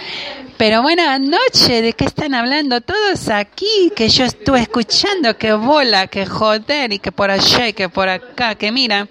Pero 0.56 0.82
buenas 0.82 1.20
noches, 1.20 1.82
¿de 1.82 1.92
qué 1.92 2.04
están 2.04 2.34
hablando 2.34 2.80
todos 2.80 3.28
aquí? 3.28 3.92
Que 3.94 4.08
yo 4.08 4.24
estuve 4.24 4.60
escuchando 4.60 5.36
que 5.36 5.52
bola, 5.52 6.06
que 6.06 6.26
joder 6.26 6.92
y 6.92 6.98
que 6.98 7.12
por 7.12 7.30
allá 7.30 7.68
y 7.68 7.72
que 7.72 7.88
por 7.88 8.08
acá, 8.08 8.54
que 8.54 8.72
mira, 8.72 9.06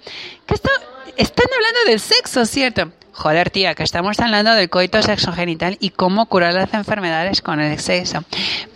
que 0.46 0.54
esto 0.54 0.70
están 1.16 1.46
hablando 1.54 1.90
del 1.90 2.00
sexo, 2.00 2.44
¿cierto? 2.46 2.92
Joder, 3.12 3.50
tía, 3.50 3.74
que 3.74 3.82
estamos 3.82 4.20
hablando 4.20 4.54
del 4.54 4.70
coito 4.70 5.02
sexogenital 5.02 5.76
y 5.80 5.90
cómo 5.90 6.26
curar 6.26 6.54
las 6.54 6.72
enfermedades 6.72 7.42
con 7.42 7.58
el 7.58 7.76
sexo. 7.80 8.22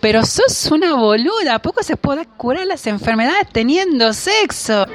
Pero 0.01 0.25
sos 0.25 0.69
una 0.69 0.95
boluda, 0.95 1.55
¿a 1.55 1.61
poco 1.61 1.81
se 1.81 1.95
puede 1.95 2.25
curar 2.25 2.67
las 2.67 2.85
enfermedades 2.87 3.47
teniendo 3.53 4.11
sexo? 4.11 4.85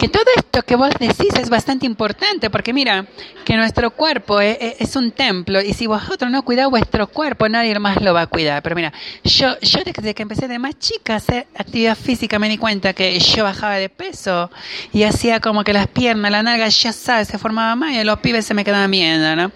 Que 0.00 0.08
todo 0.08 0.24
esto 0.34 0.62
que 0.62 0.76
vos 0.76 0.88
decís 0.98 1.34
es 1.38 1.50
bastante 1.50 1.84
importante, 1.84 2.48
porque 2.48 2.72
mira, 2.72 3.04
que 3.44 3.54
nuestro 3.54 3.90
cuerpo 3.90 4.40
es, 4.40 4.56
es- 4.60 4.80
es 4.80 4.96
un 4.96 5.10
templo 5.12 5.60
y 5.60 5.74
si 5.74 5.86
vosotros 5.86 6.30
no 6.30 6.42
cuidáis 6.42 6.70
vuestro 6.70 7.06
cuerpo, 7.06 7.48
nadie 7.50 7.78
más 7.78 8.00
lo 8.00 8.14
va 8.14 8.22
a 8.22 8.26
cuidar. 8.26 8.62
Pero 8.62 8.74
mira, 8.76 8.92
yo, 9.24 9.58
yo 9.60 9.80
desde 9.84 10.14
que 10.14 10.22
empecé 10.22 10.48
de 10.48 10.58
más 10.58 10.78
chica 10.78 11.12
a 11.14 11.16
hacer 11.16 11.46
actividad 11.54 11.96
física 11.98 12.38
me 12.38 12.48
di 12.48 12.56
cuenta 12.56 12.94
que 12.94 13.18
yo 13.20 13.44
bajaba 13.44 13.74
de 13.74 13.90
peso 13.90 14.50
y 14.92 15.02
hacía 15.02 15.38
como 15.40 15.64
que 15.64 15.74
las 15.74 15.86
piernas, 15.86 16.30
la 16.32 16.42
nalga, 16.42 16.66
ya 16.68 16.92
sabes, 16.94 17.28
se 17.28 17.36
formaba 17.38 17.76
más 17.76 17.92
y 17.92 18.02
los 18.02 18.18
pibes 18.20 18.46
se 18.46 18.54
me 18.54 18.64
quedaban 18.64 18.90
viendo, 18.90 19.36
¿no? 19.36 19.52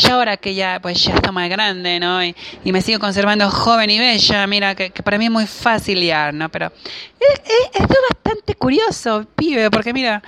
Yo 0.00 0.14
ahora 0.14 0.36
que 0.36 0.54
ya, 0.54 0.78
pues 0.80 1.02
ya 1.02 1.14
estoy 1.16 1.32
más 1.32 1.48
grande, 1.50 1.98
¿no? 1.98 2.22
Y, 2.24 2.36
y 2.64 2.70
me 2.70 2.82
sigo 2.82 3.00
conservando 3.00 3.50
joven 3.50 3.90
y 3.90 3.98
bella, 3.98 4.46
mira, 4.46 4.76
que, 4.76 4.90
que 4.90 5.02
para 5.02 5.18
mí 5.18 5.24
es 5.24 5.30
muy 5.32 5.46
fácil 5.46 5.98
liar, 5.98 6.32
¿no? 6.32 6.48
Pero 6.50 6.72
es, 7.20 7.40
es, 7.74 7.80
es 7.82 7.88
bastante 8.10 8.54
curioso, 8.54 9.26
pibe, 9.34 9.70
porque 9.70 9.92
mira, 9.92 10.22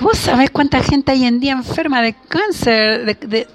vos 0.00 0.18
sabés 0.18 0.50
cuánta 0.50 0.82
gente 0.82 1.12
hay 1.12 1.24
en 1.24 1.40
día 1.40 1.52
enferma 1.52 2.02
de 2.02 2.14
cáncer, 2.28 3.04
de, 3.04 3.46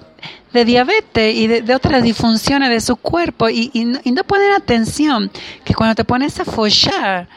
de, 0.52 0.64
diabetes 0.64 1.34
y 1.34 1.46
de, 1.46 1.62
de 1.62 1.74
otras 1.74 2.02
disfunciones 2.02 2.68
de 2.68 2.80
su 2.80 2.96
cuerpo 2.96 3.48
y, 3.48 3.70
y, 3.72 3.84
no, 3.84 4.00
y 4.04 4.12
no 4.12 4.24
ponen 4.24 4.52
atención 4.52 5.30
que 5.64 5.74
cuando 5.74 5.94
te 5.94 6.04
pones 6.04 6.38
a 6.40 6.44
follar 6.44 7.28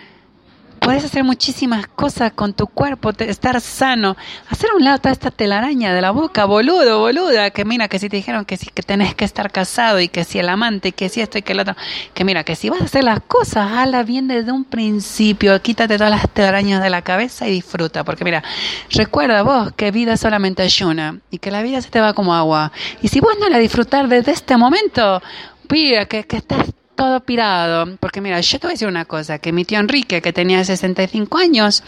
puedes 0.84 1.05
hacer 1.05 1.23
muchísimas 1.23 1.88
cosas 1.88 2.34
con 2.34 2.53
tu 2.53 2.67
cuerpo, 2.67 3.11
estar 3.17 3.59
sano, 3.61 4.17
hacer 4.49 4.69
a 4.71 4.75
un 4.75 4.84
lado 4.84 4.97
toda 4.97 5.13
esta 5.13 5.31
telaraña 5.31 5.93
de 5.93 6.01
la 6.01 6.11
boca, 6.11 6.45
boludo, 6.45 6.99
boluda, 6.99 7.51
que 7.51 7.63
mira, 7.63 7.88
que 7.88 7.99
si 7.99 8.09
te 8.09 8.17
dijeron 8.17 8.43
que 8.43 8.57
si 8.57 8.67
que 8.67 8.84
tenés 8.84 9.15
que 9.15 9.23
estar 9.23 9.51
casado 9.51 9.99
y 10.01 10.09
que 10.09 10.25
si 10.25 10.39
el 10.39 10.49
amante 10.49 10.89
y 10.89 10.91
que 10.91 11.07
si 11.07 11.21
esto 11.21 11.38
y 11.38 11.41
que 11.41 11.53
el 11.53 11.61
otro, 11.61 11.75
que 12.13 12.25
mira, 12.25 12.43
que 12.43 12.55
si 12.55 12.69
vas 12.69 12.81
a 12.81 12.86
hacer 12.86 13.03
las 13.05 13.21
cosas, 13.21 13.71
hazlas 13.71 14.05
bien 14.05 14.27
desde 14.27 14.51
un 14.51 14.65
principio, 14.65 15.61
quítate 15.61 15.97
todas 15.97 16.11
las 16.11 16.29
telarañas 16.29 16.84
de 16.84 16.89
la 16.89 17.01
cabeza 17.01 17.47
y 17.47 17.51
disfruta, 17.51 18.03
porque 18.03 18.25
mira, 18.25 18.43
recuerda 18.91 19.41
vos 19.43 19.71
que 19.73 19.91
vida 19.91 20.17
solamente 20.17 20.63
hay 20.63 20.73
una 20.84 21.19
y 21.31 21.38
que 21.38 21.51
la 21.51 21.61
vida 21.61 21.81
se 21.81 21.89
te 21.89 22.01
va 22.01 22.13
como 22.13 22.36
agua, 22.36 22.71
y 23.01 23.07
si 23.07 23.21
vos 23.21 23.34
no 23.39 23.47
la 23.47 23.57
disfrutar 23.57 24.09
desde 24.09 24.34
este 24.34 24.57
momento, 24.57 25.21
mira, 25.69 26.05
que, 26.05 26.25
que 26.25 26.38
estás 26.38 26.65
todo 27.04 27.20
pirado. 27.20 27.97
Porque 27.99 28.22
mira, 28.22 28.39
yo 28.39 28.60
te 28.60 28.68
voy 28.68 28.72
a 28.72 28.76
decir 28.76 28.88
una 28.88 29.04
cosa, 29.04 29.39
que 29.39 29.51
mi 29.51 29.66
tío 29.66 29.80
Enrique, 29.80 30.22
que 30.22 30.32
tenía 30.32 30.64
65 30.64 31.38
años, 31.38 31.84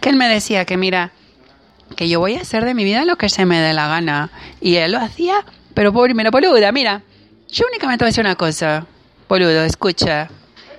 que 0.00 0.08
él 0.08 0.16
me 0.16 0.28
decía 0.28 0.64
que 0.64 0.76
mira, 0.76 1.10
que 1.96 2.08
yo 2.08 2.20
voy 2.20 2.36
a 2.36 2.42
hacer 2.42 2.64
de 2.64 2.74
mi 2.74 2.84
vida 2.84 3.04
lo 3.04 3.16
que 3.16 3.28
se 3.28 3.44
me 3.44 3.60
dé 3.60 3.72
la 3.72 3.88
gana. 3.88 4.30
Y 4.60 4.76
él 4.76 4.92
lo 4.92 4.98
hacía, 4.98 5.44
pero 5.74 5.92
pobre, 5.92 6.14
mira, 6.14 6.30
boluda, 6.30 6.70
mira, 6.70 7.02
yo 7.50 7.64
únicamente 7.68 8.04
voy 8.04 8.08
a 8.08 8.10
decir 8.10 8.24
una 8.24 8.36
cosa, 8.36 8.86
boludo, 9.28 9.64
escucha, 9.64 10.28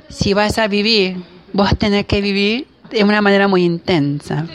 si 0.10 0.34
vas 0.34 0.58
a 0.60 0.68
vivir, 0.68 1.18
vos 1.52 1.78
tenés 1.78 2.06
que 2.06 2.22
vivir 2.22 2.68
de 2.90 3.04
una 3.04 3.22
manera 3.22 3.50
muy 3.50 3.64
intensa. 3.66 4.46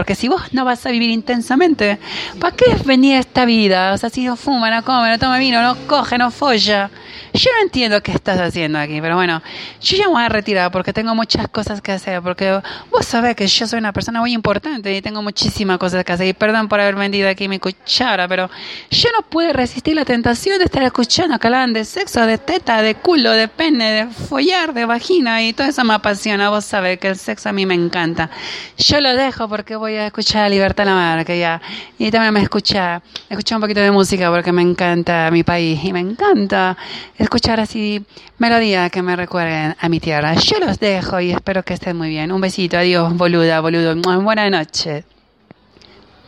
Porque 0.00 0.14
si 0.14 0.28
vos 0.28 0.40
no 0.54 0.64
vas 0.64 0.86
a 0.86 0.90
vivir 0.90 1.10
intensamente, 1.10 1.98
¿para 2.38 2.56
qué 2.56 2.74
venir 2.86 3.16
a 3.16 3.18
esta 3.18 3.44
vida? 3.44 3.92
O 3.92 3.98
sea, 3.98 4.08
si 4.08 4.24
no 4.24 4.34
fuma, 4.34 4.70
no 4.70 4.82
come, 4.82 5.10
no 5.10 5.18
toma 5.18 5.36
vino, 5.36 5.60
no 5.60 5.76
coge, 5.86 6.16
no 6.16 6.30
folla. 6.30 6.90
Yo 7.34 7.50
no 7.56 7.62
entiendo 7.62 8.02
qué 8.02 8.10
estás 8.12 8.40
haciendo 8.40 8.78
aquí, 8.78 9.00
pero 9.00 9.14
bueno, 9.14 9.40
yo 9.80 9.96
ya 9.96 10.06
me 10.06 10.14
voy 10.14 10.22
a 10.22 10.28
retirar 10.28 10.72
porque 10.72 10.92
tengo 10.92 11.14
muchas 11.14 11.48
cosas 11.48 11.80
que 11.80 11.92
hacer, 11.92 12.22
porque 12.22 12.60
vos 12.90 13.06
sabés 13.06 13.36
que 13.36 13.46
yo 13.46 13.66
soy 13.66 13.78
una 13.78 13.92
persona 13.92 14.20
muy 14.20 14.32
importante 14.32 14.92
y 14.96 15.00
tengo 15.02 15.22
muchísimas 15.22 15.78
cosas 15.78 16.02
que 16.02 16.12
hacer. 16.12 16.26
Y 16.26 16.32
perdón 16.32 16.68
por 16.68 16.80
haber 16.80 16.96
vendido 16.96 17.28
aquí 17.28 17.46
mi 17.46 17.58
cuchara, 17.58 18.26
pero 18.26 18.50
yo 18.90 19.08
no 19.16 19.28
pude 19.28 19.52
resistir 19.52 19.94
la 19.94 20.04
tentación 20.04 20.58
de 20.58 20.64
estar 20.64 20.82
escuchando 20.82 21.38
que 21.38 21.46
hablaban 21.46 21.72
de 21.72 21.84
sexo, 21.84 22.26
de 22.26 22.38
teta, 22.38 22.82
de 22.82 22.96
culo, 22.96 23.32
de 23.32 23.48
pene, 23.48 23.92
de 23.92 24.06
follar, 24.06 24.72
de 24.72 24.86
vagina 24.86 25.42
y 25.42 25.52
todo 25.52 25.68
eso 25.68 25.84
me 25.84 25.94
apasiona. 25.94 26.50
Vos 26.50 26.64
sabés 26.64 26.98
que 26.98 27.08
el 27.08 27.16
sexo 27.16 27.50
a 27.50 27.52
mí 27.52 27.64
me 27.66 27.74
encanta. 27.74 28.30
Yo 28.76 29.00
lo 29.00 29.14
dejo 29.14 29.48
porque 29.48 29.76
voy 29.76 29.89
a 29.96 30.06
escuchar 30.06 30.44
a 30.44 30.48
Libertad 30.48 30.84
la 30.84 31.24
que 31.24 31.38
ya. 31.38 31.60
Y 31.98 32.10
también 32.10 32.34
me 32.34 32.40
escucha, 32.40 33.02
escuchar 33.28 33.56
un 33.56 33.62
poquito 33.62 33.80
de 33.80 33.90
música 33.90 34.30
porque 34.30 34.52
me 34.52 34.62
encanta 34.62 35.30
mi 35.30 35.42
país 35.42 35.80
y 35.84 35.92
me 35.92 36.00
encanta 36.00 36.76
escuchar 37.16 37.60
así 37.60 38.04
melodías 38.38 38.90
que 38.90 39.02
me 39.02 39.16
recuerden 39.16 39.76
a 39.78 39.88
mi 39.88 40.00
tierra. 40.00 40.34
Yo 40.34 40.58
los 40.58 40.78
dejo 40.78 41.20
y 41.20 41.32
espero 41.32 41.62
que 41.62 41.74
estén 41.74 41.96
muy 41.96 42.08
bien. 42.08 42.32
Un 42.32 42.40
besito, 42.40 42.78
adiós, 42.78 43.16
boluda, 43.16 43.60
boludo. 43.60 43.96
Buenas 44.22 44.50
noches. 44.50 45.04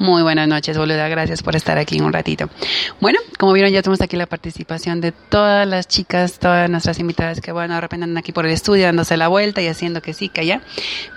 Muy 0.03 0.23
buenas 0.23 0.49
noches, 0.49 0.77
boluda. 0.77 1.07
Gracias 1.07 1.45
por 1.45 1.55
estar 1.55 1.79
aquí 1.79 2.01
un 2.01 2.13
ratito. 2.13 2.51
Bueno, 3.01 3.21
como 3.39 3.53
vieron, 3.53 3.71
ya 3.71 3.83
tenemos 3.83 4.01
aquí 4.01 4.17
la 4.17 4.27
participación 4.27 5.01
de 5.01 5.13
todas 5.13 5.65
las 5.65 5.87
chicas, 5.87 6.41
todas 6.41 6.69
nuestras 6.69 6.99
invitadas 6.99 7.41
que, 7.41 7.53
bueno, 7.53 7.77
de 7.77 7.81
repente 7.81 8.19
aquí 8.19 8.33
por 8.33 8.45
el 8.45 8.51
estudio 8.51 8.87
dándose 8.87 9.17
la 9.17 9.29
vuelta 9.29 9.63
y 9.63 9.69
haciendo 9.69 10.03
que 10.03 10.13
sí, 10.13 10.29
que 10.29 10.41
allá. 10.41 10.61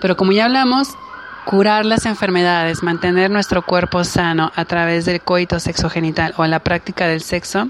Pero 0.00 0.16
como 0.16 0.30
ya 0.30 0.44
hablamos, 0.44 0.90
curar 1.46 1.86
las 1.86 2.06
enfermedades, 2.06 2.82
mantener 2.82 3.30
nuestro 3.30 3.62
cuerpo 3.62 4.02
sano 4.02 4.52
a 4.56 4.64
través 4.64 5.04
del 5.06 5.20
coito 5.20 5.60
sexogenital 5.60 6.34
o 6.36 6.44
la 6.44 6.58
práctica 6.58 7.06
del 7.06 7.22
sexo, 7.22 7.68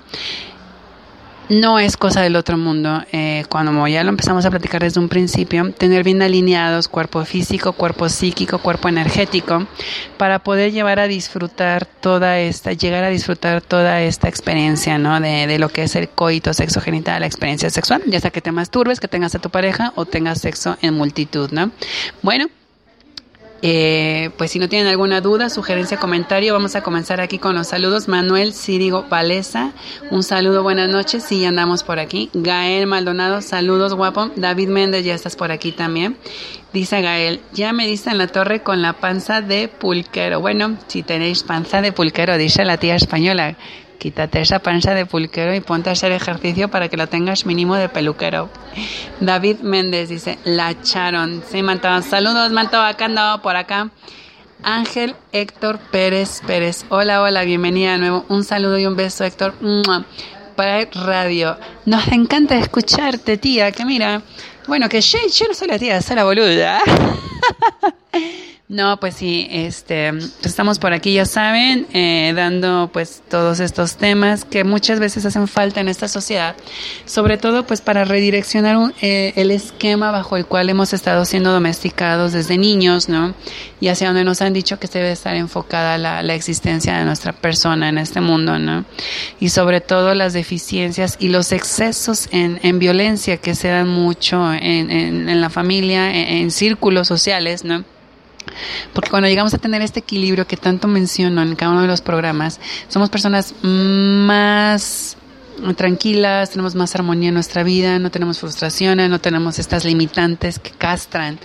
no 1.51 1.79
es 1.79 1.97
cosa 1.97 2.23
del 2.23 2.37
otro 2.37 2.57
mundo. 2.57 3.05
Eh, 3.13 3.45
cuando 3.51 3.87
ya 3.87 4.03
lo 4.03 4.09
empezamos 4.09 4.47
a 4.47 4.51
platicar 4.51 4.83
desde 4.83 4.99
un 4.99 5.11
principio, 5.11 5.73
tener 5.73 6.03
bien 6.05 6.23
alineados 6.23 6.89
cuerpo 6.89 7.25
físico, 7.25 7.75
cuerpo 7.75 8.09
psíquico, 8.09 8.59
cuerpo 8.59 8.89
energético, 8.89 9.67
para 10.17 10.39
poder 10.39 10.73
llevar 10.73 10.99
a 10.99 11.07
disfrutar 11.07 11.85
toda 11.85 12.41
esta, 12.41 12.73
llegar 12.73 13.05
a 13.05 13.11
disfrutar 13.11 13.61
toda 13.61 14.01
esta 14.01 14.29
experiencia, 14.29 14.99
¿no? 14.99 15.21
De, 15.21 15.47
de 15.47 15.59
lo 15.59 15.69
que 15.69 15.83
es 15.83 15.95
el 15.97 16.09
coito 16.09 16.55
sexogenital, 16.55 17.21
la 17.21 17.27
experiencia 17.27 17.69
sexual, 17.69 18.03
ya 18.07 18.21
sea 18.21 18.31
que 18.31 18.41
te 18.41 18.53
masturbes, 18.53 19.01
que 19.01 19.07
tengas 19.07 19.35
a 19.35 19.39
tu 19.39 19.51
pareja 19.51 19.93
o 19.97 20.07
tengas 20.07 20.41
sexo 20.41 20.79
en 20.81 20.95
multitud, 20.95 21.51
¿no? 21.53 21.71
Bueno. 22.23 22.47
Eh, 23.69 24.31
pues 24.39 24.53
si 24.53 24.61
no 24.61 24.69
tienen 24.69 24.87
alguna 24.87 25.21
duda, 25.21 25.51
sugerencia, 25.51 25.97
comentario, 25.97 26.53
vamos 26.53 26.77
a 26.77 26.83
comenzar 26.83 27.21
aquí 27.21 27.41
con 27.41 27.57
los 27.57 27.67
saludos. 27.67 28.07
Manuel 28.07 28.53
Círigo 28.53 29.07
Valesa, 29.11 29.73
un 30.13 30.23
saludo, 30.23 30.63
buenas 30.63 30.89
noches, 30.89 31.25
sí, 31.25 31.41
ya 31.41 31.49
andamos 31.49 31.83
por 31.83 31.99
aquí. 31.99 32.31
Gael 32.33 32.87
Maldonado, 32.87 33.43
saludos, 33.43 33.93
guapo. 33.95 34.31
David 34.37 34.69
Méndez, 34.69 35.05
ya 35.05 35.17
estás 35.17 35.35
por 35.35 35.51
aquí 35.51 35.73
también. 35.73 36.17
Dice 36.73 37.03
Gael, 37.03 37.41
ya 37.55 37.73
me 37.73 37.89
diste 37.89 38.11
en 38.11 38.19
la 38.19 38.29
torre 38.29 38.63
con 38.63 38.83
la 38.83 38.93
panza 38.93 39.41
de 39.41 39.67
pulquero. 39.67 40.41
Bueno, 40.41 40.77
si 40.87 41.03
tenéis 41.03 41.43
panza 41.43 41.83
de 41.83 41.91
pulquero, 41.91 42.39
dice 42.39 42.65
la 42.65 42.77
tía 42.77 42.95
española, 42.95 43.57
quítate 43.99 44.41
esa 44.41 44.59
panza 44.61 44.95
de 44.95 45.07
pulquero 45.07 45.55
y 45.55 45.61
ponte 45.61 45.91
a 45.91 45.93
hacer 45.93 46.13
ejercicio 46.13 46.69
para 46.69 46.89
que 46.89 46.97
lo 46.97 47.09
tengas 47.09 47.47
mínimo 47.47 47.77
de 47.77 47.89
peluquero. 47.89 48.49
David 49.21 49.61
Méndez 49.61 50.09
dice, 50.09 50.39
la 50.45 50.71
echaron. 50.71 51.43
Sí, 51.51 51.63
Manto, 51.63 51.89
saludos, 52.03 52.53
Manto, 52.53 52.81
acá 52.81 53.07
ando 53.07 53.43
por 53.43 53.57
acá. 53.57 53.91
Ángel 54.63 55.15
Héctor 55.33 55.79
Pérez 55.79 56.41
Pérez. 56.47 56.85
Hola, 56.89 57.23
hola, 57.23 57.45
bienvenida 57.45 57.93
de 57.93 57.99
nuevo. 57.99 58.25
Un 58.29 58.45
saludo 58.45 58.79
y 58.79 58.87
un 58.87 58.97
beso, 58.97 59.25
Héctor. 59.25 59.55
Para 60.57 60.87
radio. 60.87 61.59
Nos 61.85 62.09
encanta 62.09 62.57
escucharte, 62.57 63.37
tía, 63.37 63.71
que 63.73 63.85
mira, 63.85 64.23
bueno, 64.67 64.89
que 64.89 65.01
yo, 65.01 65.19
yo 65.33 65.47
no 65.49 65.55
soy 65.55 65.69
la 65.69 65.79
tía, 65.79 66.01
soy 66.01 66.17
la 66.17 66.25
boluda. 66.25 66.81
No, 68.69 68.99
pues 68.99 69.15
sí, 69.15 69.47
este, 69.49 70.09
estamos 70.43 70.81
por 70.81 70.93
aquí, 70.93 71.15
ya 71.15 71.25
saben, 71.25 71.87
eh, 71.93 72.33
dando 72.35 72.91
pues 72.93 73.23
todos 73.31 73.61
estos 73.61 73.97
temas 73.97 74.45
que 74.45 74.65
muchas 74.65 74.99
veces 74.99 75.25
hacen 75.25 75.47
falta 75.47 75.81
en 75.81 75.87
esta 75.89 76.09
sociedad, 76.09 76.57
sobre 77.05 77.39
todo 77.39 77.65
pues 77.65 77.81
para 77.81 78.05
redireccionar 78.05 78.93
eh, 79.03 79.33
el 79.37 79.53
esquema 79.53 80.11
bajo 80.11 80.37
el 80.37 80.47
cual 80.47 80.69
hemos 80.69 80.93
estado 80.95 81.25
siendo 81.27 81.53
domesticados 81.53 82.33
desde 82.33 82.59
niños, 82.59 83.09
¿no? 83.09 83.35
Y 83.81 83.87
hacia 83.87 84.09
donde 84.09 84.25
nos 84.25 84.43
han 84.43 84.53
dicho 84.53 84.81
que 84.81 84.89
debe 84.89 85.13
estar 85.13 85.37
enfocada 85.37 85.97
la, 85.97 86.25
la 86.25 86.35
existencia 86.35 86.99
de 86.99 87.05
nuestra 87.05 87.33
persona 87.33 87.89
en 87.89 87.99
este 87.99 88.21
mundo, 88.21 88.59
¿no? 88.59 88.85
Y 89.39 89.51
sobre 89.51 89.81
todo 89.81 90.13
las 90.17 90.33
deficiencias 90.33 91.19
y 91.21 91.29
los 91.29 91.53
excesos 91.53 92.27
en, 92.33 92.59
en 92.65 92.81
violencia 92.81 93.37
que 93.37 93.55
se 93.55 93.69
dan 93.69 93.87
mucho 93.87 94.53
en, 94.53 94.91
en- 94.91 95.29
en 95.29 95.41
la 95.41 95.51
familia, 95.51 96.13
en 96.13 96.51
círculos 96.51 97.07
sociales, 97.07 97.63
¿no? 97.63 97.85
Porque 98.93 99.11
cuando 99.11 99.29
llegamos 99.29 99.55
a 99.55 99.59
tener 99.59 99.83
este 99.83 100.01
equilibrio 100.01 100.47
que 100.47 100.57
tanto 100.57 100.89
menciono 100.89 101.43
en 101.43 101.57
cada 101.57 101.73
uno 101.73 101.83
de 101.83 101.89
los 101.89 102.01
programas, 102.01 102.61
somos 102.89 103.11
personas 103.11 103.55
más 103.63 105.17
tranquilas, 105.77 106.51
tenemos 106.51 106.75
más 106.75 106.95
armonía 106.95 107.29
en 107.29 107.35
nuestra 107.35 107.63
vida, 107.63 107.99
no 107.99 108.11
tenemos 108.11 108.39
frustraciones, 108.39 109.09
no 109.09 109.21
tenemos 109.21 109.59
estas 109.59 109.85
limitantes 109.85 110.59
que 110.59 110.71
castran 110.71 111.39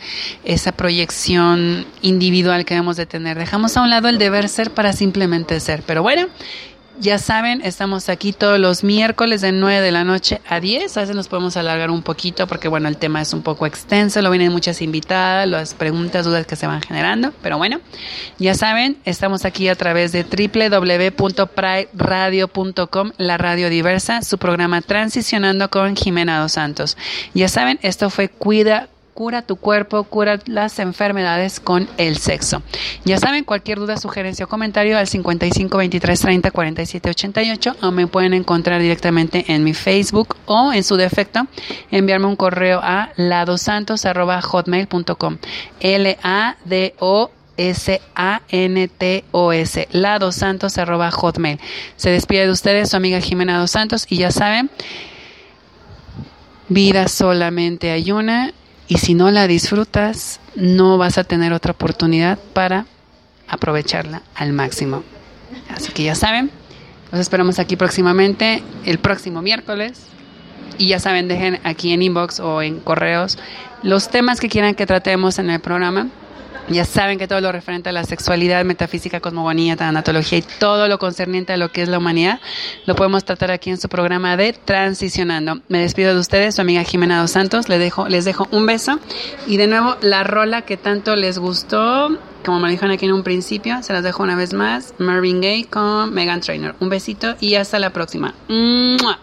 esa 0.44 0.72
proyección 0.72 1.86
individual 2.02 2.66
que 2.66 2.74
debemos 2.74 2.98
de 2.98 3.06
tener. 3.06 3.38
Dejamos 3.38 3.78
a 3.78 3.82
un 3.82 3.90
lado 3.90 4.10
el 4.10 4.18
deber 4.18 4.50
ser 4.50 4.72
para 4.72 4.94
simplemente 4.94 5.60
ser. 5.60 5.84
Pero 5.86 6.02
bueno, 6.04 6.28
ya 7.00 7.18
saben, 7.18 7.62
estamos 7.64 8.10
aquí 8.10 8.34
todos 8.34 8.60
los 8.60 8.84
miércoles 8.84 9.42
de 9.42 9.52
9 9.52 9.82
de 9.82 9.92
la 9.92 10.04
noche 10.04 10.42
a 10.48 10.60
10. 10.60 10.98
A 10.98 11.02
veces 11.02 11.16
nos 11.16 11.28
podemos 11.28 11.58
alargar 11.58 11.90
un 11.90 12.04
poquito 12.04 12.46
porque, 12.48 12.68
bueno, 12.68 12.88
el 12.88 12.98
tema 12.98 13.22
es 13.22 13.34
un 13.34 13.42
poco 13.42 13.66
extenso. 13.66 14.22
Lo 14.22 14.30
vienen 14.30 14.52
muchas 14.52 14.82
invitadas, 14.82 15.48
las 15.48 15.74
preguntas, 15.74 16.26
dudas 16.26 16.46
que 16.46 16.56
se 16.56 16.68
van 16.68 16.82
generando. 16.82 17.34
Pero 17.42 17.58
bueno, 17.58 17.80
ya 18.38 18.54
saben, 18.56 18.98
estamos 19.06 19.46
aquí 19.46 19.68
a 19.68 19.76
través 19.76 20.12
de 20.12 20.24
www.priradio.com, 20.24 23.12
la 23.18 23.38
radio 23.38 23.70
diversa, 23.70 24.22
su 24.22 24.38
programa 24.38 24.82
Transicionando 24.82 25.70
con 25.70 25.96
Jimena 25.96 26.40
Dos 26.40 26.52
Santos. 26.52 26.98
Ya 27.34 27.48
saben, 27.48 27.80
esto 27.82 28.10
fue 28.10 28.28
Cuida 28.30 28.90
cura 29.22 29.44
tu 29.44 29.56
cuerpo, 29.56 30.04
cura 30.06 30.40
las 30.48 30.80
enfermedades 30.80 31.60
con 31.60 31.88
el 31.98 32.18
sexo. 32.18 32.64
Ya 33.06 33.20
saben, 33.20 33.44
cualquier 33.44 33.78
duda, 33.78 33.98
sugerencia 33.98 34.46
o 34.46 34.48
comentario 34.48 34.98
al 34.98 35.06
55 35.06 35.78
23 35.78 36.20
30 36.20 36.50
47 36.50 37.10
88 37.12 37.76
o 37.84 37.92
me 37.92 38.08
pueden 38.08 38.34
encontrar 38.34 38.82
directamente 38.82 39.46
en 39.50 39.64
mi 39.64 39.76
Facebook 39.76 40.38
o 40.48 40.74
en 40.74 40.84
su 40.84 40.96
defecto 40.96 41.46
enviarme 41.92 42.26
un 42.26 42.36
correo 42.36 42.80
a 42.82 43.12
ladosantos@hotmail.com. 43.16 45.38
L 45.82 46.18
A 46.24 46.56
D 46.66 46.96
O 46.98 47.30
S-A-N-T-O-S, 47.58 48.48
ladosantos 49.92 50.80
arroba 50.80 51.12
hotmail. 51.12 51.60
Se 51.96 52.10
despide 52.10 52.48
de 52.48 52.52
ustedes 52.52 52.90
su 52.90 52.98
amiga 52.98 53.22
Jimena 53.22 53.60
Dos 53.60 53.70
Santos 53.70 54.08
y 54.10 54.18
ya 54.18 54.32
saben, 54.32 54.72
vida 56.70 57.08
solamente 57.08 57.92
hay 57.92 58.12
una 58.12 58.52
y 58.92 58.98
si 58.98 59.14
no 59.14 59.32
la 59.32 59.48
disfrutas, 59.48 60.42
no 60.54 60.98
vas 60.98 61.18
a 61.18 61.24
tener 61.24 61.54
otra 61.54 61.72
oportunidad 61.72 62.38
para 62.52 62.88
aprovecharla 63.48 64.22
al 64.36 64.52
máximo. 64.52 65.06
Así 65.74 65.94
que 65.94 66.04
ya 66.04 66.14
saben, 66.14 66.52
los 67.10 67.22
esperamos 67.22 67.58
aquí 67.58 67.78
próximamente, 67.78 68.62
el 68.84 69.00
próximo 69.00 69.42
miércoles. 69.42 70.08
Y 70.78 70.88
ya 70.88 71.00
saben, 71.00 71.30
dejen 71.30 71.62
aquí 71.64 71.94
en 71.94 72.02
inbox 72.02 72.42
o 72.42 72.62
en 72.62 72.82
correos 72.82 73.38
los 73.82 74.10
temas 74.10 74.42
que 74.42 74.50
quieran 74.50 74.76
que 74.76 74.86
tratemos 74.86 75.40
en 75.40 75.52
el 75.52 75.62
programa. 75.62 76.10
Ya 76.70 76.86
saben 76.86 77.20
que 77.20 77.28
todo 77.28 77.42
lo 77.42 77.52
referente 77.52 77.90
a 77.90 77.92
la 77.92 78.04
sexualidad, 78.04 78.64
metafísica, 78.64 79.20
cosmogonía, 79.20 79.76
tanatología 79.76 80.38
y 80.38 80.42
todo 80.42 80.88
lo 80.88 81.00
concerniente 81.00 81.54
a 81.54 81.58
lo 81.58 81.70
que 81.72 81.82
es 81.82 81.90
la 81.90 81.98
humanidad, 81.98 82.40
lo 82.86 82.96
podemos 82.96 83.26
tratar 83.26 83.52
aquí 83.52 83.70
en 83.70 83.78
su 83.78 83.90
programa 83.90 84.38
de 84.38 84.54
Transicionando. 84.54 85.62
Me 85.68 85.80
despido 85.80 86.14
de 86.14 86.20
ustedes, 86.20 86.56
su 86.56 86.62
amiga 86.62 86.84
Jimena 86.84 87.20
Dos 87.20 87.32
Santos. 87.32 87.68
Les 87.68 87.80
dejo, 87.80 88.08
les 88.08 88.26
dejo 88.26 88.48
un 88.52 88.66
beso 88.66 89.00
y 89.48 89.58
de 89.58 89.68
nuevo 89.68 89.98
la 90.02 90.24
rola 90.24 90.62
que 90.62 90.78
tanto 90.78 91.16
les 91.16 91.40
gustó, 91.40 92.18
como 92.46 92.60
me 92.60 92.70
dijeron 92.70 92.92
aquí 92.92 93.06
en 93.06 93.14
un 93.14 93.24
principio, 93.24 93.84
se 93.84 93.94
las 93.94 94.04
dejo 94.04 94.24
una 94.24 94.36
vez 94.36 94.54
más. 94.54 94.94
Marvin 94.98 95.42
Gaye 95.42 95.66
con 95.66 96.14
Megan 96.14 96.42
Trainor. 96.42 96.76
Un 96.80 96.90
besito 96.90 97.36
y 97.40 97.56
hasta 97.56 97.80
la 97.80 97.92
próxima. 97.92 98.34
¡Mua! 98.48 99.20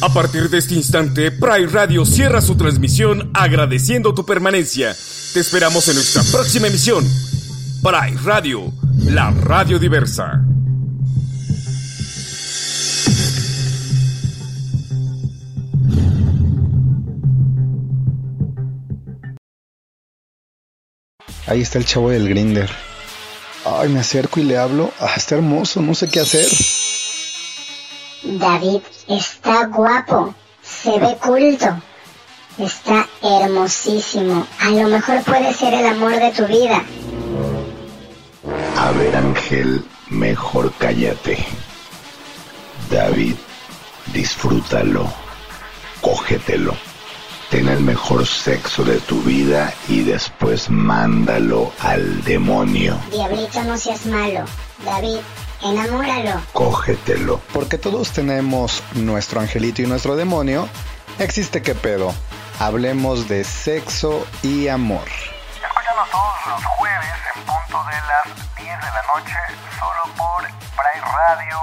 A 0.00 0.08
partir 0.10 0.48
de 0.48 0.58
este 0.58 0.74
instante, 0.74 1.32
Pride 1.32 1.66
Radio 1.66 2.04
cierra 2.04 2.40
su 2.40 2.56
transmisión 2.56 3.32
agradeciendo 3.34 4.14
tu 4.14 4.24
permanencia. 4.24 4.96
Te 5.34 5.40
esperamos 5.40 5.88
en 5.88 5.96
nuestra 5.96 6.22
próxima 6.22 6.68
emisión. 6.68 7.04
Pride 7.82 8.20
Radio, 8.22 8.72
la 9.06 9.32
radio 9.32 9.76
diversa. 9.80 10.44
Ahí 21.46 21.62
está 21.62 21.78
el 21.78 21.86
chavo 21.86 22.10
del 22.10 22.28
grinder. 22.28 22.70
Ay, 23.64 23.88
me 23.88 23.98
acerco 23.98 24.38
y 24.38 24.44
le 24.44 24.58
hablo. 24.58 24.92
Ah, 25.00 25.14
está 25.16 25.34
hermoso, 25.34 25.82
no 25.82 25.94
sé 25.94 26.08
qué 26.08 26.20
hacer. 26.20 26.48
David 28.22 28.80
está 29.06 29.66
guapo, 29.66 30.34
se 30.62 30.98
ve 30.98 31.16
culto, 31.22 31.80
está 32.58 33.06
hermosísimo. 33.22 34.46
A 34.60 34.70
lo 34.70 34.88
mejor 34.88 35.22
puede 35.22 35.52
ser 35.54 35.74
el 35.74 35.86
amor 35.86 36.18
de 36.18 36.30
tu 36.32 36.46
vida. 36.46 36.82
A 38.76 38.90
ver, 38.92 39.16
Ángel, 39.16 39.84
mejor 40.08 40.72
cállate. 40.78 41.46
David, 42.90 43.34
disfrútalo, 44.12 45.06
cógetelo. 46.00 46.74
Ten 47.50 47.68
el 47.68 47.80
mejor 47.80 48.26
sexo 48.26 48.84
de 48.84 48.98
tu 49.00 49.22
vida 49.22 49.72
y 49.88 50.02
después 50.02 50.68
mándalo 50.68 51.72
al 51.80 52.22
demonio. 52.24 52.98
Diablito, 53.10 53.62
no 53.64 53.78
seas 53.78 54.04
malo. 54.04 54.44
David, 54.84 55.20
enamóralo. 55.62 56.42
Cógetelo. 56.52 57.40
Porque 57.52 57.78
todos 57.78 58.12
tenemos 58.12 58.82
nuestro 58.94 59.40
angelito 59.40 59.82
y 59.82 59.86
nuestro 59.86 60.16
demonio. 60.16 60.68
Existe 61.18 61.62
qué 61.62 61.74
pedo. 61.74 62.14
Hablemos 62.58 63.28
de 63.28 63.44
sexo 63.44 64.26
y 64.42 64.68
amor. 64.68 65.06
Escúchanos 65.62 66.10
todos 66.10 66.46
los 66.48 66.64
jueves 66.64 67.14
en 67.34 67.42
punto 67.42 67.84
de 67.88 67.96
las 68.08 68.56
10 68.56 68.66
de 68.66 68.90
la 68.90 69.02
noche, 69.14 69.34
solo 69.78 70.14
por 70.16 70.42
Pride 70.42 71.06
Radio, 71.28 71.58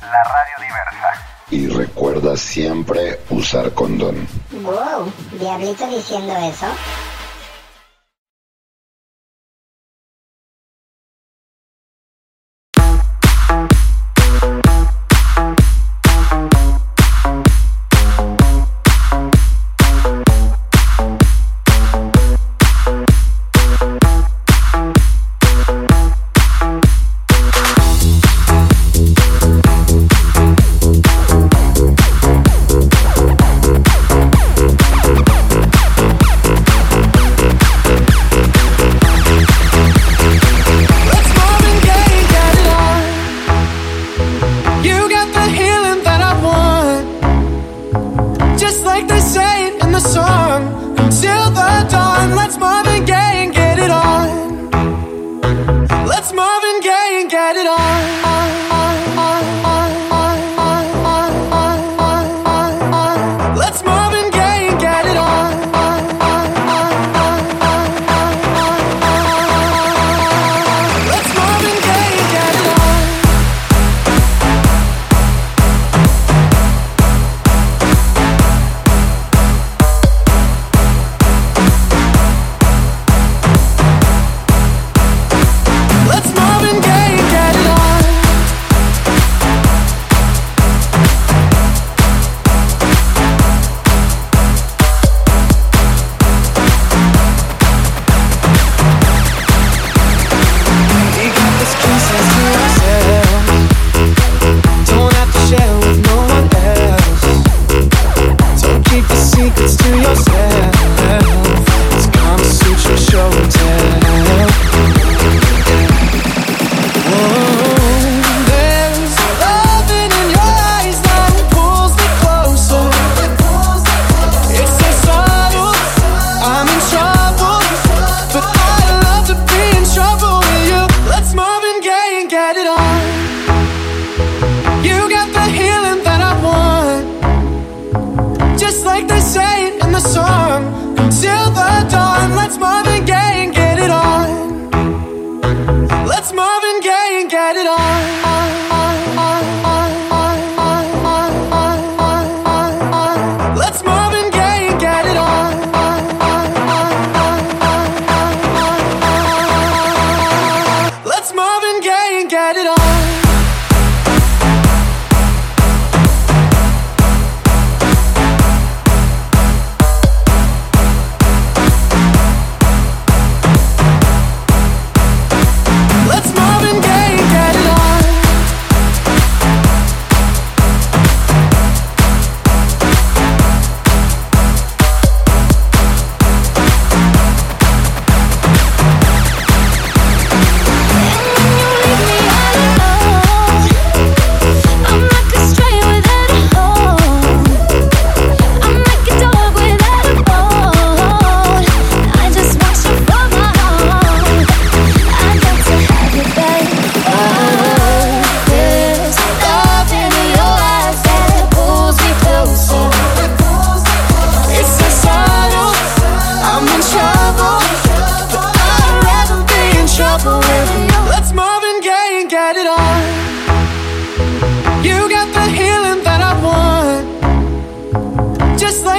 la 0.00 0.24
radio 0.24 0.56
diversa. 0.60 1.26
Y 1.50 1.68
recuerda 1.68 2.36
siempre 2.36 3.20
usar 3.30 3.72
condón. 3.74 4.26
Wow, 4.50 5.12
Diablito 5.32 5.86
diciendo 5.86 6.34
eso. 6.36 6.66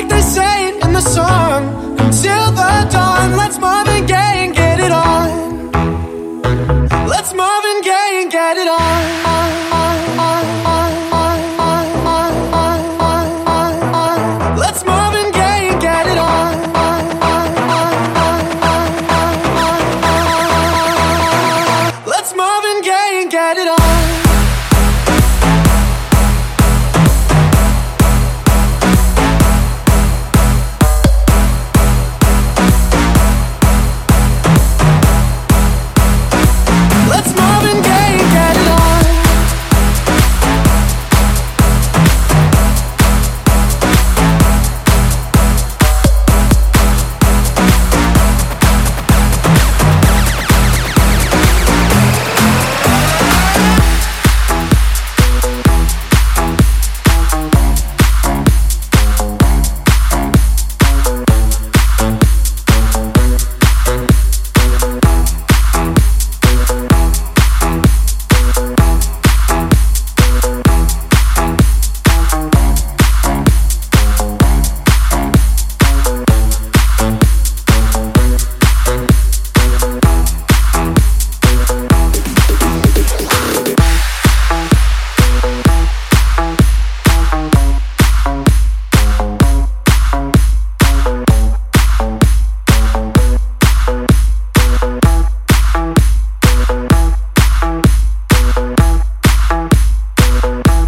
Like 0.04 0.10
they 0.10 0.22
say 0.22 0.80
in 0.82 0.94
the 0.94 1.02
song. 1.02 1.33